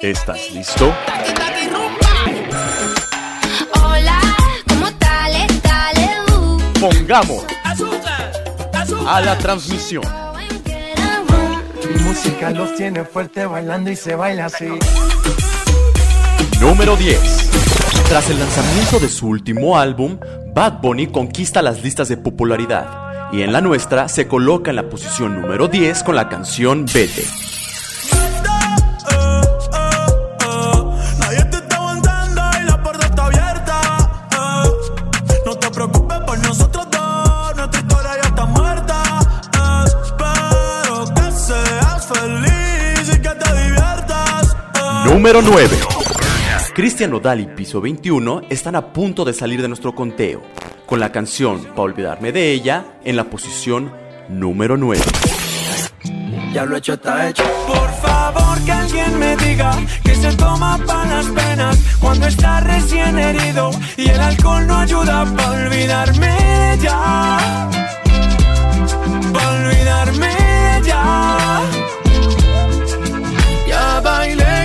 ¿Estás 0.00 0.50
listo? 0.50 0.92
Hola, 3.80 4.20
¿cómo 4.68 4.90
tal? 4.98 5.32
Dale. 5.62 6.10
Pongamos 6.80 7.44
a 9.06 9.20
la 9.20 9.38
transmisión. 9.38 10.02
Mi 11.94 12.02
música 12.02 12.50
los 12.50 12.74
tiene 12.74 13.04
fuerte 13.04 13.46
bailando 13.46 13.88
y 13.88 13.94
se 13.94 14.16
baila 14.16 14.46
así. 14.46 14.66
Número 16.60 16.96
10. 16.96 17.50
Tras 18.08 18.28
el 18.30 18.40
lanzamiento 18.40 18.98
de 18.98 19.08
su 19.08 19.28
último 19.28 19.78
álbum, 19.78 20.18
Bad 20.54 20.80
Bunny 20.80 21.08
conquista 21.08 21.62
las 21.62 21.82
listas 21.82 22.08
de 22.08 22.16
popularidad 22.16 23.32
y 23.32 23.42
en 23.42 23.52
la 23.52 23.60
nuestra 23.60 24.08
se 24.08 24.28
coloca 24.28 24.70
en 24.70 24.76
la 24.76 24.88
posición 24.88 25.40
número 25.40 25.66
10 25.66 26.04
con 26.04 26.14
la 26.14 26.28
canción 26.28 26.86
Vete. 26.86 27.24
Número 45.04 45.42
9. 45.42 45.93
Cristian 46.74 47.12
Nodal 47.12 47.38
y 47.38 47.46
Piso 47.46 47.80
21 47.80 48.42
están 48.50 48.74
a 48.74 48.92
punto 48.92 49.24
de 49.24 49.32
salir 49.32 49.62
de 49.62 49.68
nuestro 49.68 49.94
conteo, 49.94 50.42
con 50.86 50.98
la 50.98 51.12
canción 51.12 51.64
Pa' 51.76 51.82
olvidarme 51.82 52.32
de 52.32 52.50
ella 52.50 52.98
en 53.04 53.14
la 53.14 53.30
posición 53.30 53.92
número 54.28 54.76
9. 54.76 55.00
Ya 56.52 56.64
lo 56.64 56.76
hecho 56.76 56.94
está 56.94 57.28
hecho. 57.28 57.44
Por 57.68 57.90
favor 58.02 58.60
que 58.64 58.72
alguien 58.72 59.18
me 59.20 59.36
diga 59.36 59.78
que 60.02 60.16
se 60.16 60.32
toma 60.34 60.76
para 60.84 61.22
las 61.22 61.26
penas 61.26 61.78
cuando 62.00 62.26
está 62.26 62.58
recién 62.58 63.20
herido 63.20 63.70
y 63.96 64.08
el 64.08 64.20
alcohol 64.20 64.66
no 64.66 64.76
ayuda 64.78 65.32
para 65.36 65.50
olvidarme 65.50 66.26
de 66.26 66.78
ya. 66.82 67.70
Para 69.32 69.50
olvidarme 69.50 70.26
de 70.26 70.88
ya. 70.88 71.83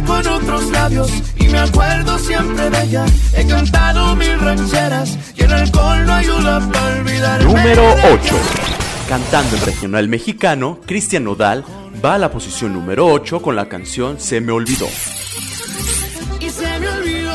Con 0.05 0.25
otros 0.25 0.71
labios 0.71 1.11
y 1.35 1.47
me 1.49 1.59
acuerdo 1.59 2.17
siempre 2.17 2.69
de 2.69 2.83
ella. 2.83 3.05
He 3.35 3.45
cantado 3.45 4.15
mil 4.15 4.39
rancheras 4.39 5.17
y 5.35 5.43
el 5.43 5.53
alcohol 5.53 6.05
no 6.05 6.13
ayuda 6.13 6.59
para 6.71 6.99
olvidarme. 6.99 7.45
Número 7.45 7.81
de 7.95 8.13
8. 8.13 8.35
Cantando 9.07 9.55
en 9.55 9.65
regional 9.65 10.07
mexicano, 10.07 10.79
Cristian 10.85 11.25
Nodal 11.25 11.63
va 12.03 12.15
a 12.15 12.17
la 12.17 12.31
posición 12.31 12.73
número 12.73 13.07
8 13.07 13.41
con 13.41 13.55
la 13.55 13.67
canción 13.67 14.19
Se 14.19 14.41
me 14.41 14.51
olvidó. 14.51 14.87
Y 16.39 16.49
se 16.49 16.79
me 16.79 16.87
olvidó, 16.87 17.31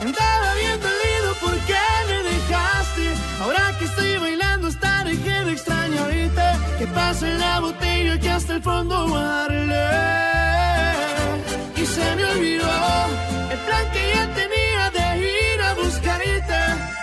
andaba 0.00 0.54
bien 0.54 0.80
dolido 0.80 1.34
porque 1.40 1.74
me 2.08 2.30
dejaste. 2.30 3.14
Ahora 3.40 3.76
que 3.78 3.84
estoy 3.84 4.18
bailando, 4.18 4.68
estaré 4.68 5.18
que 5.18 5.52
extraño 5.52 6.02
ahorita. 6.02 6.58
Que 6.78 6.86
pasa 6.88 7.30
en 7.30 7.38
la 7.38 7.60
botella 7.60 8.18
que 8.18 8.30
hasta 8.30 8.56
el 8.56 8.62
fondo 8.62 9.08
darle. 9.08 10.55
Y 11.86 11.88
se 11.88 12.16
me 12.16 12.24
olvidó 12.24 12.68
el 13.52 13.58
plan 13.58 13.90
que 13.92 14.02
ya 14.12 14.34
tenía 14.34 14.90
de 14.90 15.18
ir 15.22 15.62
a 15.62 15.74
buscarte. 15.74 16.54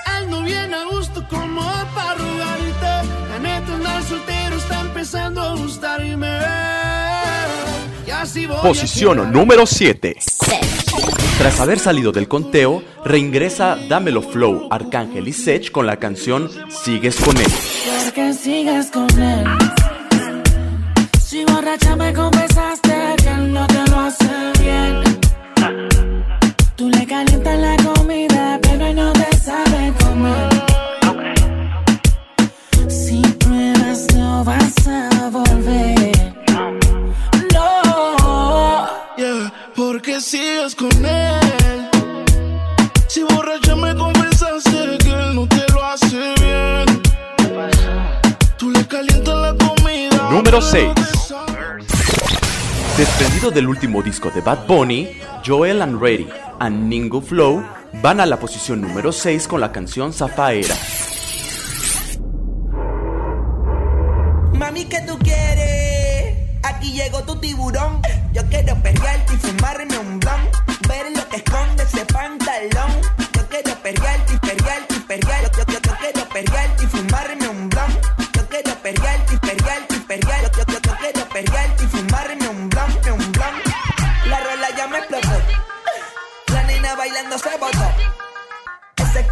Ando 0.06 0.42
bien 0.42 0.74
a 0.74 0.84
gusto 0.86 1.26
como 1.30 1.62
para 1.96 2.16
rogarte. 2.16 3.10
La 3.30 3.40
neta, 3.40 3.74
andar 3.76 4.04
soltero 4.04 4.58
está 4.58 4.82
empezando 4.82 5.42
a 5.42 5.56
gustarme. 5.56 6.40
Y 8.06 8.10
así 8.12 8.46
voy 8.46 8.58
a 8.58 8.62
Posición 8.62 9.18
quedar. 9.20 9.32
número 9.32 9.66
7. 9.66 10.18
Tras 11.38 11.60
haber 11.62 11.80
salido 11.80 12.12
del 12.12 12.28
conteo, 12.28 12.84
reingresa 13.06 13.78
Dámelo 13.88 14.22
Flow, 14.22 14.68
Arcángel 14.70 15.28
y 15.30 15.34
Sech 15.34 15.72
con 15.72 15.86
la 15.88 15.96
canción 15.98 16.50
Sigues 16.70 17.16
con 17.22 17.38
él. 17.38 17.52
Porque 18.04 18.34
sigues 18.34 18.92
con 18.92 19.10
él. 19.22 19.46
Si 21.26 21.44
borracha 21.46 21.96
me 21.96 22.14
confesaste 22.14 23.03
no 23.54 23.68
te 23.68 23.86
lo 23.92 24.00
hace 24.00 24.52
bien. 24.60 25.04
Tú 26.76 26.90
le 26.90 27.06
calientas 27.06 27.60
la 27.60 27.76
comida, 27.78 28.60
pero 28.62 28.86
él 28.88 28.96
no 28.96 29.14
te 29.14 29.38
sabe 29.38 29.94
comer. 30.04 30.50
Si 32.90 33.22
pruebas, 33.40 34.08
no 34.16 34.44
vas 34.44 34.88
a 34.88 35.30
volver. 35.30 36.34
No, 37.54 38.88
yeah, 39.18 39.54
porque 39.76 40.20
sigues 40.20 40.74
con 40.76 41.06
él. 41.06 41.90
Si 43.08 43.22
borracha 43.22 43.76
me 43.76 43.96
confesaste 43.96 44.98
que 44.98 45.10
él 45.10 45.36
no 45.36 45.48
te 45.48 45.64
lo 45.72 45.84
hace 45.86 46.34
bien. 46.42 47.02
Tú 48.58 48.72
le 48.72 48.86
calientas 48.88 49.36
la 49.36 49.56
comida. 49.64 50.30
Número 50.32 50.60
6. 50.60 51.23
Desprendido 52.98 53.50
del 53.50 53.68
último 53.68 54.04
disco 54.04 54.30
de 54.30 54.42
Bad 54.42 54.68
Bunny, 54.68 55.18
Joel 55.44 55.82
and 55.82 56.00
Ready 56.00 56.28
and 56.60 56.88
Ningo 56.88 57.22
Flow 57.22 57.66
van 58.04 58.20
a 58.20 58.26
la 58.28 58.38
posición 58.38 58.82
número 58.82 59.12
6 59.12 59.48
con 59.48 59.62
la 59.62 59.72
canción 59.72 60.14
Zafaera. 60.14 60.76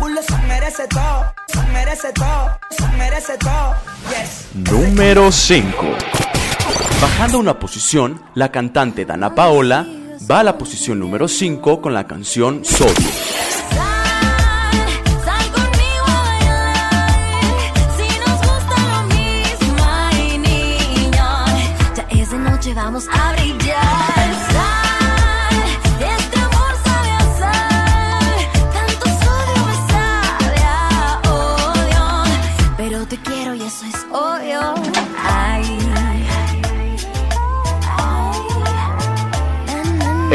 Culo 0.02 0.22
se 0.24 0.38
merece 0.48 0.88
todo, 0.88 1.34
se 1.48 1.62
merece 1.72 2.12
todo, 2.14 2.60
se 2.72 2.88
merece 2.98 3.38
todo. 3.38 3.76
Yes. 4.10 4.48
Número 4.72 5.32
5. 5.32 5.86
Bajando 7.00 7.38
una 7.38 7.60
posición, 7.60 8.20
la 8.34 8.52
cantante 8.52 9.06
Dana 9.06 9.36
Paola 9.36 9.86
va 10.30 10.40
a 10.40 10.44
la 10.44 10.58
posición 10.58 11.00
número 11.00 11.28
5 11.28 11.82
con 11.82 11.94
la 11.94 12.08
canción 12.08 12.66
Sodio. 12.66 13.10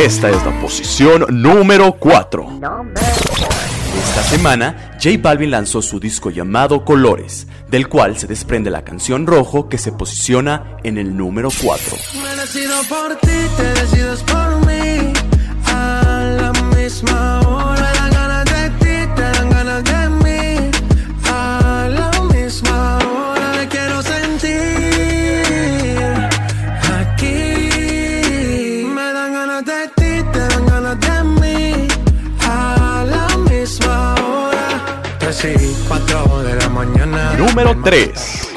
Esta 0.06 0.30
es 0.30 0.46
la 0.46 0.60
posición 0.60 1.26
número 1.30 1.96
4. 1.98 2.60
Esta 3.98 4.22
semana, 4.22 4.96
J 5.02 5.16
Balvin 5.20 5.50
lanzó 5.50 5.82
su 5.82 5.98
disco 5.98 6.30
llamado 6.30 6.84
Colores, 6.84 7.48
del 7.68 7.88
cual 7.88 8.16
se 8.16 8.28
desprende 8.28 8.70
la 8.70 8.84
canción 8.84 9.26
Rojo 9.26 9.68
que 9.68 9.78
se 9.78 9.90
posiciona 9.90 10.76
en 10.84 10.98
el 10.98 11.16
número 11.16 11.48
4. 11.60 11.96
Número 37.56 37.82
3. 37.82 38.52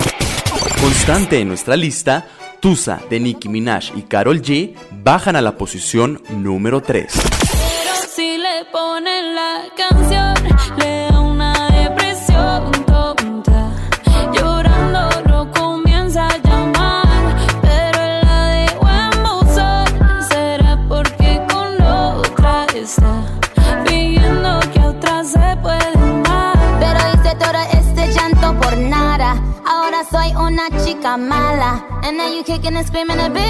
Constante 0.82 1.40
en 1.40 1.48
nuestra 1.48 1.78
lista, 1.78 2.28
Tusa 2.60 3.00
de 3.10 3.22
Nicki 3.22 3.48
Minaj 3.48 3.96
y 3.96 4.02
Karol 4.02 4.42
G 4.42 4.76
bajan 4.92 5.38
a 5.38 5.42
la 5.42 5.56
posición 5.56 6.22
número 6.32 6.82
3. 6.82 7.06
Pero 7.10 7.96
si 8.14 8.38
le 8.38 8.66
ponen 8.74 9.36
la 9.36 9.64
canción, 9.78 10.29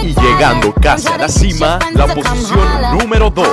Y 0.04 0.14
llegando 0.14 0.74
casi 0.74 1.08
a 1.08 1.18
la 1.18 1.28
cima, 1.28 1.80
la 1.94 2.14
posición 2.14 2.98
número 3.00 3.30
2. 3.30 3.48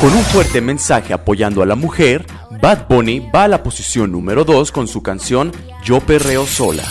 Con 0.00 0.12
un 0.12 0.24
fuerte 0.24 0.60
mensaje 0.60 1.12
apoyando 1.12 1.62
a 1.62 1.66
la 1.66 1.74
mujer, 1.74 2.26
Bad 2.60 2.88
Bunny 2.88 3.30
va 3.34 3.44
a 3.44 3.48
la 3.48 3.62
posición 3.62 4.12
número 4.12 4.44
2 4.44 4.72
con 4.72 4.88
su 4.88 5.02
canción 5.02 5.52
Yo 5.82 6.00
Perreo 6.00 6.46
Sola. 6.46 6.84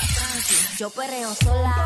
Yo 0.77 0.89
perreo 0.89 1.33
sola. 1.35 1.85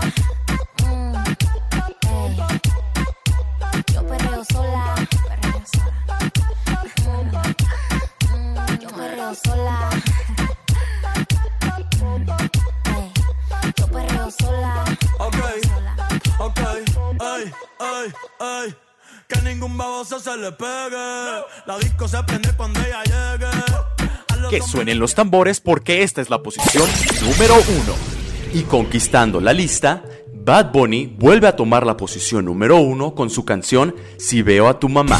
Le 20.37 20.51
pegue. 20.51 21.43
La 21.65 21.77
disco 21.79 22.07
se 22.07 22.23
prende 22.23 22.49
cuando 22.55 22.79
ella 22.79 23.03
llegue. 23.03 24.49
Que 24.49 24.61
suenen 24.61 24.99
los 24.99 25.15
tambores 25.15 25.59
porque 25.59 26.03
esta 26.03 26.21
es 26.21 26.29
la 26.29 26.41
posición 26.41 26.87
número 27.21 27.55
1. 27.55 28.53
Y 28.53 28.63
conquistando 28.63 29.41
la 29.41 29.51
lista, 29.51 30.03
Bad 30.33 30.71
Bunny 30.71 31.07
vuelve 31.07 31.47
a 31.47 31.55
tomar 31.55 31.85
la 31.85 31.97
posición 31.97 32.45
número 32.45 32.77
1 32.77 33.15
con 33.15 33.29
su 33.29 33.43
canción 33.43 33.95
Si 34.17 34.41
veo 34.41 34.69
a 34.69 34.79
tu 34.79 34.87
mamá. 34.87 35.19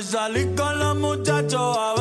Pero 0.00 0.02
hoy 0.02 0.02
salí 0.02 0.54
con 0.54 0.78
los 0.78 0.96
muchachos 0.96 1.76
a 1.76 1.99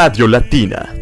Radio 0.00 0.28
Latina. 0.28 0.94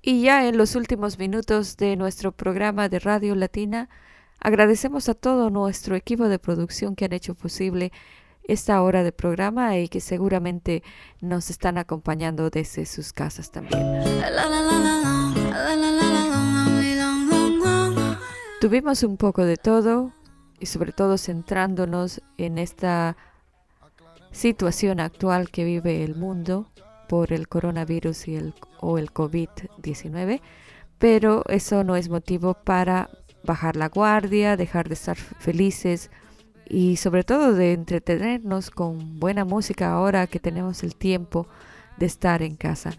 Y 0.00 0.22
ya 0.22 0.46
en 0.46 0.56
los 0.56 0.76
últimos 0.76 1.18
minutos 1.18 1.76
de 1.76 1.96
nuestro 1.96 2.30
programa 2.30 2.88
de 2.88 3.00
Radio 3.00 3.34
Latina, 3.34 3.88
agradecemos 4.38 5.08
a 5.08 5.14
todo 5.14 5.50
nuestro 5.50 5.96
equipo 5.96 6.28
de 6.28 6.38
producción 6.38 6.94
que 6.94 7.06
han 7.06 7.12
hecho 7.14 7.34
posible 7.34 7.90
esta 8.44 8.80
hora 8.80 9.02
de 9.02 9.10
programa 9.10 9.76
y 9.78 9.88
que 9.88 10.00
seguramente 10.00 10.84
nos 11.20 11.50
están 11.50 11.78
acompañando 11.78 12.48
desde 12.48 12.86
sus 12.86 13.12
casas 13.12 13.50
también. 13.50 13.82
Tuvimos 18.60 19.02
un 19.02 19.16
poco 19.16 19.44
de 19.44 19.56
todo 19.56 20.12
y 20.62 20.66
sobre 20.66 20.92
todo 20.92 21.18
centrándonos 21.18 22.22
en 22.38 22.56
esta 22.56 23.16
situación 24.30 25.00
actual 25.00 25.50
que 25.50 25.64
vive 25.64 26.04
el 26.04 26.14
mundo 26.14 26.70
por 27.08 27.32
el 27.32 27.48
coronavirus 27.48 28.28
y 28.28 28.36
el, 28.36 28.54
o 28.80 28.96
el 28.96 29.12
COVID-19, 29.12 30.40
pero 30.98 31.42
eso 31.48 31.82
no 31.82 31.96
es 31.96 32.08
motivo 32.08 32.54
para 32.54 33.10
bajar 33.42 33.74
la 33.74 33.88
guardia, 33.88 34.56
dejar 34.56 34.86
de 34.86 34.94
estar 34.94 35.16
felices 35.16 36.10
y 36.68 36.96
sobre 36.96 37.24
todo 37.24 37.54
de 37.54 37.72
entretenernos 37.72 38.70
con 38.70 39.18
buena 39.18 39.44
música 39.44 39.92
ahora 39.92 40.28
que 40.28 40.38
tenemos 40.38 40.84
el 40.84 40.94
tiempo 40.94 41.48
de 41.98 42.06
estar 42.06 42.40
en 42.40 42.54
casa. 42.54 42.92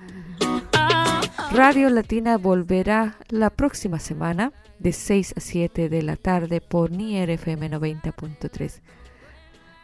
Radio 1.53 1.89
Latina 1.91 2.39
volverá 2.39 3.19
la 3.29 3.51
próxima 3.51 3.99
semana 3.99 4.51
de 4.79 4.91
6 4.91 5.35
a 5.37 5.39
7 5.39 5.87
de 5.87 6.01
la 6.01 6.15
tarde 6.15 6.61
por 6.61 6.89
Nier 6.89 7.29
FM 7.29 7.69
90.3. 7.69 8.81